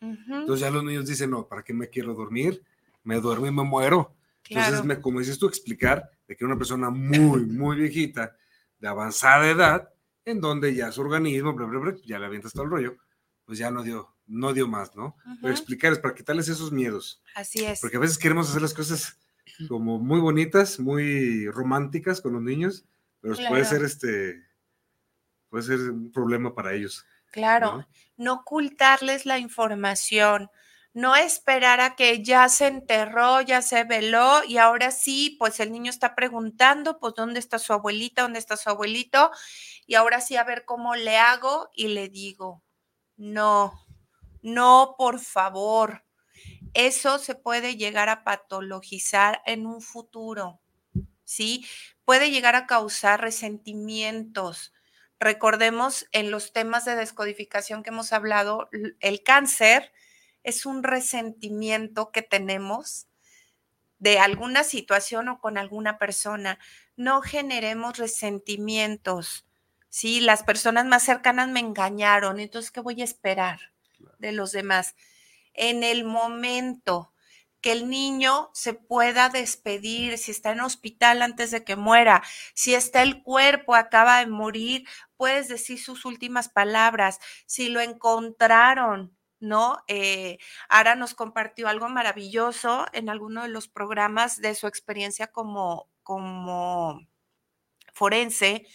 Entonces 0.00 0.60
ya 0.60 0.70
los 0.70 0.84
niños 0.84 1.06
dicen, 1.06 1.30
no, 1.30 1.48
¿para 1.48 1.64
qué 1.64 1.74
me 1.74 1.88
quiero 1.88 2.14
dormir? 2.14 2.62
Me 3.02 3.20
duermo 3.20 3.46
y 3.46 3.50
me 3.50 3.64
muero. 3.64 4.14
Entonces, 4.48 4.84
me, 4.84 5.00
como 5.00 5.18
dices 5.18 5.38
tú, 5.38 5.46
explicar 5.46 6.08
de 6.26 6.36
que 6.36 6.44
una 6.44 6.56
persona 6.56 6.88
muy, 6.88 7.44
muy 7.46 7.76
viejita, 7.76 8.36
de 8.78 8.88
avanzada 8.88 9.50
edad, 9.50 9.88
en 10.24 10.40
donde 10.40 10.74
ya 10.74 10.92
su 10.92 11.00
organismo, 11.00 11.54
ya 12.04 12.18
le 12.18 12.26
avienta 12.26 12.48
todo 12.48 12.62
el 12.62 12.70
rollo, 12.70 12.96
pues 13.44 13.58
ya 13.58 13.70
no 13.70 13.82
dio, 13.82 14.14
no 14.26 14.52
dio 14.52 14.68
más, 14.68 14.94
¿no? 14.94 15.16
Pero 15.40 15.52
explicar 15.52 15.92
es 15.92 15.98
para 15.98 16.14
quitarles 16.14 16.48
esos 16.48 16.70
miedos. 16.70 17.22
Así 17.34 17.64
es. 17.64 17.80
Porque 17.80 17.96
a 17.96 18.00
veces 18.00 18.18
queremos 18.18 18.48
hacer 18.48 18.62
las 18.62 18.74
cosas 18.74 19.18
como 19.68 19.98
muy 19.98 20.20
bonitas, 20.20 20.78
muy 20.78 21.48
románticas 21.50 22.20
con 22.20 22.34
los 22.34 22.42
niños, 22.42 22.84
pero 23.20 23.34
puede 23.48 23.64
ser 23.64 23.82
este, 23.82 24.42
puede 25.48 25.64
ser 25.64 25.90
un 25.90 26.12
problema 26.12 26.54
para 26.54 26.74
ellos. 26.74 27.04
Claro, 27.30 27.84
¿no? 28.16 28.34
ocultarles 28.34 29.26
la 29.26 29.38
información, 29.38 30.50
no 30.94 31.14
esperar 31.14 31.80
a 31.80 31.94
que 31.94 32.24
ya 32.24 32.48
se 32.48 32.66
enterró, 32.66 33.40
ya 33.42 33.60
se 33.60 33.84
veló 33.84 34.42
y 34.44 34.56
ahora 34.56 34.90
sí, 34.90 35.36
pues 35.38 35.60
el 35.60 35.70
niño 35.70 35.90
está 35.90 36.14
preguntando, 36.14 36.98
pues 36.98 37.14
dónde 37.14 37.38
está 37.38 37.58
su 37.58 37.72
abuelita, 37.72 38.22
dónde 38.22 38.38
está 38.38 38.56
su 38.56 38.70
abuelito 38.70 39.30
y 39.86 39.94
ahora 39.94 40.20
sí 40.20 40.36
a 40.36 40.44
ver 40.44 40.64
cómo 40.64 40.94
le 40.96 41.18
hago 41.18 41.68
y 41.74 41.88
le 41.88 42.08
digo, 42.08 42.62
no, 43.16 43.86
no, 44.42 44.94
por 44.96 45.20
favor, 45.20 46.04
eso 46.74 47.18
se 47.18 47.34
puede 47.34 47.76
llegar 47.76 48.08
a 48.08 48.24
patologizar 48.24 49.42
en 49.46 49.66
un 49.66 49.80
futuro, 49.82 50.60
¿sí? 51.24 51.66
Puede 52.04 52.30
llegar 52.30 52.56
a 52.56 52.66
causar 52.66 53.20
resentimientos, 53.20 54.72
Recordemos 55.20 56.06
en 56.12 56.30
los 56.30 56.52
temas 56.52 56.84
de 56.84 56.94
descodificación 56.94 57.82
que 57.82 57.90
hemos 57.90 58.12
hablado, 58.12 58.68
el 59.00 59.22
cáncer 59.22 59.92
es 60.44 60.64
un 60.64 60.84
resentimiento 60.84 62.12
que 62.12 62.22
tenemos 62.22 63.08
de 63.98 64.18
alguna 64.18 64.64
situación 64.64 65.28
o 65.28 65.40
con 65.40 65.58
alguna 65.58 65.98
persona. 65.98 66.58
No 66.96 67.20
generemos 67.22 67.98
resentimientos. 67.98 69.46
Sí, 69.88 70.20
las 70.20 70.42
personas 70.42 70.86
más 70.86 71.02
cercanas 71.02 71.48
me 71.48 71.60
engañaron, 71.60 72.40
entonces, 72.40 72.70
¿qué 72.70 72.80
voy 72.80 73.00
a 73.00 73.04
esperar 73.04 73.58
de 74.18 74.32
los 74.32 74.52
demás? 74.52 74.94
En 75.58 75.82
el 75.82 76.04
momento 76.04 77.12
que 77.60 77.72
el 77.72 77.88
niño 77.90 78.50
se 78.54 78.74
pueda 78.74 79.28
despedir, 79.28 80.16
si 80.18 80.30
está 80.30 80.52
en 80.52 80.60
hospital 80.60 81.20
antes 81.22 81.50
de 81.50 81.64
que 81.64 81.74
muera, 81.76 82.22
si 82.54 82.74
está 82.74 83.02
el 83.02 83.22
cuerpo, 83.24 83.74
acaba 83.74 84.20
de 84.20 84.26
morir, 84.28 84.86
puedes 85.16 85.48
decir 85.48 85.80
sus 85.80 86.04
últimas 86.04 86.48
palabras, 86.48 87.18
si 87.46 87.68
lo 87.70 87.80
encontraron, 87.80 89.16
¿no? 89.40 89.78
Eh, 89.88 90.38
Ara 90.68 90.94
nos 90.94 91.14
compartió 91.14 91.66
algo 91.68 91.88
maravilloso 91.88 92.86
en 92.92 93.08
alguno 93.08 93.42
de 93.42 93.48
los 93.48 93.66
programas 93.68 94.36
de 94.40 94.54
su 94.54 94.68
experiencia 94.68 95.26
como, 95.28 95.88
como 96.04 97.00
forense, 97.92 98.66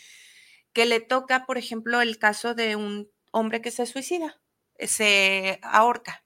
que 0.74 0.86
le 0.86 1.00
toca, 1.00 1.46
por 1.46 1.58
ejemplo, 1.58 2.02
el 2.02 2.20
caso 2.20 2.56
de 2.56 2.76
un 2.76 3.10
hombre 3.32 3.62
que 3.62 3.72
se 3.72 3.86
suicida, 3.86 4.43
se 4.80 5.60
ahorca. 5.62 6.24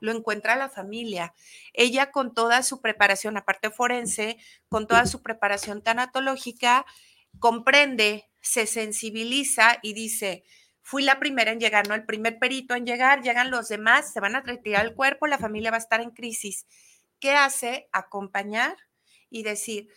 Lo 0.00 0.12
encuentra 0.12 0.56
la 0.56 0.68
familia. 0.68 1.34
Ella 1.72 2.10
con 2.10 2.34
toda 2.34 2.62
su 2.62 2.80
preparación, 2.80 3.36
aparte 3.36 3.70
forense, 3.70 4.36
con 4.68 4.86
toda 4.86 5.06
su 5.06 5.22
preparación 5.22 5.82
tanatológica, 5.82 6.84
comprende, 7.38 8.28
se 8.40 8.66
sensibiliza 8.66 9.78
y 9.82 9.92
dice, 9.92 10.44
fui 10.82 11.02
la 11.02 11.20
primera 11.20 11.52
en 11.52 11.60
llegar, 11.60 11.88
¿no? 11.88 11.94
El 11.94 12.04
primer 12.06 12.38
perito 12.38 12.74
en 12.74 12.86
llegar, 12.86 13.22
llegan 13.22 13.50
los 13.50 13.68
demás, 13.68 14.12
se 14.12 14.20
van 14.20 14.34
a 14.34 14.40
retirar 14.40 14.84
el 14.84 14.94
cuerpo, 14.94 15.26
la 15.26 15.38
familia 15.38 15.70
va 15.70 15.76
a 15.76 15.80
estar 15.80 16.00
en 16.00 16.10
crisis. 16.10 16.66
¿Qué 17.20 17.32
hace? 17.32 17.88
Acompañar 17.92 18.76
y 19.28 19.42
decir, 19.42 19.88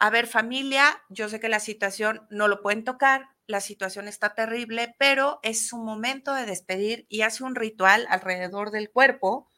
a 0.00 0.08
ver 0.08 0.26
familia, 0.26 1.02
yo 1.10 1.28
sé 1.28 1.40
que 1.40 1.50
la 1.50 1.60
situación 1.60 2.26
no 2.30 2.48
lo 2.48 2.62
pueden 2.62 2.84
tocar, 2.84 3.28
la 3.46 3.60
situación 3.60 4.08
está 4.08 4.34
terrible, 4.34 4.94
pero 4.98 5.40
es 5.42 5.68
su 5.68 5.76
momento 5.76 6.32
de 6.32 6.46
despedir 6.46 7.04
y 7.10 7.20
hace 7.20 7.44
un 7.44 7.54
ritual 7.54 8.06
alrededor 8.08 8.70
del 8.70 8.90
cuerpo 8.90 9.50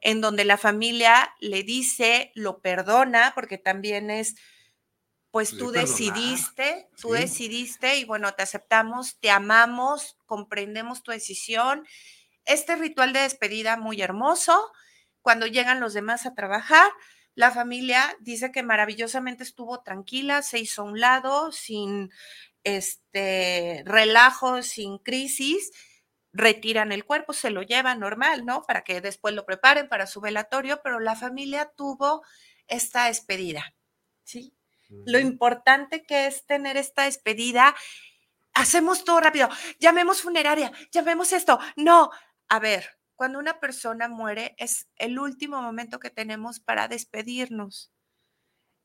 en 0.00 0.20
donde 0.20 0.44
la 0.44 0.58
familia 0.58 1.34
le 1.40 1.62
dice, 1.62 2.30
lo 2.34 2.60
perdona, 2.60 3.32
porque 3.34 3.56
también 3.56 4.10
es, 4.10 4.36
pues 5.30 5.56
tú 5.56 5.70
decidiste, 5.70 6.90
tú 7.00 7.12
decidiste 7.12 7.96
y 7.96 8.04
bueno, 8.04 8.32
te 8.34 8.42
aceptamos, 8.42 9.18
te 9.18 9.30
amamos, 9.30 10.18
comprendemos 10.26 11.02
tu 11.02 11.10
decisión. 11.10 11.86
Este 12.44 12.76
ritual 12.76 13.14
de 13.14 13.20
despedida 13.20 13.78
muy 13.78 14.02
hermoso, 14.02 14.70
cuando 15.22 15.46
llegan 15.46 15.80
los 15.80 15.94
demás 15.94 16.26
a 16.26 16.34
trabajar, 16.34 16.90
la 17.38 17.52
familia 17.52 18.16
dice 18.18 18.50
que 18.50 18.64
maravillosamente 18.64 19.44
estuvo 19.44 19.80
tranquila, 19.80 20.42
se 20.42 20.58
hizo 20.58 20.82
a 20.82 20.86
un 20.86 20.98
lado, 20.98 21.52
sin 21.52 22.10
este 22.64 23.84
relajo, 23.86 24.60
sin 24.64 24.98
crisis, 24.98 25.70
retiran 26.32 26.90
el 26.90 27.04
cuerpo, 27.04 27.32
se 27.32 27.50
lo 27.50 27.62
llevan 27.62 28.00
normal, 28.00 28.44
¿no? 28.44 28.64
Para 28.64 28.82
que 28.82 29.00
después 29.00 29.36
lo 29.36 29.46
preparen 29.46 29.88
para 29.88 30.08
su 30.08 30.20
velatorio, 30.20 30.80
pero 30.82 30.98
la 30.98 31.14
familia 31.14 31.70
tuvo 31.76 32.24
esta 32.66 33.04
despedida, 33.04 33.72
¿sí? 34.24 34.52
Lo 35.06 35.20
importante 35.20 36.02
que 36.02 36.26
es 36.26 36.44
tener 36.44 36.76
esta 36.76 37.04
despedida, 37.04 37.72
hacemos 38.52 39.04
todo 39.04 39.20
rápido, 39.20 39.48
llamemos 39.78 40.22
funeraria, 40.22 40.72
llamemos 40.90 41.32
esto, 41.32 41.60
no, 41.76 42.10
a 42.48 42.58
ver, 42.58 42.97
cuando 43.18 43.40
una 43.40 43.58
persona 43.58 44.06
muere 44.06 44.54
es 44.58 44.86
el 44.94 45.18
último 45.18 45.60
momento 45.60 45.98
que 45.98 46.08
tenemos 46.08 46.60
para 46.60 46.86
despedirnos, 46.86 47.92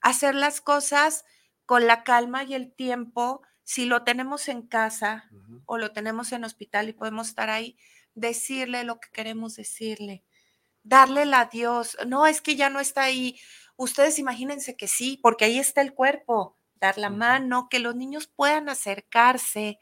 hacer 0.01 0.33
las 0.33 0.59
cosas 0.59 1.23
con 1.67 1.85
la 1.85 2.03
calma 2.03 2.43
y 2.43 2.55
el 2.55 2.73
tiempo 2.73 3.43
si 3.61 3.85
lo 3.85 4.03
tenemos 4.03 4.49
en 4.49 4.63
casa 4.63 5.29
o 5.67 5.77
lo 5.77 5.91
tenemos 5.91 6.31
en 6.31 6.45
hospital 6.45 6.89
y 6.89 6.93
podemos 6.93 7.27
estar 7.27 7.51
ahí, 7.51 7.77
decirle 8.15 8.83
lo 8.83 8.99
que 8.99 9.11
queremos 9.11 9.55
decirle, 9.55 10.23
darle 10.81 11.21
el 11.21 11.33
adiós. 11.35 11.95
No, 12.07 12.25
es 12.25 12.41
que 12.41 12.55
ya 12.55 12.71
no 12.71 12.79
está 12.79 13.03
ahí. 13.03 13.39
Ustedes 13.75 14.17
imagínense 14.17 14.75
que 14.75 14.87
sí, 14.87 15.19
porque 15.21 15.45
ahí 15.45 15.59
está 15.59 15.81
el 15.81 15.93
cuerpo, 15.93 16.57
dar 16.83 16.97
la 16.97 17.09
mano, 17.09 17.69
que 17.69 17.79
los 17.79 17.95
niños 17.95 18.27
puedan 18.27 18.67
acercarse. 18.67 19.79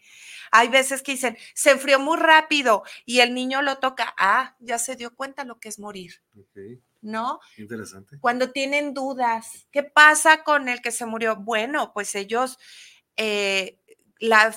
Hay 0.51 0.67
veces 0.67 1.01
que 1.01 1.13
dicen, 1.13 1.37
se 1.55 1.71
enfrió 1.71 1.99
muy 1.99 2.17
rápido 2.17 2.83
y 3.05 3.21
el 3.21 3.33
niño 3.33 3.61
lo 3.63 3.79
toca. 3.79 4.13
Ah, 4.17 4.55
ya 4.59 4.77
se 4.77 4.95
dio 4.95 5.15
cuenta 5.15 5.43
lo 5.43 5.59
que 5.59 5.69
es 5.69 5.79
morir. 5.79 6.21
¿no? 7.01 7.39
Interesante. 7.57 8.19
Cuando 8.19 8.51
tienen 8.51 8.93
dudas, 8.93 9.67
¿qué 9.71 9.81
pasa 9.81 10.43
con 10.43 10.69
el 10.69 10.81
que 10.81 10.91
se 10.91 11.07
murió? 11.07 11.35
Bueno, 11.35 11.91
pues 11.93 12.13
ellos 12.13 12.59
eh, 13.17 13.79
la, 14.19 14.53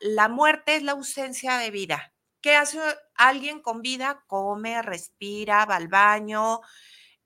la, 0.00 0.28
muerte 0.28 0.76
es 0.76 0.84
la 0.84 0.92
ausencia 0.92 1.58
de 1.58 1.72
vida. 1.72 2.14
¿Qué 2.40 2.54
hace 2.54 2.78
alguien 3.16 3.60
con 3.60 3.82
vida? 3.82 4.22
Come, 4.28 4.80
respira, 4.82 5.64
va 5.64 5.74
al 5.74 5.88
baño, 5.88 6.60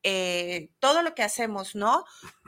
eh, 0.02 0.70
todo 0.78 1.02
lo 1.02 1.14
que 1.14 1.22
hacemos, 1.22 1.74
¿no? 1.74 2.04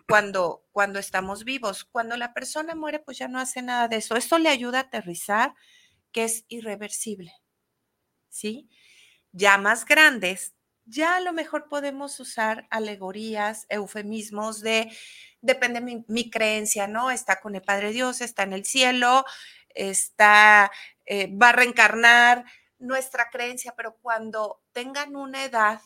Cuando, 0.09 0.64
cuando 0.72 0.98
estamos 0.98 1.44
vivos. 1.44 1.84
Cuando 1.84 2.16
la 2.16 2.34
persona 2.34 2.74
muere, 2.74 2.98
pues 3.01 3.18
ya 3.18 3.28
no 3.28 3.38
hace 3.38 3.62
nada 3.62 3.88
de 3.88 3.96
eso. 3.96 4.16
Esto 4.16 4.38
le 4.38 4.48
ayuda 4.48 4.78
a 4.78 4.82
aterrizar 4.82 5.55
que 6.12 6.24
es 6.24 6.44
irreversible, 6.48 7.32
¿sí? 8.28 8.68
Ya 9.32 9.59
más 9.59 9.84
grandes, 9.84 10.55
ya 10.86 11.16
a 11.16 11.20
lo 11.20 11.32
mejor 11.32 11.68
podemos 11.68 12.18
usar 12.20 12.66
alegorías, 12.70 13.66
eufemismos 13.68 14.61
de 14.61 14.90
depende 15.40 15.80
mi, 15.80 16.05
mi 16.09 16.30
creencia, 16.30 16.86
¿no? 16.88 17.11
Está 17.11 17.40
con 17.40 17.55
el 17.55 17.62
Padre 17.62 17.92
Dios, 17.92 18.20
está 18.20 18.42
en 18.42 18.53
el 18.53 18.64
cielo, 18.64 19.24
está, 19.74 20.70
eh, 21.07 21.28
va 21.36 21.51
a 21.51 21.53
reencarnar 21.53 22.44
nuestra 22.78 23.30
creencia, 23.30 23.74
pero 23.76 23.96
cuando 24.03 24.62
tengan 24.72 25.16
una 25.16 25.44
edad, 25.44 25.80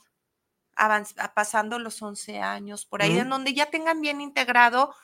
pasando 1.35 1.79
los 1.79 2.01
11 2.03 2.41
años, 2.41 2.87
por 2.87 3.03
ahí, 3.03 3.18
en 3.18 3.29
donde 3.29 3.55
ya 3.55 3.70
tengan 3.70 4.01
bien 4.01 4.20
integrado 4.20 4.95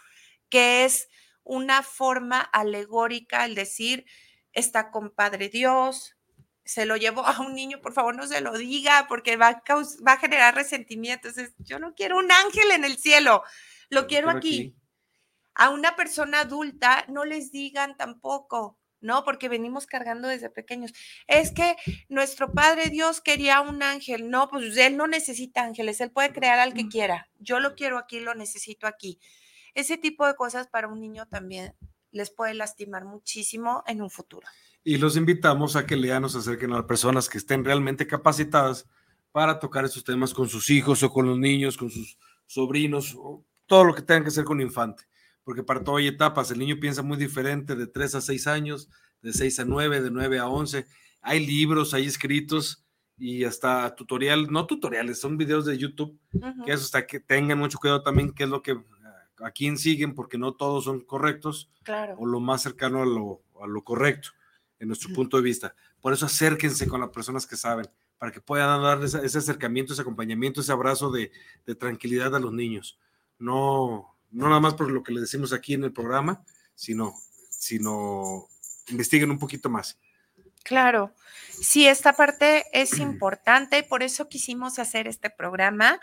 que 0.48 0.84
es 0.84 1.08
una 1.44 1.82
forma 1.82 2.40
alegórica 2.40 3.44
el 3.44 3.54
decir, 3.54 4.04
está 4.52 4.90
con 4.90 5.10
Padre 5.10 5.48
Dios, 5.48 6.16
se 6.64 6.86
lo 6.86 6.96
llevo 6.96 7.26
a 7.26 7.40
un 7.40 7.54
niño, 7.54 7.80
por 7.80 7.92
favor 7.92 8.14
no 8.14 8.26
se 8.26 8.40
lo 8.40 8.56
diga 8.56 9.06
porque 9.08 9.36
va 9.36 9.48
a, 9.48 9.62
va 10.06 10.12
a 10.12 10.18
generar 10.18 10.54
resentimiento. 10.54 11.28
Entonces, 11.28 11.54
yo 11.58 11.78
no 11.78 11.94
quiero 11.94 12.18
un 12.18 12.30
ángel 12.30 12.70
en 12.72 12.84
el 12.84 12.98
cielo, 12.98 13.42
lo 13.88 14.06
quiero 14.06 14.30
aquí. 14.30 14.76
A 15.54 15.70
una 15.70 15.96
persona 15.96 16.40
adulta 16.40 17.04
no 17.08 17.24
les 17.24 17.50
digan 17.50 17.96
tampoco, 17.96 18.78
¿no? 19.00 19.24
Porque 19.24 19.48
venimos 19.48 19.86
cargando 19.86 20.28
desde 20.28 20.50
pequeños. 20.50 20.92
Es 21.26 21.52
que 21.52 21.76
nuestro 22.08 22.52
Padre 22.52 22.90
Dios 22.90 23.20
quería 23.20 23.60
un 23.60 23.82
ángel. 23.82 24.30
No, 24.30 24.48
pues 24.48 24.76
él 24.76 24.96
no 24.96 25.06
necesita 25.06 25.62
ángeles, 25.62 26.00
él 26.00 26.10
puede 26.10 26.32
crear 26.32 26.58
al 26.58 26.74
que 26.74 26.88
quiera. 26.88 27.28
Yo 27.38 27.60
lo 27.60 27.74
quiero 27.74 27.98
aquí, 27.98 28.20
lo 28.20 28.34
necesito 28.34 28.86
aquí. 28.86 29.18
Ese 29.74 29.96
tipo 29.96 30.26
de 30.26 30.34
cosas 30.34 30.66
para 30.68 30.88
un 30.88 31.00
niño 31.00 31.26
también 31.26 31.74
les 32.10 32.30
puede 32.30 32.54
lastimar 32.54 33.04
muchísimo 33.04 33.84
en 33.86 34.02
un 34.02 34.10
futuro. 34.10 34.46
Y 34.82 34.96
los 34.96 35.16
invitamos 35.16 35.76
a 35.76 35.86
que 35.86 35.96
lean 35.96 36.28
se 36.28 36.38
acerquen 36.38 36.72
a 36.72 36.86
personas 36.86 37.28
que 37.28 37.38
estén 37.38 37.64
realmente 37.64 38.06
capacitadas 38.06 38.88
para 39.30 39.58
tocar 39.58 39.84
esos 39.84 40.02
temas 40.02 40.34
con 40.34 40.48
sus 40.48 40.70
hijos 40.70 41.02
o 41.02 41.10
con 41.10 41.26
los 41.26 41.38
niños, 41.38 41.76
con 41.76 41.90
sus 41.90 42.18
sobrinos, 42.46 43.14
o 43.16 43.44
todo 43.66 43.84
lo 43.84 43.94
que 43.94 44.02
tengan 44.02 44.24
que 44.24 44.28
hacer 44.28 44.44
con 44.44 44.60
infante. 44.60 45.04
Porque 45.44 45.62
para 45.62 45.82
todo 45.82 45.96
hay 45.96 46.08
etapas. 46.08 46.50
El 46.50 46.58
niño 46.58 46.78
piensa 46.80 47.02
muy 47.02 47.16
diferente 47.16 47.74
de 47.74 47.86
3 47.86 48.16
a 48.16 48.20
6 48.20 48.46
años, 48.46 48.88
de 49.22 49.32
6 49.32 49.60
a 49.60 49.64
9, 49.64 50.00
de 50.02 50.10
9 50.10 50.38
a 50.38 50.48
11. 50.48 50.86
Hay 51.22 51.46
libros, 51.46 51.94
hay 51.94 52.06
escritos 52.06 52.84
y 53.20 53.44
hasta 53.44 53.94
tutorial, 53.94 54.50
no 54.50 54.66
tutoriales, 54.66 55.20
son 55.20 55.36
videos 55.36 55.66
de 55.66 55.76
YouTube, 55.76 56.18
que 56.64 56.72
eso 56.72 56.84
hasta 56.84 57.06
que 57.06 57.20
tengan 57.20 57.58
mucho 57.58 57.78
cuidado 57.78 58.02
también 58.02 58.32
qué 58.32 58.44
es 58.44 58.48
lo 58.48 58.62
que 58.62 58.80
a 59.42 59.50
quién 59.50 59.76
siguen, 59.76 60.14
porque 60.14 60.38
no 60.38 60.54
todos 60.54 60.84
son 60.84 61.00
correctos, 61.00 61.70
claro. 61.82 62.16
o 62.18 62.26
lo 62.26 62.40
más 62.40 62.62
cercano 62.62 63.02
a 63.02 63.06
lo, 63.06 63.42
a 63.62 63.66
lo 63.66 63.82
correcto, 63.84 64.30
en 64.78 64.88
nuestro 64.88 65.12
punto 65.14 65.36
de 65.36 65.42
vista. 65.42 65.74
Por 66.00 66.12
eso 66.12 66.26
acérquense 66.26 66.88
con 66.88 67.00
las 67.00 67.10
personas 67.10 67.46
que 67.46 67.56
saben, 67.56 67.86
para 68.18 68.32
que 68.32 68.40
puedan 68.40 68.82
dar 68.82 69.02
ese, 69.02 69.18
acercamiento, 69.38 69.92
ese 69.92 70.02
acompañamiento, 70.02 70.60
ese 70.60 70.72
abrazo 70.72 71.10
de, 71.10 71.30
de, 71.66 71.74
tranquilidad 71.74 72.34
a 72.34 72.40
los 72.40 72.52
niños. 72.52 72.98
No, 73.38 74.14
no 74.30 74.48
nada 74.48 74.60
más 74.60 74.74
por 74.74 74.90
lo 74.90 75.02
que 75.02 75.12
les 75.12 75.22
decimos 75.22 75.52
aquí 75.52 75.74
en 75.74 75.84
el 75.84 75.92
programa, 75.92 76.44
sino, 76.74 77.14
sino 77.48 78.48
investiguen 78.88 79.30
un 79.30 79.38
poquito 79.38 79.68
más. 79.68 79.98
Claro, 80.62 81.14
sí, 81.60 81.86
esta 81.86 82.12
parte 82.12 82.64
es 82.72 82.98
importante 82.98 83.78
y 83.78 83.82
por 83.82 84.02
eso 84.02 84.28
quisimos 84.28 84.78
hacer 84.78 85.08
este 85.08 85.30
programa, 85.30 86.00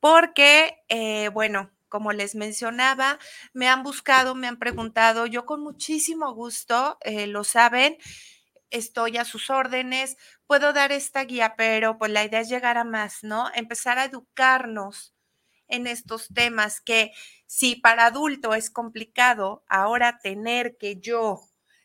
porque, 0.00 0.82
eh, 0.88 1.28
bueno, 1.28 1.70
como 1.88 2.12
les 2.12 2.34
mencionaba, 2.34 3.18
me 3.52 3.68
han 3.68 3.82
buscado, 3.82 4.34
me 4.34 4.46
han 4.46 4.58
preguntado, 4.58 5.26
yo 5.26 5.44
con 5.44 5.60
muchísimo 5.62 6.32
gusto, 6.32 6.98
eh, 7.02 7.26
lo 7.26 7.44
saben, 7.44 7.98
estoy 8.70 9.16
a 9.16 9.24
sus 9.24 9.50
órdenes, 9.50 10.16
puedo 10.46 10.72
dar 10.72 10.92
esta 10.92 11.24
guía, 11.24 11.54
pero 11.56 11.98
pues 11.98 12.12
la 12.12 12.24
idea 12.24 12.40
es 12.40 12.48
llegar 12.48 12.78
a 12.78 12.84
más, 12.84 13.24
¿no? 13.24 13.50
Empezar 13.54 13.98
a 13.98 14.04
educarnos 14.04 15.14
en 15.66 15.86
estos 15.86 16.28
temas 16.28 16.80
que 16.80 17.12
si 17.50 17.74
para 17.74 18.06
adulto 18.06 18.54
es 18.54 18.70
complicado, 18.70 19.64
ahora 19.66 20.20
tener 20.22 20.76
que 20.76 21.00
yo 21.00 21.40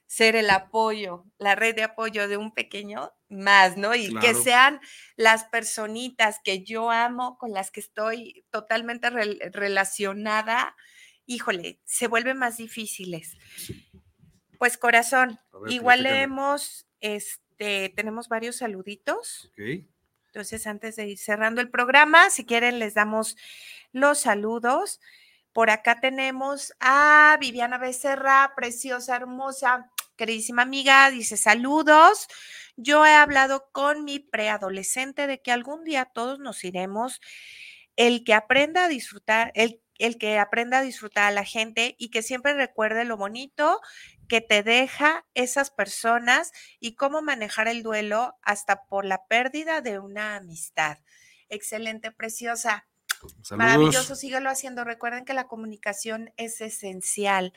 ser 0.05 0.35
el 0.35 0.51
apoyo, 0.51 1.25
la 1.39 1.55
red 1.55 1.73
de 1.73 1.81
apoyo 1.81 2.27
de 2.27 2.37
un 2.37 2.53
pequeño 2.53 3.11
más, 3.29 3.75
¿no? 3.75 3.95
Y 3.95 4.13
que 4.19 4.35
sean 4.35 4.79
las 5.15 5.45
personitas 5.45 6.39
que 6.43 6.63
yo 6.63 6.91
amo, 6.91 7.39
con 7.39 7.51
las 7.51 7.71
que 7.71 7.79
estoy 7.79 8.45
totalmente 8.51 9.09
relacionada, 9.09 10.75
híjole, 11.25 11.81
se 11.83 12.05
vuelven 12.05 12.37
más 12.37 12.57
difíciles. 12.57 13.35
Pues 14.59 14.77
corazón, 14.77 15.39
igual 15.67 16.03
leemos, 16.03 16.85
este, 17.01 17.89
tenemos 17.89 18.29
varios 18.29 18.57
saluditos. 18.57 19.51
Entonces, 20.27 20.67
antes 20.67 20.95
de 20.95 21.07
ir 21.07 21.17
cerrando 21.17 21.59
el 21.59 21.71
programa, 21.71 22.29
si 22.29 22.45
quieren, 22.45 22.77
les 22.77 22.93
damos 22.93 23.35
los 23.93 24.19
saludos. 24.19 24.99
Por 25.55 25.69
acá 25.69 26.01
tenemos 26.01 26.73
a 26.81 27.37
Viviana 27.39 27.77
Becerra, 27.77 28.51
preciosa, 28.57 29.15
hermosa 29.15 29.89
queridísima 30.17 30.63
amiga, 30.63 31.09
dice 31.09 31.37
saludos. 31.37 32.27
Yo 32.75 33.05
he 33.05 33.13
hablado 33.13 33.69
con 33.71 34.03
mi 34.03 34.19
preadolescente 34.19 35.27
de 35.27 35.41
que 35.41 35.53
algún 35.53 35.85
día 35.85 36.03
todos 36.13 36.39
nos 36.39 36.61
iremos. 36.65 37.21
El 37.95 38.25
que 38.25 38.33
aprenda 38.33 38.83
a 38.83 38.87
disfrutar, 38.89 39.53
el, 39.55 39.81
el 39.97 40.17
que 40.17 40.39
aprenda 40.39 40.79
a 40.79 40.81
disfrutar 40.81 41.23
a 41.23 41.31
la 41.31 41.45
gente 41.45 41.95
y 41.97 42.09
que 42.09 42.21
siempre 42.21 42.53
recuerde 42.53 43.05
lo 43.05 43.15
bonito 43.15 43.79
que 44.27 44.41
te 44.41 44.61
deja 44.61 45.25
esas 45.35 45.71
personas 45.71 46.51
y 46.81 46.95
cómo 46.95 47.21
manejar 47.21 47.69
el 47.69 47.81
duelo 47.81 48.37
hasta 48.41 48.83
por 48.87 49.05
la 49.05 49.25
pérdida 49.27 49.79
de 49.79 49.99
una 49.99 50.35
amistad. 50.35 50.97
Excelente, 51.47 52.11
preciosa. 52.11 52.89
Maravilloso, 53.55 54.15
síguelo 54.15 54.49
haciendo. 54.49 54.83
Recuerden 54.83 55.25
que 55.25 55.33
la 55.33 55.47
comunicación 55.47 56.31
es 56.37 56.61
esencial. 56.61 57.53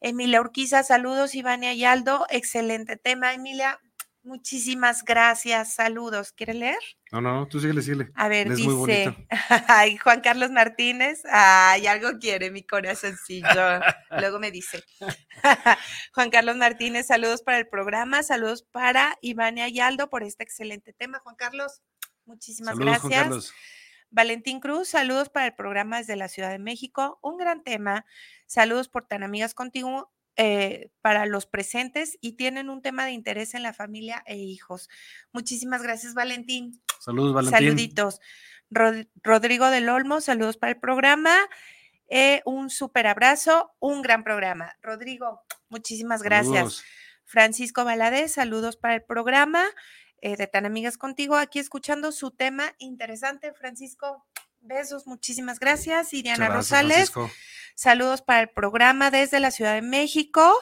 Emilia 0.00 0.40
Urquiza, 0.40 0.82
saludos, 0.82 1.34
Ivania 1.34 1.72
y 1.72 1.84
Aldo. 1.84 2.26
Excelente 2.30 2.96
tema, 2.96 3.34
Emilia. 3.34 3.80
Muchísimas 4.26 5.04
gracias, 5.04 5.74
saludos. 5.74 6.32
¿Quiere 6.32 6.52
leer? 6.52 6.80
No, 7.12 7.20
no, 7.20 7.46
tú 7.46 7.60
síguele, 7.60 7.80
síguele. 7.80 8.10
A 8.16 8.26
ver, 8.26 8.52
dice 8.52 9.14
ay, 9.68 9.96
Juan 9.98 10.20
Carlos 10.20 10.50
Martínez, 10.50 11.22
ay, 11.30 11.86
algo 11.86 12.18
quiere 12.18 12.50
mi 12.50 12.64
corazoncillo. 12.64 13.46
Luego 14.18 14.40
me 14.40 14.50
dice, 14.50 14.82
Juan 16.12 16.30
Carlos 16.30 16.56
Martínez, 16.56 17.06
saludos 17.06 17.42
para 17.42 17.58
el 17.58 17.68
programa, 17.68 18.24
saludos 18.24 18.64
para 18.64 19.16
Ivania 19.20 19.68
y 19.68 19.78
Aldo 19.78 20.10
por 20.10 20.24
este 20.24 20.42
excelente 20.42 20.92
tema. 20.92 21.20
Juan 21.20 21.36
Carlos, 21.36 21.82
muchísimas 22.24 22.76
gracias. 22.76 23.02
Juan 23.02 23.12
Carlos. 23.12 23.54
Valentín 24.16 24.60
Cruz, 24.60 24.88
saludos 24.88 25.28
para 25.28 25.44
el 25.44 25.54
programa 25.54 25.98
desde 25.98 26.16
la 26.16 26.28
Ciudad 26.28 26.50
de 26.50 26.58
México. 26.58 27.18
Un 27.20 27.36
gran 27.36 27.62
tema. 27.62 28.06
Saludos 28.46 28.88
por 28.88 29.06
tan 29.06 29.22
amigas 29.22 29.52
contigo 29.52 30.10
eh, 30.36 30.90
para 31.02 31.26
los 31.26 31.44
presentes 31.44 32.16
y 32.22 32.32
tienen 32.32 32.70
un 32.70 32.80
tema 32.80 33.04
de 33.04 33.12
interés 33.12 33.52
en 33.52 33.62
la 33.62 33.74
familia 33.74 34.22
e 34.24 34.38
hijos. 34.38 34.88
Muchísimas 35.32 35.82
gracias, 35.82 36.14
Valentín. 36.14 36.80
Saludos, 36.98 37.34
Valentín. 37.34 37.58
Saluditos. 37.58 38.20
Rodrigo 39.22 39.68
del 39.68 39.90
Olmo, 39.90 40.22
saludos 40.22 40.56
para 40.56 40.72
el 40.72 40.80
programa. 40.80 41.36
Eh, 42.08 42.40
un 42.46 42.70
súper 42.70 43.08
abrazo, 43.08 43.74
un 43.80 44.00
gran 44.00 44.24
programa. 44.24 44.78
Rodrigo, 44.80 45.42
muchísimas 45.68 46.22
gracias. 46.22 46.82
Francisco 47.26 47.84
Valadez, 47.84 48.32
saludos 48.32 48.78
para 48.78 48.94
el 48.94 49.02
programa. 49.02 49.66
Eh, 50.22 50.36
de 50.36 50.46
Tan 50.46 50.64
Amigas 50.64 50.96
Contigo, 50.96 51.36
aquí 51.36 51.58
escuchando 51.58 52.10
su 52.10 52.30
tema 52.30 52.74
interesante. 52.78 53.52
Francisco, 53.52 54.24
besos, 54.60 55.06
muchísimas 55.06 55.60
gracias. 55.60 56.12
Y 56.14 56.22
Diana 56.22 56.48
Rosales, 56.48 57.12
saludos 57.74 58.22
para 58.22 58.40
el 58.40 58.48
programa 58.48 59.10
desde 59.10 59.40
la 59.40 59.50
Ciudad 59.50 59.74
de 59.74 59.82
México. 59.82 60.56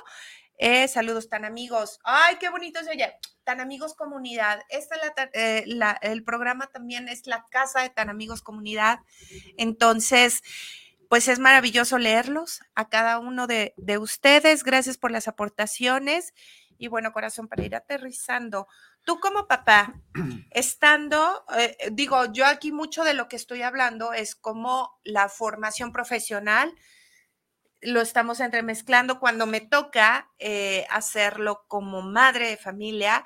Eh, 0.59 0.89
saludos, 0.89 1.29
tan 1.29 1.45
amigos. 1.45 2.01
Ay, 2.05 2.37
qué 2.39 2.49
bonito 2.49 2.83
se 2.83 2.91
oye. 2.91 3.13
Tan 3.45 3.61
amigos 3.61 3.95
comunidad. 3.95 4.61
Este 4.69 4.97
el 6.03 6.25
programa 6.25 6.69
también 6.69 7.09
es 7.09 7.27
la 7.27 7.45
casa 7.51 7.83
de 7.83 7.91
Tan 7.91 8.09
amigos 8.09 8.43
comunidad. 8.43 9.01
Entonces, 9.57 10.43
pues 11.09 11.29
es 11.29 11.39
maravilloso 11.39 11.99
leerlos 11.99 12.61
a 12.75 12.89
cada 12.89 13.19
uno 13.19 13.47
de, 13.47 13.75
de 13.77 13.99
ustedes. 13.99 14.65
Gracias 14.65 14.99
por 14.99 15.11
las 15.11 15.29
aportaciones. 15.29 16.35
Y 16.79 16.89
bueno, 16.89 17.13
corazón, 17.13 17.49
para 17.49 17.65
ir 17.65 17.77
aterrizando, 17.77 18.67
tú 19.05 19.21
como 19.21 19.47
papá, 19.47 19.95
estando, 20.51 21.45
eh, 21.57 21.77
digo, 21.93 22.33
yo 22.33 22.47
aquí 22.47 22.73
mucho 22.73 23.05
de 23.05 23.15
lo 23.15 23.29
que 23.29 23.37
estoy 23.37 23.63
hablando 23.63 24.13
es 24.13 24.35
como 24.35 24.99
la 25.05 25.29
formación 25.29 25.93
profesional, 25.93 26.75
lo 27.81 28.01
estamos 28.01 28.41
entremezclando 28.41 29.21
cuando 29.21 29.47
me 29.47 29.61
toca 29.61 30.31
eh, 30.39 30.87
hacerlo 30.91 31.65
como 31.69 32.03
madre 32.03 32.49
de 32.49 32.57
familia. 32.57 33.25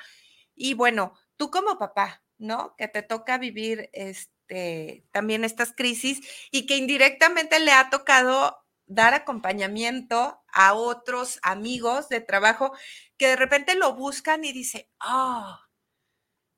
Y 0.57 0.75
bueno, 0.75 1.15
tú 1.37 1.51
como 1.51 1.79
papá, 1.79 2.25
¿no? 2.39 2.75
Que 2.77 2.89
te 2.89 3.03
toca 3.03 3.39
vivir 3.39 3.89
este, 3.93 5.07
también 5.13 5.45
estas 5.45 5.73
crisis 5.73 6.21
y 6.51 6.67
que 6.67 6.77
indirectamente 6.77 7.61
le 7.61 7.71
ha 7.71 7.89
tocado 7.89 8.59
dar 8.87 9.15
acompañamiento 9.15 10.43
a 10.53 10.75
otros 10.75 11.39
amigos 11.43 12.09
de 12.09 12.21
trabajo 12.21 12.73
que 13.17 13.29
de 13.29 13.37
repente 13.37 13.75
lo 13.77 13.95
buscan 13.95 14.45
y 14.45 14.53
dice, 14.53 14.91
ah, 14.99 15.68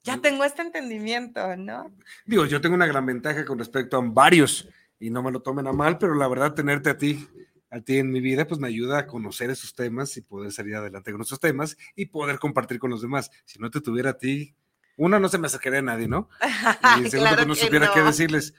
ya 0.02 0.18
tengo 0.20 0.44
este 0.44 0.62
entendimiento, 0.62 1.56
¿no? 1.56 1.92
Digo, 2.26 2.46
yo 2.46 2.60
tengo 2.60 2.74
una 2.74 2.86
gran 2.86 3.06
ventaja 3.06 3.44
con 3.44 3.58
respecto 3.58 3.96
a 3.96 4.00
varios 4.02 4.68
y 4.98 5.10
no 5.10 5.22
me 5.22 5.32
lo 5.32 5.40
tomen 5.42 5.66
a 5.66 5.72
mal, 5.72 5.98
pero 5.98 6.14
la 6.14 6.28
verdad 6.28 6.54
tenerte 6.54 6.90
a 6.90 6.96
ti, 6.96 7.28
a 7.70 7.80
ti 7.80 7.98
en 7.98 8.10
mi 8.10 8.20
vida, 8.20 8.46
pues 8.46 8.60
me 8.60 8.68
ayuda 8.68 8.98
a 8.98 9.06
conocer 9.06 9.50
esos 9.50 9.74
temas 9.74 10.16
y 10.16 10.22
poder 10.22 10.52
salir 10.52 10.74
adelante 10.76 11.12
con 11.12 11.20
esos 11.20 11.40
temas 11.40 11.76
y 11.94 12.06
poder 12.06 12.38
compartir 12.38 12.78
con 12.78 12.90
los 12.90 13.02
demás. 13.02 13.30
Si 13.44 13.58
no 13.58 13.70
te 13.70 13.80
tuviera 13.80 14.10
a 14.10 14.18
ti, 14.18 14.54
una 14.96 15.18
no 15.18 15.28
se 15.28 15.38
me 15.38 15.46
acercaría 15.46 15.78
a 15.78 15.82
nadie, 15.82 16.08
¿no? 16.08 16.28
Y 17.04 17.08
segundo, 17.08 17.34
pues 17.34 17.46
no 17.46 17.54
supiera 17.54 17.90
qué 17.92 18.00
decirles. 18.02 18.54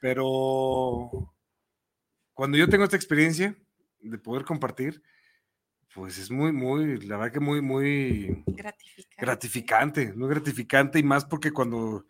Pero 0.00 1.34
cuando 2.34 2.58
yo 2.58 2.68
tengo 2.68 2.84
esta 2.84 2.96
experiencia 2.96 3.56
de 4.00 4.18
poder 4.18 4.44
compartir, 4.44 5.02
Pues 5.94 6.18
es 6.18 6.30
muy, 6.30 6.52
muy, 6.52 6.98
la 7.06 7.16
verdad 7.16 7.32
que 7.32 7.40
muy, 7.40 7.62
muy 7.62 8.42
gratificante. 8.46 9.16
gratificante, 9.16 10.12
muy 10.14 10.28
gratificante 10.28 10.98
y 10.98 11.04
más 11.04 11.24
porque 11.24 11.52
cuando 11.52 12.04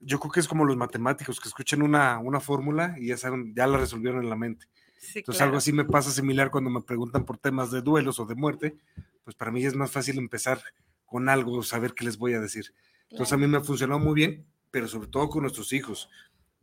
yo 0.00 0.18
creo 0.18 0.32
que 0.32 0.40
es 0.40 0.48
como 0.48 0.64
los 0.64 0.76
matemáticos 0.76 1.38
que 1.38 1.48
escuchan 1.48 1.82
una, 1.82 2.18
una 2.18 2.40
fórmula 2.40 2.96
y 2.98 3.08
ya 3.08 3.16
saben, 3.16 3.54
ya 3.54 3.66
la 3.68 3.78
resolvieron 3.78 4.22
en 4.24 4.30
la 4.30 4.36
mente. 4.36 4.66
Entonces 5.14 5.40
algo 5.40 5.56
así 5.56 5.72
me 5.72 5.84
pasa 5.84 6.10
similar 6.10 6.50
cuando 6.50 6.70
me 6.70 6.82
preguntan 6.82 7.24
por 7.24 7.38
temas 7.38 7.70
de 7.70 7.82
duelos 7.82 8.18
o 8.18 8.26
de 8.26 8.34
muerte, 8.34 8.76
pues 9.24 9.36
para 9.36 9.50
mí 9.50 9.64
es 9.64 9.74
más 9.74 9.90
fácil 9.90 10.18
empezar 10.18 10.60
con 11.06 11.28
algo, 11.28 11.62
saber 11.62 11.94
qué 11.94 12.04
les 12.04 12.18
voy 12.18 12.34
a 12.34 12.40
decir. 12.40 12.74
Entonces 13.10 13.32
a 13.32 13.36
mí 13.36 13.46
me 13.46 13.58
ha 13.58 13.60
funcionado 13.60 14.00
muy 14.00 14.14
bien, 14.14 14.46
pero 14.70 14.88
sobre 14.88 15.08
todo 15.08 15.28
con 15.28 15.42
nuestros 15.42 15.72
hijos. 15.72 16.08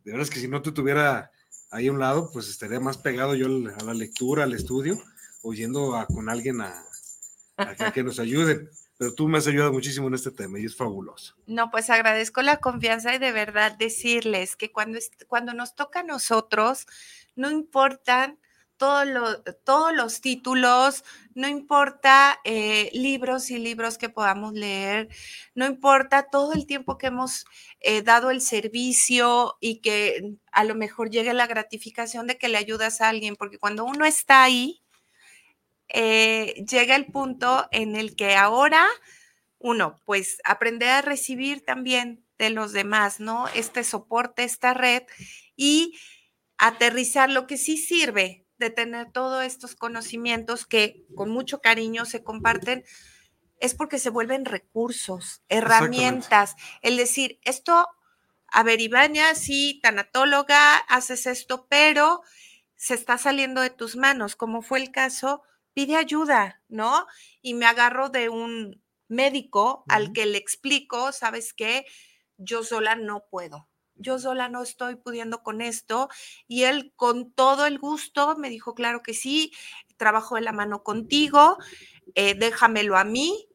De 0.04 0.12
verdad 0.12 0.24
es 0.24 0.30
que 0.30 0.40
si 0.40 0.48
no 0.48 0.60
te 0.60 0.72
tuviera 0.72 1.30
ahí 1.70 1.86
a 1.86 1.92
un 1.92 2.00
lado, 2.00 2.30
pues 2.32 2.48
estaría 2.48 2.80
más 2.80 2.98
pegado 2.98 3.34
yo 3.34 3.46
a 3.46 3.84
la 3.84 3.94
lectura, 3.94 4.44
al 4.44 4.54
estudio, 4.54 4.98
oyendo 5.42 5.96
a, 5.96 6.06
con 6.06 6.28
alguien 6.28 6.60
a, 6.60 6.84
a 7.56 7.92
que 7.92 8.02
nos 8.04 8.18
ayuden 8.18 8.70
pero 9.00 9.14
tú 9.14 9.28
me 9.28 9.38
has 9.38 9.46
ayudado 9.46 9.72
muchísimo 9.72 10.08
en 10.08 10.14
este 10.14 10.30
tema 10.30 10.58
y 10.58 10.66
es 10.66 10.76
fabuloso. 10.76 11.34
No, 11.46 11.70
pues 11.70 11.88
agradezco 11.88 12.42
la 12.42 12.58
confianza 12.58 13.14
y 13.14 13.18
de 13.18 13.32
verdad 13.32 13.72
decirles 13.78 14.56
que 14.56 14.72
cuando, 14.72 14.98
cuando 15.26 15.54
nos 15.54 15.74
toca 15.74 16.00
a 16.00 16.02
nosotros, 16.02 16.86
no 17.34 17.50
importan 17.50 18.38
todos 18.76 19.94
los 19.94 20.20
títulos, 20.20 21.02
no 21.34 21.48
importa 21.48 22.40
eh, 22.44 22.90
libros 22.92 23.50
y 23.50 23.56
libros 23.56 23.96
que 23.96 24.10
podamos 24.10 24.52
leer, 24.52 25.08
no 25.54 25.64
importa 25.64 26.24
todo 26.30 26.52
el 26.52 26.66
tiempo 26.66 26.98
que 26.98 27.06
hemos 27.06 27.46
eh, 27.80 28.02
dado 28.02 28.30
el 28.30 28.42
servicio 28.42 29.56
y 29.60 29.80
que 29.80 30.34
a 30.52 30.64
lo 30.64 30.74
mejor 30.74 31.08
llegue 31.08 31.32
la 31.32 31.46
gratificación 31.46 32.26
de 32.26 32.36
que 32.36 32.48
le 32.48 32.58
ayudas 32.58 33.00
a 33.00 33.08
alguien, 33.08 33.36
porque 33.36 33.58
cuando 33.58 33.86
uno 33.86 34.04
está 34.04 34.42
ahí, 34.42 34.82
eh, 35.92 36.64
llega 36.68 36.96
el 36.96 37.06
punto 37.06 37.68
en 37.70 37.96
el 37.96 38.16
que 38.16 38.36
ahora 38.36 38.86
uno, 39.58 40.00
pues 40.06 40.40
aprender 40.44 40.88
a 40.88 41.02
recibir 41.02 41.64
también 41.64 42.24
de 42.38 42.50
los 42.50 42.72
demás, 42.72 43.20
¿no? 43.20 43.46
Este 43.48 43.84
soporte, 43.84 44.42
esta 44.42 44.72
red 44.72 45.02
y 45.54 45.98
aterrizar 46.56 47.30
lo 47.30 47.46
que 47.46 47.58
sí 47.58 47.76
sirve 47.76 48.46
de 48.56 48.70
tener 48.70 49.12
todos 49.12 49.44
estos 49.44 49.74
conocimientos 49.74 50.66
que 50.66 51.04
con 51.14 51.30
mucho 51.30 51.60
cariño 51.60 52.06
se 52.06 52.22
comparten, 52.22 52.84
es 53.58 53.74
porque 53.74 53.98
se 53.98 54.08
vuelven 54.08 54.46
recursos, 54.46 55.42
herramientas. 55.48 56.56
El 56.80 56.96
decir, 56.96 57.38
esto, 57.42 57.86
a 58.48 58.62
ver, 58.62 58.80
sí, 59.34 59.80
tanatóloga, 59.82 60.76
haces 60.76 61.26
esto, 61.26 61.66
pero 61.68 62.22
se 62.76 62.94
está 62.94 63.18
saliendo 63.18 63.60
de 63.60 63.70
tus 63.70 63.96
manos, 63.96 64.36
como 64.36 64.62
fue 64.62 64.78
el 64.78 64.90
caso 64.90 65.42
pide 65.74 65.96
ayuda, 65.96 66.62
¿no? 66.68 67.06
Y 67.42 67.54
me 67.54 67.66
agarro 67.66 68.08
de 68.08 68.28
un 68.28 68.82
médico 69.08 69.84
al 69.88 70.12
que 70.12 70.26
le 70.26 70.38
explico, 70.38 71.12
¿sabes 71.12 71.52
qué? 71.52 71.84
Yo 72.36 72.62
sola 72.62 72.94
no 72.94 73.24
puedo. 73.28 73.68
Yo 73.96 74.18
sola 74.18 74.48
no 74.48 74.62
estoy 74.62 74.96
pudiendo 74.96 75.42
con 75.42 75.60
esto. 75.60 76.08
Y 76.46 76.64
él 76.64 76.92
con 76.96 77.32
todo 77.32 77.66
el 77.66 77.78
gusto 77.78 78.36
me 78.36 78.48
dijo, 78.48 78.74
claro 78.74 79.02
que 79.02 79.14
sí, 79.14 79.52
trabajo 79.96 80.36
de 80.36 80.40
la 80.42 80.52
mano 80.52 80.82
contigo, 80.82 81.58
eh, 82.14 82.34
déjamelo 82.34 82.96
a 82.96 83.04
mí. 83.04 83.48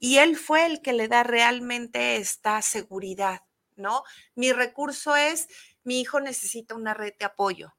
Y 0.00 0.18
él 0.18 0.36
fue 0.36 0.66
el 0.66 0.82
que 0.82 0.92
le 0.92 1.06
da 1.06 1.22
realmente 1.22 2.16
esta 2.16 2.60
seguridad, 2.62 3.42
¿no? 3.76 4.02
Mi 4.34 4.52
recurso 4.52 5.14
es, 5.14 5.46
mi 5.84 6.00
hijo 6.00 6.20
necesita 6.20 6.74
una 6.74 6.94
red 6.94 7.14
de 7.18 7.24
apoyo 7.24 7.72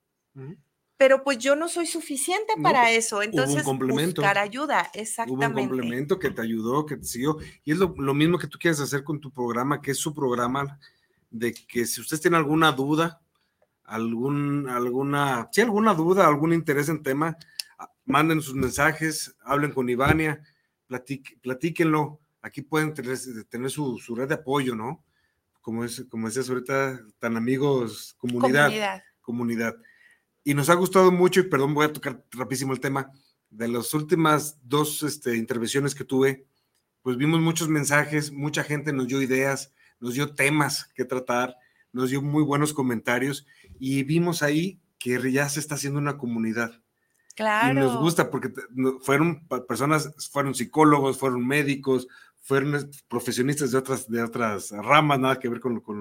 pero 1.04 1.22
pues 1.22 1.38
yo 1.38 1.58
no 1.58 1.68
soy 1.68 1.86
suficiente 1.86 2.54
para 2.62 2.90
eso. 2.92 3.22
Entonces, 3.22 3.66
buscar 3.66 4.38
ayuda, 4.38 4.90
exactamente. 4.94 5.48
Hubo 5.48 5.64
un 5.64 5.68
complemento 5.68 6.18
que 6.18 6.32
te 6.32 6.42
ayudó, 6.42 6.86
que 6.86 6.96
te 6.96 7.04
siguió. 7.04 7.40
Y 7.66 7.74
es 7.74 7.78
lo, 7.78 8.14
mismo 8.14 8.40
que 8.40 8.48
tú 8.48 8.58
quieres 8.58 8.80
hacer 8.80 9.04
con 9.04 9.20
tu 9.20 9.30
programa, 9.30 9.82
que 9.82 9.92
es 9.92 9.98
su 9.98 10.14
programa, 10.14 10.80
de 11.30 11.54
que 11.54 11.86
si 11.86 12.00
ustedes 12.00 12.22
tienen 12.22 12.38
alguna 12.38 12.72
duda, 12.72 13.20
algún, 13.84 14.70
alguna, 14.70 15.50
si 15.52 15.60
alguna 15.60 15.94
duda, 15.94 16.26
algún 16.26 16.54
interés 16.54 16.88
en 16.88 17.04
tema, 17.04 17.36
ah, 17.78 17.92
manden 18.06 18.42
sus 18.42 18.56
mensajes, 18.56 19.36
hablen 19.44 19.74
con 19.74 19.90
Ivania, 19.90 20.42
platíquenlo. 21.42 22.22
Aquí 22.42 22.62
pueden 22.62 22.94
tener, 22.94 23.18
tener 23.50 23.70
su, 23.70 24.00
red 24.16 24.30
de 24.30 24.36
apoyo, 24.36 24.74
¿no? 24.74 25.04
Como, 25.60 25.84
es, 25.84 26.06
como 26.10 26.28
decías 26.28 26.50
ahorita, 26.50 27.02
tan 27.20 27.36
amigos, 27.36 28.16
comunidad. 28.18 28.68
Comunidad. 28.68 29.04
comunidad 29.20 29.76
y 30.44 30.54
nos 30.54 30.70
ha 30.70 30.74
gustado 30.74 31.12
mucho, 31.12 31.40
y 31.40 31.44
perdón, 31.44 31.74
voy 31.74 31.86
a 31.86 31.94
tocar 31.94 32.24
rapidísimo 32.32 32.74
el 32.74 32.80
tema, 32.80 33.12
de 33.50 33.68
las 33.68 33.94
últimas 33.94 34.58
dos 34.64 35.04
este, 35.04 35.38
intervenciones 35.38 35.94
que 35.94 36.04
tuve, 36.04 36.46
pues 37.02 37.18
vimos 37.18 37.40
muchos 37.40 37.70
mensajes, 37.70 38.32
mucha 38.32 38.64
gente 38.64 38.94
nos 38.94 39.08
dio 39.08 39.22
ideas, 39.22 39.74
nos 40.00 40.16
dio 40.16 40.34
temas 40.34 40.86
que 40.96 41.06
tratar, 41.06 41.56
nos 41.92 42.10
dio 42.10 42.22
muy 42.22 42.44
buenos 42.44 42.74
comentarios 42.74 43.46
y 43.80 44.04
vimos 44.04 44.42
ahí 44.42 44.80
que 44.98 45.32
ya 45.32 45.48
se 45.50 45.60
está 45.60 45.76
haciendo 45.76 46.00
una 46.00 46.18
comunidad. 46.18 46.82
Claro. 47.36 47.72
Y 47.72 47.76
nos 47.76 48.00
gusta 48.00 48.32
porque 48.32 48.52
fueron 49.02 49.48
personas, 49.68 50.14
fueron 50.32 50.56
psicólogos, 50.56 51.20
fueron 51.20 51.46
médicos, 51.46 52.08
fueron 52.42 52.90
profesionistas 53.08 53.72
de 53.72 53.78
otras, 53.78 54.10
de 54.10 54.24
otras 54.24 54.72
ramas, 54.72 55.20
nada 55.20 55.40
que 55.40 55.50
ver 55.50 55.60
con, 55.60 55.80
con 55.82 56.00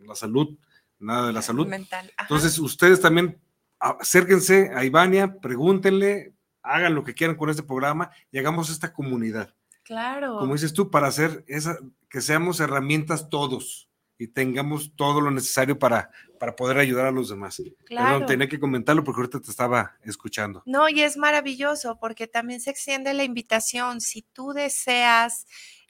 la 0.00 0.14
salud 0.14 0.56
nada 0.98 1.26
de 1.26 1.32
la 1.32 1.42
salud. 1.42 1.66
Mental. 1.66 2.12
Entonces, 2.18 2.58
ustedes 2.58 3.00
también 3.00 3.40
acérquense 3.78 4.70
a 4.74 4.84
Ivania, 4.84 5.38
pregúntenle, 5.40 6.34
hagan 6.62 6.94
lo 6.94 7.04
que 7.04 7.14
quieran 7.14 7.36
con 7.36 7.50
este 7.50 7.62
programa 7.62 8.10
y 8.30 8.38
hagamos 8.38 8.70
esta 8.70 8.92
comunidad. 8.92 9.54
Claro. 9.84 10.38
Como 10.38 10.52
dices 10.52 10.72
tú, 10.72 10.90
para 10.90 11.06
hacer 11.06 11.44
esa, 11.48 11.78
que 12.10 12.20
seamos 12.20 12.60
herramientas 12.60 13.30
todos 13.30 13.88
y 14.18 14.28
tengamos 14.28 14.92
todo 14.96 15.20
lo 15.20 15.30
necesario 15.30 15.78
para, 15.78 16.10
para 16.38 16.56
poder 16.56 16.78
ayudar 16.78 17.06
a 17.06 17.10
los 17.12 17.28
demás. 17.28 17.62
Claro. 17.86 18.06
Perdón, 18.08 18.26
tenía 18.26 18.48
que 18.48 18.58
comentarlo 18.58 19.04
porque 19.04 19.20
ahorita 19.20 19.40
te 19.40 19.50
estaba 19.50 19.96
escuchando. 20.02 20.62
No, 20.66 20.88
y 20.88 21.00
es 21.00 21.16
maravilloso 21.16 21.98
porque 21.98 22.26
también 22.26 22.60
se 22.60 22.70
extiende 22.70 23.14
la 23.14 23.24
invitación. 23.24 24.00
Si 24.00 24.22
tú 24.22 24.52
deseas 24.52 25.46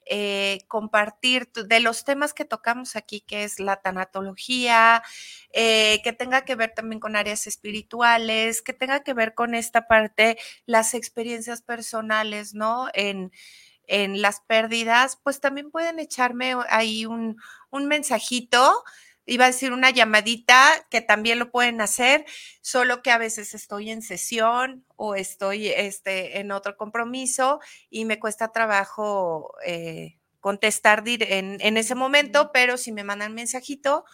eh, 0.08 0.60
compartir 0.68 1.50
de 1.52 1.80
los 1.80 2.04
temas 2.04 2.34
que 2.34 2.44
tocamos 2.44 2.96
aquí, 2.96 3.20
que 3.20 3.44
es 3.44 3.60
la 3.60 3.76
tanatología, 3.82 5.02
eh, 5.52 6.00
que 6.02 6.12
tenga 6.12 6.44
que 6.44 6.54
ver 6.56 6.72
también 6.74 7.00
con 7.00 7.16
áreas 7.16 7.46
espirituales, 7.46 8.62
que 8.62 8.72
tenga 8.72 9.02
que 9.04 9.14
ver 9.14 9.34
con 9.34 9.54
esta 9.54 9.86
parte, 9.86 10.38
las 10.66 10.94
experiencias 10.94 11.62
personales, 11.62 12.54
¿no? 12.54 12.88
En, 12.94 13.32
en 13.86 14.20
las 14.22 14.40
pérdidas, 14.40 15.18
pues 15.22 15.40
también 15.40 15.70
pueden 15.70 15.98
echarme 15.98 16.54
ahí 16.68 17.06
un, 17.06 17.38
un 17.70 17.86
mensajito 17.86 18.84
iba 19.28 19.44
a 19.44 19.48
decir 19.48 19.72
una 19.72 19.90
llamadita, 19.90 20.86
que 20.90 21.00
también 21.00 21.38
lo 21.38 21.50
pueden 21.50 21.80
hacer, 21.80 22.24
solo 22.62 23.02
que 23.02 23.10
a 23.10 23.18
veces 23.18 23.54
estoy 23.54 23.90
en 23.90 24.02
sesión 24.02 24.84
o 24.96 25.14
estoy 25.14 25.68
este, 25.68 26.40
en 26.40 26.50
otro 26.50 26.76
compromiso 26.76 27.60
y 27.90 28.06
me 28.06 28.18
cuesta 28.18 28.52
trabajo 28.52 29.52
eh, 29.64 30.18
contestar 30.40 31.02
en, 31.06 31.58
en, 31.60 31.76
ese 31.76 31.94
momento, 31.94 32.52
pero 32.52 32.78
si 32.78 32.90
me 32.90 33.04
mandan 33.04 33.34
mensajito, 33.34 34.04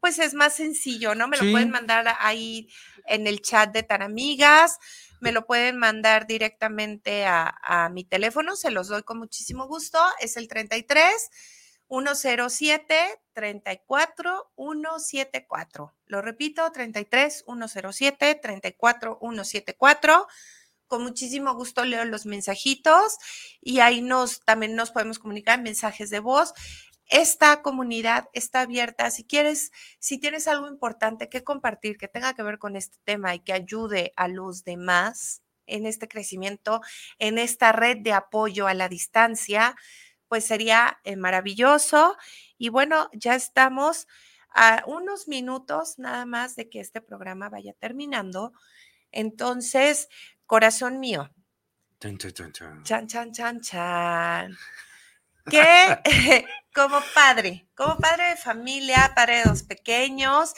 pues 0.00 0.18
es 0.18 0.34
más 0.34 0.54
sencillo, 0.54 1.14
¿no? 1.14 1.28
Me 1.28 1.36
lo 1.36 1.50
pueden 1.50 1.70
mandar 1.70 2.16
ahí 2.18 2.68
en 3.06 3.26
el 3.26 3.40
chat 3.42 3.72
de 3.72 3.84
tan 3.84 4.02
amigas, 4.02 4.78
me 5.20 5.32
lo 5.32 5.46
pueden 5.46 5.76
mandar 5.76 6.26
directamente 6.26 7.24
a, 7.24 7.56
a 7.62 7.88
mi 7.88 8.04
teléfono, 8.04 8.56
se 8.56 8.70
los 8.70 8.88
doy 8.88 9.04
con 9.04 9.18
muchísimo 9.18 9.68
gusto, 9.68 10.00
es 10.20 10.36
el 10.36 10.48
33 10.48 11.30
107 11.88 13.20
34 13.32 14.52
174. 14.56 15.94
Lo 16.06 16.22
repito, 16.22 16.70
33 16.72 17.44
107 17.46 18.34
34 18.36 19.18
174. 19.20 20.26
Con 20.86 21.02
muchísimo 21.02 21.54
gusto 21.54 21.84
leo 21.84 22.04
los 22.04 22.26
mensajitos 22.26 23.16
y 23.60 23.80
ahí 23.80 24.02
nos 24.02 24.40
también 24.44 24.76
nos 24.76 24.92
podemos 24.92 25.18
comunicar 25.18 25.60
mensajes 25.60 26.10
de 26.10 26.20
voz. 26.20 26.54
Esta 27.08 27.62
comunidad 27.62 28.28
está 28.32 28.62
abierta. 28.62 29.10
Si 29.10 29.24
quieres, 29.24 29.70
si 29.98 30.18
tienes 30.18 30.48
algo 30.48 30.68
importante 30.68 31.28
que 31.28 31.44
compartir 31.44 31.98
que 31.98 32.08
tenga 32.08 32.34
que 32.34 32.42
ver 32.42 32.58
con 32.58 32.76
este 32.76 32.98
tema 33.04 33.34
y 33.34 33.40
que 33.40 33.52
ayude 33.52 34.12
a 34.16 34.28
los 34.28 34.64
demás 34.64 35.42
en 35.66 35.86
este 35.86 36.08
crecimiento, 36.08 36.80
en 37.18 37.38
esta 37.38 37.72
red 37.72 37.98
de 37.98 38.12
apoyo 38.12 38.66
a 38.66 38.74
la 38.74 38.88
distancia, 38.88 39.76
pues 40.28 40.44
sería 40.44 40.98
eh, 41.04 41.16
maravilloso. 41.16 42.16
Y 42.58 42.68
bueno, 42.68 43.08
ya 43.12 43.34
estamos 43.34 44.06
a 44.50 44.82
unos 44.86 45.28
minutos 45.28 45.98
nada 45.98 46.24
más 46.26 46.56
de 46.56 46.68
que 46.68 46.80
este 46.80 47.00
programa 47.00 47.48
vaya 47.48 47.74
terminando. 47.74 48.52
Entonces, 49.12 50.08
corazón 50.46 51.00
mío. 51.00 51.30
Chan, 52.00 52.18
chan, 52.18 52.32
chan, 52.32 52.52
chan. 52.52 52.82
Chan, 52.84 53.06
chan, 53.06 53.32
chan, 53.32 53.60
chan. 53.60 54.56
Que 55.48 55.96
como 56.74 57.00
padre, 57.14 57.68
como 57.76 57.96
padre 57.98 58.30
de 58.30 58.36
familia, 58.36 59.12
padre 59.14 59.36
de 59.36 59.44
dos 59.44 59.62
pequeños, 59.62 60.52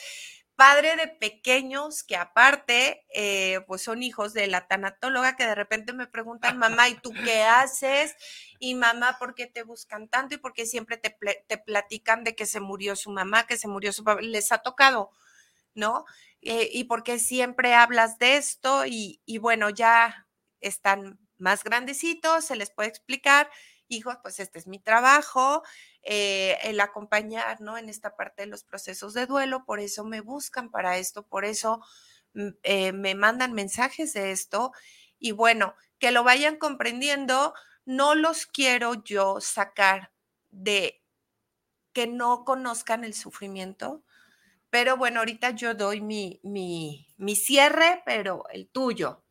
padre 0.58 0.96
de 0.96 1.06
pequeños 1.08 2.02
que 2.02 2.16
aparte, 2.16 3.06
eh, 3.14 3.60
pues 3.68 3.82
son 3.82 4.02
hijos 4.02 4.34
de 4.34 4.48
la 4.48 4.66
tanatóloga 4.66 5.36
que 5.36 5.46
de 5.46 5.54
repente 5.54 5.92
me 5.92 6.08
preguntan, 6.08 6.58
mamá, 6.58 6.88
¿y 6.88 6.96
tú 6.96 7.12
qué 7.24 7.44
haces? 7.44 8.16
Y 8.58 8.74
mamá, 8.74 9.18
¿por 9.20 9.36
qué 9.36 9.46
te 9.46 9.62
buscan 9.62 10.08
tanto? 10.08 10.34
¿Y 10.34 10.38
por 10.38 10.54
qué 10.54 10.66
siempre 10.66 10.96
te, 10.98 11.16
te 11.46 11.58
platican 11.58 12.24
de 12.24 12.34
que 12.34 12.46
se 12.46 12.58
murió 12.60 12.96
su 12.96 13.10
mamá, 13.12 13.46
que 13.46 13.56
se 13.56 13.68
murió 13.68 13.92
su 13.92 14.02
papá? 14.02 14.20
Les 14.20 14.50
ha 14.50 14.58
tocado, 14.58 15.12
¿no? 15.74 16.04
Eh, 16.42 16.68
¿Y 16.72 16.84
por 16.84 17.02
qué 17.04 17.18
siempre 17.18 17.74
hablas 17.74 18.18
de 18.18 18.36
esto? 18.36 18.86
Y, 18.86 19.22
y 19.26 19.38
bueno, 19.38 19.70
ya 19.70 20.28
están 20.60 21.18
más 21.38 21.64
grandecitos, 21.64 22.44
se 22.46 22.56
les 22.56 22.70
puede 22.70 22.88
explicar 22.88 23.50
hijos, 23.88 24.16
pues 24.22 24.40
este 24.40 24.58
es 24.58 24.66
mi 24.66 24.78
trabajo, 24.78 25.62
eh, 26.02 26.58
el 26.62 26.80
acompañar, 26.80 27.60
¿no? 27.60 27.78
En 27.78 27.88
esta 27.88 28.16
parte 28.16 28.42
de 28.42 28.48
los 28.48 28.64
procesos 28.64 29.14
de 29.14 29.26
duelo, 29.26 29.64
por 29.64 29.80
eso 29.80 30.04
me 30.04 30.20
buscan 30.20 30.70
para 30.70 30.98
esto, 30.98 31.26
por 31.26 31.44
eso 31.44 31.80
mm, 32.34 32.48
eh, 32.62 32.92
me 32.92 33.14
mandan 33.14 33.52
mensajes 33.54 34.12
de 34.14 34.30
esto 34.32 34.72
y 35.18 35.32
bueno, 35.32 35.74
que 35.98 36.12
lo 36.12 36.24
vayan 36.24 36.56
comprendiendo, 36.56 37.54
no 37.84 38.14
los 38.14 38.46
quiero 38.46 39.02
yo 39.04 39.40
sacar 39.40 40.12
de 40.50 41.02
que 41.92 42.06
no 42.06 42.44
conozcan 42.44 43.04
el 43.04 43.14
sufrimiento, 43.14 44.04
pero 44.70 44.96
bueno, 44.96 45.20
ahorita 45.20 45.50
yo 45.50 45.74
doy 45.74 46.00
mi, 46.00 46.40
mi, 46.44 47.08
mi 47.18 47.36
cierre, 47.36 48.02
pero 48.06 48.44
el 48.50 48.68
tuyo. 48.68 49.24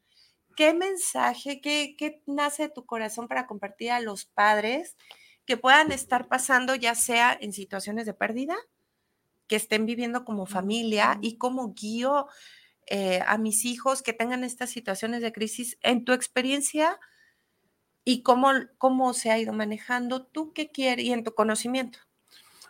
¿Qué 0.57 0.73
mensaje, 0.73 1.61
qué, 1.61 1.95
qué 1.97 2.21
nace 2.25 2.63
de 2.63 2.69
tu 2.69 2.85
corazón 2.85 3.27
para 3.27 3.45
compartir 3.45 3.91
a 3.91 4.01
los 4.01 4.25
padres 4.25 4.97
que 5.45 5.55
puedan 5.55 5.91
estar 5.91 6.27
pasando 6.27 6.73
ya 6.73 6.95
sea 6.95 7.37
en 7.39 7.53
situaciones 7.53 8.07
de 8.07 8.15
pérdida, 8.15 8.55
que 9.45 9.55
estén 9.55 9.85
viviendo 9.85 10.25
como 10.25 10.47
familia 10.47 11.19
y 11.21 11.37
cómo 11.37 11.73
guío 11.75 12.27
eh, 12.87 13.21
a 13.27 13.37
mis 13.37 13.65
hijos 13.65 14.01
que 14.01 14.13
tengan 14.13 14.43
estas 14.43 14.71
situaciones 14.71 15.21
de 15.21 15.31
crisis 15.31 15.77
en 15.83 16.03
tu 16.03 16.11
experiencia 16.11 16.99
y 18.03 18.23
cómo, 18.23 18.49
cómo 18.79 19.13
se 19.13 19.29
ha 19.29 19.37
ido 19.37 19.53
manejando, 19.53 20.25
tú 20.25 20.53
qué 20.53 20.71
quieres 20.71 21.05
y 21.05 21.13
en 21.13 21.23
tu 21.23 21.35
conocimiento. 21.35 21.99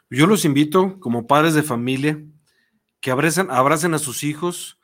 Yo 0.09 0.27
los 0.27 0.43
invito 0.43 0.99
como 0.99 1.25
padres 1.25 1.53
de 1.53 1.63
familia 1.63 2.21
que 2.99 3.11
abracen, 3.11 3.49
abracen 3.49 3.93
a 3.93 3.99
sus 3.99 4.25
hijos 4.25 4.76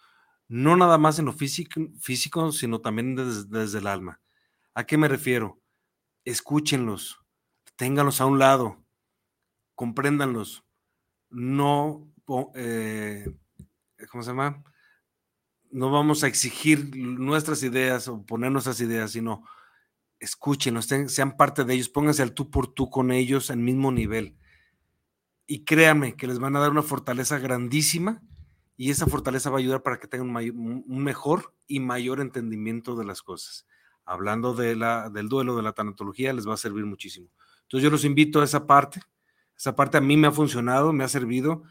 no 0.53 0.77
nada 0.77 0.99
más 0.99 1.17
en 1.17 1.25
lo 1.25 1.33
físico, 1.33 1.81
físico 1.99 2.51
sino 2.51 2.79
también 2.79 3.15
desde, 3.15 3.79
el 3.79 3.87
alma. 3.87 4.21
¿A 4.75 4.83
qué 4.83 4.99
me 4.99 5.07
refiero? 5.07 5.59
Escúchenlos, 6.25 7.17
ténganlos 7.75 8.21
a 8.21 8.27
un 8.27 8.37
lado, 8.37 8.85
compréndanlos. 9.73 10.63
No, 11.31 12.07
eh, 12.53 13.25
¿cómo 14.11 14.21
se 14.21 14.29
llama? 14.29 14.63
No 15.71 15.89
vamos 15.89 16.23
a 16.23 16.27
exigir 16.27 16.95
nuestras 16.95 17.63
ideas 17.63 18.07
o 18.07 18.23
poner 18.23 18.51
nuestras 18.51 18.79
ideas, 18.79 19.09
sino 19.09 19.43
escúchenlos, 20.19 20.85
sean 20.85 21.35
parte 21.35 21.63
de 21.63 21.73
ellos, 21.73 21.89
pónganse 21.89 22.21
al 22.21 22.35
tú 22.35 22.51
por 22.51 22.71
tú 22.71 22.91
con 22.91 23.11
ellos 23.11 23.49
al 23.49 23.57
mismo 23.57 23.91
nivel. 23.91 24.37
Y 25.47 25.63
créanme 25.65 26.15
que 26.15 26.27
les 26.27 26.37
van 26.37 26.55
a 26.55 26.59
dar 26.59 26.69
una 26.69 26.83
fortaleza 26.83 27.39
grandísima 27.39 28.21
y 28.75 28.89
esa 28.89 29.05
fortaleza 29.05 29.49
va 29.49 29.57
a 29.57 29.59
ayudar 29.59 29.83
para 29.83 29.99
que 29.99 30.07
tengan 30.07 30.35
un, 30.35 31.03
mejor 31.03 31.53
y 31.67 31.79
mayor 31.79 32.19
entendimiento 32.19 32.95
de 32.95 33.05
las 33.05 33.21
cosas. 33.21 33.67
Hablando 34.05 34.53
de 34.53 34.75
la, 34.75 35.09
del 35.09 35.29
duelo, 35.29 35.55
de 35.55 35.63
la 35.63 35.73
tanatología, 35.73 36.33
les 36.33 36.47
va 36.47 36.55
a 36.55 36.57
servir 36.57 36.85
muchísimo. 36.85 37.29
Entonces 37.63 37.83
yo 37.83 37.89
los 37.89 38.03
invito 38.03 38.41
a 38.41 38.45
esa 38.45 38.65
parte. 38.65 39.01
Esa 39.55 39.75
parte 39.75 39.97
a 39.97 40.01
mí 40.01 40.17
me 40.17 40.27
ha 40.27 40.31
funcionado, 40.31 40.91
me 40.91 41.03
ha 41.03 41.07
servido 41.07 41.63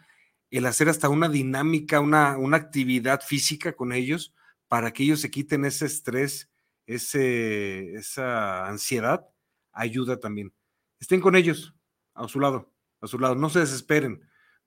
el 0.50 0.66
hacer 0.66 0.88
hasta 0.88 1.08
una 1.08 1.28
dinámica, 1.28 2.00
una, 2.00 2.36
una 2.36 2.58
actividad 2.58 3.22
física 3.22 3.72
con 3.72 3.92
ellos 3.92 4.34
para 4.68 4.92
que 4.92 5.02
ellos 5.02 5.20
se 5.20 5.30
quiten 5.30 5.64
ese 5.64 5.86
estrés, 5.86 6.50
ese, 6.86 7.94
esa 7.94 8.66
ansiedad, 8.68 9.26
ayuda 9.72 10.20
también. 10.20 10.52
Estén 11.00 11.20
con 11.20 11.36
ellos, 11.36 11.74
a 12.14 12.28
su 12.28 12.38
lado, 12.38 12.72
a 13.00 13.06
su 13.06 13.18
lado, 13.18 13.34
no 13.34 13.50
se 13.50 13.60
desesperen 13.60 14.22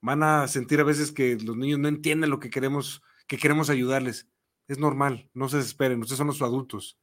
van 0.06 0.22
a 0.22 0.46
sentir 0.46 0.78
a 0.78 0.84
veces 0.84 1.10
que 1.10 1.36
los 1.36 1.56
niños 1.56 1.80
no 1.80 1.88
entienden 1.88 2.30
lo 2.30 2.38
que 2.38 2.48
queremos, 2.48 3.02
que 3.26 3.38
queremos 3.38 3.70
ayudarles. 3.70 4.28
Es 4.68 4.78
normal, 4.78 5.28
no 5.34 5.48
se 5.48 5.56
desesperen, 5.56 6.00
ustedes 6.00 6.18
son 6.18 6.28
los 6.28 6.42
adultos, 6.42 6.96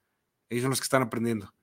ellos 0.49 0.64
son 0.64 0.70
los 0.70 0.80
que 0.80 0.86
están 0.86 1.01
aprendiendo. 1.01 1.54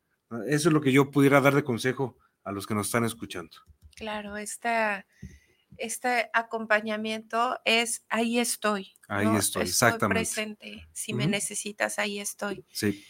Eso 0.47 0.69
es 0.69 0.73
lo 0.73 0.83
que 0.83 0.93
yo 0.93 1.11
pudiera 1.11 1.41
dar 1.41 1.55
de 1.55 1.65
consejo 1.65 2.19
a 2.45 2.53
los 2.53 2.67
que 2.67 2.75
nos 2.75 2.89
están 2.89 3.07
escuchando. 3.07 3.57
Claro, 3.97 4.37
esta, 4.37 5.07
este 5.79 6.29
acompañamiento 6.35 7.59
es 7.65 8.05
ahí 8.11 8.39
estoy. 8.39 8.93
Ahí 9.09 9.35
estoy, 9.35 9.63
exactamente. 9.63 10.21
presente. 10.21 10.89
Si 10.93 11.15
me 11.15 11.27
necesitas, 11.27 11.99
ahí 11.99 12.21
estoy. 12.21 12.67
Sí. 12.69 13.03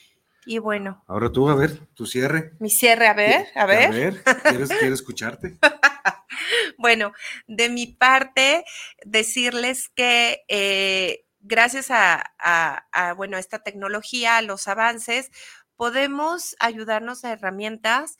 Y 0.47 0.59
bueno. 0.59 1.03
Ahora 1.09 1.33
tú, 1.33 1.49
a 1.49 1.57
ver, 1.57 1.85
tu 1.95 2.07
cierre. 2.07 2.53
Mi 2.61 2.70
cierre, 2.70 3.09
a 3.09 3.14
ver, 3.14 3.47
a 3.57 3.66
ver. 3.66 3.89
A 3.89 3.91
ver, 3.91 4.22
¿quieres, 4.22 4.68
quiero 4.68 4.95
escucharte? 4.95 5.59
bueno, 6.78 7.12
de 7.46 7.68
mi 7.68 7.86
parte, 7.86 8.64
decirles 9.05 9.88
que 9.88 10.44
eh, 10.48 11.24
gracias 11.40 11.88
a, 11.90 13.14
bueno, 13.16 13.38
esta 13.38 13.61
tecnología, 13.62 14.36
a 14.36 14.42
los 14.42 14.68
avances, 14.68 15.30
podemos 15.76 16.57
ayudarnos 16.61 17.24
a 17.24 17.32
herramientas 17.32 18.18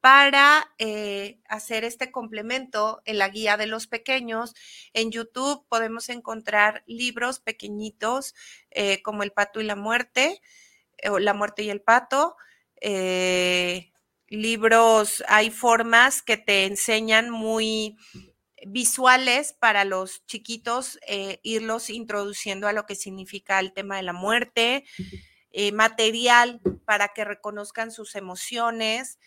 para 0.00 0.64
eh, 0.78 1.38
hacer 1.48 1.84
este 1.84 2.10
complemento 2.10 3.02
en 3.04 3.18
la 3.18 3.28
guía 3.28 3.56
de 3.56 3.66
los 3.66 3.86
pequeños. 3.86 4.54
En 4.94 5.12
YouTube 5.12 5.64
podemos 5.68 6.08
encontrar 6.08 6.82
libros 6.86 7.38
pequeñitos 7.38 8.34
eh, 8.70 9.00
como 9.02 9.22
El 9.22 9.32
pato 9.32 9.60
y 9.60 9.64
la 9.64 9.76
muerte, 9.76 10.40
o 11.08 11.18
La 11.18 11.34
muerte 11.34 11.62
y 11.62 11.70
el 11.70 11.82
pato 11.82 12.36
libros, 14.32 15.22
hay 15.28 15.50
formas 15.50 16.22
que 16.22 16.36
te 16.36 16.64
enseñan 16.64 17.30
muy 17.30 17.96
visuales 18.66 19.52
para 19.52 19.84
los 19.84 20.24
chiquitos, 20.26 20.98
eh, 21.06 21.40
irlos 21.42 21.90
introduciendo 21.90 22.66
a 22.66 22.72
lo 22.72 22.86
que 22.86 22.94
significa 22.94 23.60
el 23.60 23.72
tema 23.72 23.96
de 23.96 24.02
la 24.02 24.12
muerte, 24.12 24.84
eh, 25.50 25.72
material 25.72 26.60
para 26.84 27.08
que 27.08 27.24
reconozcan 27.24 27.90
sus 27.90 28.14
emociones, 28.14 29.18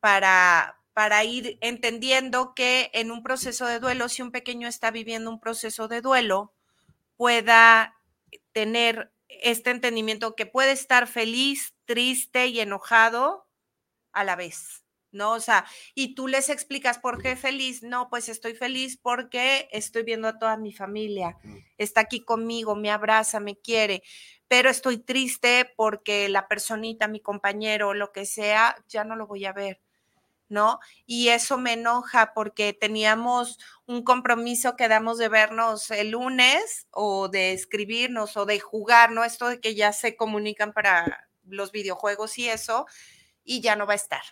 para, 0.00 0.78
para 0.94 1.24
ir 1.24 1.58
entendiendo 1.60 2.54
que 2.54 2.90
en 2.94 3.10
un 3.10 3.22
proceso 3.22 3.66
de 3.66 3.80
duelo, 3.80 4.08
si 4.08 4.22
un 4.22 4.30
pequeño 4.30 4.68
está 4.68 4.90
viviendo 4.90 5.30
un 5.30 5.40
proceso 5.40 5.88
de 5.88 6.00
duelo, 6.00 6.52
pueda 7.16 7.96
tener 8.52 9.12
este 9.28 9.70
entendimiento 9.70 10.34
que 10.34 10.46
puede 10.46 10.72
estar 10.72 11.06
feliz, 11.08 11.74
triste 11.84 12.46
y 12.46 12.60
enojado 12.60 13.44
a 14.14 14.24
la 14.24 14.36
vez, 14.36 14.84
¿no? 15.12 15.32
O 15.32 15.40
sea, 15.40 15.64
y 15.94 16.14
tú 16.14 16.28
les 16.28 16.48
explicas 16.48 16.98
por 16.98 17.22
qué 17.22 17.36
feliz, 17.36 17.82
no, 17.82 18.08
pues 18.08 18.28
estoy 18.28 18.54
feliz 18.54 18.98
porque 19.00 19.68
estoy 19.72 20.02
viendo 20.02 20.28
a 20.28 20.38
toda 20.38 20.56
mi 20.56 20.72
familia, 20.72 21.36
está 21.78 22.02
aquí 22.02 22.24
conmigo, 22.24 22.74
me 22.76 22.90
abraza, 22.90 23.40
me 23.40 23.56
quiere, 23.56 24.02
pero 24.48 24.70
estoy 24.70 24.98
triste 24.98 25.72
porque 25.76 26.28
la 26.28 26.48
personita, 26.48 27.08
mi 27.08 27.20
compañero, 27.20 27.94
lo 27.94 28.12
que 28.12 28.26
sea, 28.26 28.76
ya 28.88 29.04
no 29.04 29.16
lo 29.16 29.26
voy 29.26 29.44
a 29.46 29.52
ver. 29.52 29.80
¿no? 30.48 30.78
Y 31.06 31.28
eso 31.28 31.58
me 31.58 31.72
enoja 31.72 32.32
porque 32.34 32.72
teníamos 32.72 33.58
un 33.86 34.04
compromiso 34.04 34.76
que 34.76 34.88
damos 34.88 35.18
de 35.18 35.28
vernos 35.28 35.90
el 35.90 36.10
lunes 36.10 36.86
o 36.90 37.28
de 37.28 37.52
escribirnos 37.52 38.36
o 38.36 38.46
de 38.46 38.60
jugar, 38.60 39.10
¿no? 39.10 39.24
Esto 39.24 39.48
de 39.48 39.60
que 39.60 39.74
ya 39.74 39.92
se 39.92 40.16
comunican 40.16 40.72
para 40.72 41.28
los 41.46 41.72
videojuegos 41.72 42.38
y 42.38 42.48
eso, 42.48 42.86
y 43.44 43.60
ya 43.60 43.76
no 43.76 43.86
va 43.86 43.92
a 43.92 43.96
estar. 43.96 44.22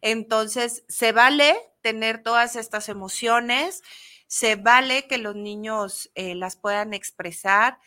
Entonces, 0.00 0.84
se 0.88 1.12
vale 1.12 1.56
tener 1.80 2.22
todas 2.22 2.56
estas 2.56 2.88
emociones, 2.88 3.82
se 4.26 4.56
vale 4.56 5.06
que 5.06 5.18
los 5.18 5.36
niños 5.36 6.10
eh, 6.14 6.34
las 6.34 6.56
puedan 6.56 6.94
expresar, 6.94 7.78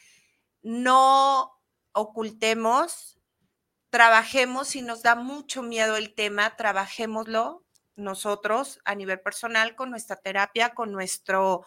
no 0.61 1.51
ocultemos, 1.91 3.19
trabajemos, 3.89 4.67
si 4.69 4.81
nos 4.81 5.01
da 5.01 5.15
mucho 5.15 5.63
miedo 5.63 5.95
el 5.97 6.13
tema, 6.13 6.55
trabajémoslo 6.55 7.65
nosotros 7.95 8.79
a 8.83 8.95
nivel 8.95 9.21
personal 9.21 9.75
con 9.75 9.89
nuestra 9.89 10.17
terapia, 10.17 10.73
con 10.73 10.91
nuestro 10.91 11.63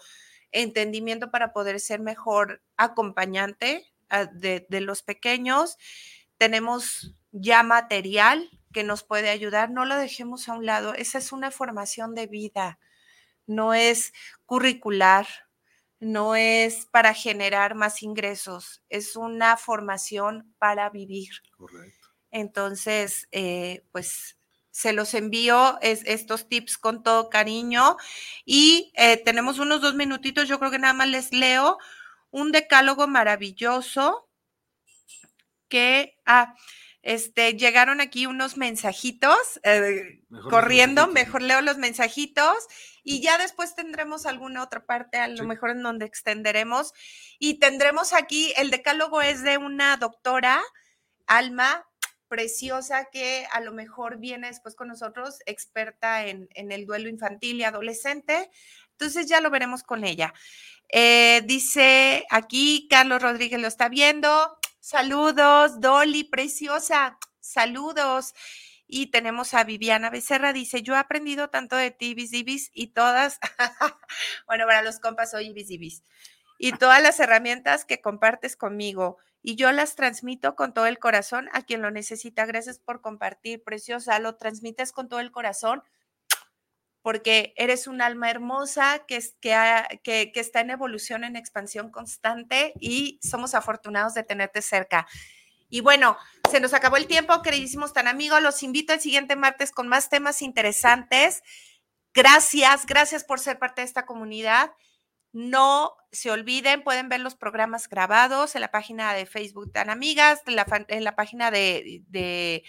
entendimiento 0.53 1.31
para 1.31 1.53
poder 1.53 1.81
ser 1.81 2.01
mejor 2.01 2.63
acompañante 2.77 3.93
ah, 4.11 4.27
de, 4.27 4.67
de 4.69 4.81
los 4.81 5.03
pequeños. 5.03 5.77
Tenemos 6.37 7.15
ya 7.33 7.63
material 7.63 8.51
que 8.73 8.85
nos 8.85 9.03
puede 9.03 9.31
ayudar, 9.31 9.71
no 9.71 9.85
lo 9.85 9.97
dejemos 9.97 10.49
a 10.49 10.55
un 10.55 10.67
lado. 10.67 10.95
Esa 10.95 11.19
es 11.19 11.33
una 11.33 11.51
formación 11.51 12.15
de 12.15 12.27
vida, 12.27 12.79
no 13.47 13.75
es 13.75 14.13
curricular, 14.47 15.27
no 16.01 16.37
es 16.37 16.87
para 16.87 17.15
generar 17.15 17.75
más 17.75 18.03
ingresos, 18.03 18.83
es 18.89 19.17
una 19.17 19.57
formación 19.57 20.55
para 20.59 20.91
vivir. 20.91 21.31
Correcto. 21.57 22.09
Entonces, 22.31 23.29
eh, 23.33 23.85
pues 23.91 24.37
se 24.71 24.93
los 24.93 25.15
envío 25.15 25.79
estos 25.81 26.49
tips 26.49 26.79
con 26.79 27.03
todo 27.03 27.31
cariño 27.31 27.97
y 28.45 28.93
eh, 28.95 29.17
tenemos 29.17 29.59
unos 29.59 29.81
dos 29.81 29.95
minutitos, 29.95 30.47
yo 30.47 30.59
creo 30.61 30.71
que 30.71 30.79
nada 30.79 30.93
más 30.93 31.09
les 31.09 31.33
leo 31.33 31.79
un 32.31 32.53
decálogo 32.53 33.09
maravilloso 33.09 34.29
que, 35.69 36.17
ah, 36.27 36.55
este, 37.03 37.55
llegaron 37.55 38.01
aquí 38.01 38.27
unos 38.27 38.57
mensajitos 38.57 39.61
eh, 39.63 40.21
corriendo, 40.51 41.07
mejor 41.07 41.43
leo 41.43 41.61
los 41.61 41.79
mensajitos 41.79 42.67
y 43.03 43.23
ya 43.23 43.39
después 43.39 43.75
tendremos 43.75 44.27
alguna 44.27 44.63
otra 44.63 44.85
parte, 44.85 45.19
a 45.19 45.29
lo 45.29 45.45
mejor 45.45 45.71
en 45.71 45.83
donde 45.83 46.05
extenderemos. 46.05 46.93
Y 47.39 47.59
tendremos 47.59 48.13
aquí, 48.13 48.53
el 48.57 48.71
decálogo 48.71 49.23
es 49.23 49.43
de 49.43 49.57
una 49.57 49.97
doctora, 49.97 50.61
Alma, 51.27 51.87
preciosa, 52.29 53.07
que 53.11 53.47
a 53.53 53.61
lo 53.61 53.73
mejor 53.73 54.19
viene 54.19 54.49
después 54.49 54.75
con 54.75 54.89
nosotros, 54.89 55.39
experta 55.47 56.27
en, 56.27 56.49
el 56.55 56.85
duelo 56.85 57.09
infantil 57.09 57.57
y 57.57 57.65
adolescente. 57.65 58.51
Entonces 58.93 59.27
ya 59.27 59.41
lo 59.41 59.51
veremos 59.51 59.83
con 59.83 60.05
ella. 60.05 60.35
Eh, 60.91 61.43
dice 61.47 62.27
aquí, 62.31 62.89
Carlos 62.91 63.23
Rodríguez 63.23 63.61
lo 63.61 63.69
está 63.69 63.89
viendo. 63.89 64.58
Saludos, 64.81 65.81
Dolly, 65.81 66.25
preciosa. 66.25 67.19
Saludos. 67.41 68.35
Y 68.87 69.11
tenemos 69.11 69.53
a 69.53 69.65
Viviana 69.65 70.09
Becerra, 70.09 70.55
dice, 70.55 70.83
yo 70.83 70.95
he 70.95 70.99
aprendido 70.99 71.51
tanto 71.51 71.77
de 71.77 71.91
ti, 71.91 72.15
Ibis, 72.17 72.71
y 72.73 72.89
todas, 72.89 73.39
bueno, 74.47 74.65
para 74.65 74.81
los 74.81 74.99
compas 74.99 75.33
soy 75.33 75.49
Ibis, 75.49 76.03
y 76.59 76.73
todas 76.73 77.03
las 77.03 77.21
herramientas 77.21 77.85
que 77.85 78.01
compartes 78.01 78.57
conmigo, 78.57 79.19
y 79.43 79.57
yo 79.57 79.71
las 79.73 79.95
transmito 79.95 80.57
con 80.57 80.73
todo 80.73 80.87
el 80.87 80.99
corazón 80.99 81.51
a 81.53 81.63
quien 81.63 81.83
lo 81.83 81.91
necesita. 81.91 82.47
Gracias 82.47 82.79
por 82.79 83.03
compartir, 83.03 83.63
preciosa, 83.63 84.19
lo 84.21 84.37
transmites 84.37 84.93
con 84.93 85.09
todo 85.09 85.21
el 85.21 85.33
corazón 85.33 85.83
porque 87.09 87.55
eres 87.57 87.87
un 87.87 88.03
alma 88.03 88.29
hermosa 88.29 89.07
que, 89.09 89.17
está 89.17 90.61
en 90.61 90.69
evolución, 90.69 91.25
en 91.25 91.37
expansión 91.37 91.91
constante 91.91 92.75
y 92.81 93.19
somos 93.23 93.55
afortunados 93.55 94.13
de 94.13 94.25
tenerte 94.25 94.61
cerca. 94.61 95.07
Y 95.71 95.81
bueno, 95.81 96.19
se 96.51 96.61
nos 96.61 96.75
acabó 96.75 96.99
el 96.99 97.07
tiempo, 97.07 97.41
queridísimos 97.41 97.95
tan 97.95 98.09
amigos. 98.09 98.43
Los 98.43 98.63
invito 98.63 98.93
el 98.93 99.01
siguiente 99.01 99.37
martes 99.37 99.71
con 99.71 99.89
más 99.89 100.11
temas 100.11 100.43
interesantes. 100.43 101.43
Gracias, 102.13 102.85
gracias 102.85 103.25
por 103.25 103.41
ser 103.41 103.59
parte 103.59 103.81
de 103.81 103.87
esta 103.87 104.05
comunidad. 104.05 104.73
No 105.33 105.97
se 106.13 106.31
olviden, 106.31 106.85
pueden 106.85 107.09
ver 107.09 107.21
los 107.21 107.37
programas 107.37 107.89
grabados 107.89 108.55
en 108.55 108.61
la 108.61 108.71
página 108.71 109.15
de 109.15 109.25
Facebook 109.25 109.73
Tan 109.73 109.89
Amigas, 109.89 110.43
en 110.45 110.57
la, 111.05 111.17
página 111.17 111.51
de 111.51 112.63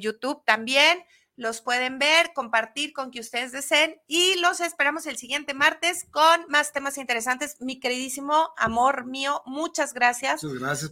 YouTube 0.00 0.42
también 0.44 1.04
los 1.36 1.60
pueden 1.60 1.98
ver, 1.98 2.32
compartir 2.34 2.94
con 2.94 3.10
que 3.10 3.20
ustedes 3.20 3.52
deseen 3.52 4.00
y 4.06 4.36
los 4.40 4.60
esperamos 4.60 5.06
el 5.06 5.18
siguiente 5.18 5.52
martes 5.52 6.06
con 6.10 6.46
más 6.48 6.72
temas 6.72 6.96
interesantes. 6.96 7.60
Mi 7.60 7.78
queridísimo 7.78 8.54
amor 8.56 9.04
mío, 9.04 9.42
muchas 9.44 9.92
gracias, 9.92 10.40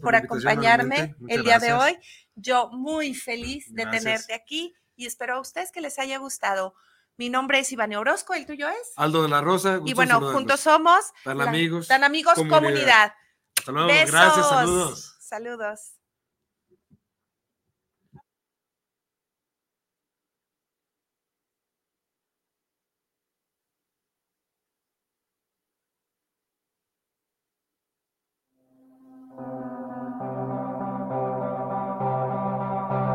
por, 0.01 0.15
acompañarme 0.15 1.17
el 1.29 1.43
día 1.43 1.59
de 1.59 1.73
hoy. 1.73 1.99
Yo 2.35 2.69
muy 2.71 3.15
feliz 3.15 3.73
de 3.75 3.87
tenerte 3.87 4.35
aquí 4.35 4.75
y 4.97 5.07
espero 5.07 5.37
a 5.37 5.41
ustedes 5.41 5.73
que 5.73 5.81
les 5.81 5.99
haya 5.99 6.19
gustado. 6.19 6.75
Mi 7.17 7.31
nombre 7.31 7.61
es 7.61 7.73
Iván 7.73 7.95
Orozco, 7.95 8.35
¿el 8.35 8.45
tuyo 8.45 8.69
es? 8.69 8.93
Aldo 8.97 9.23
de 9.23 9.29
la 9.29 9.41
Rosa. 9.41 9.81
Y 9.85 9.95
bueno, 9.95 10.21
juntos 10.33 10.61
somos 10.61 11.13
tan 11.23 11.41
amigos, 11.41 11.89
tan 11.89 12.05
amigos 12.05 12.35
comunidad. 12.35 13.15
Hasta 13.57 13.73
luego, 13.73 13.89
gracias, 13.89 14.49
saludos. 14.49 15.17
Saludos. 15.21 15.95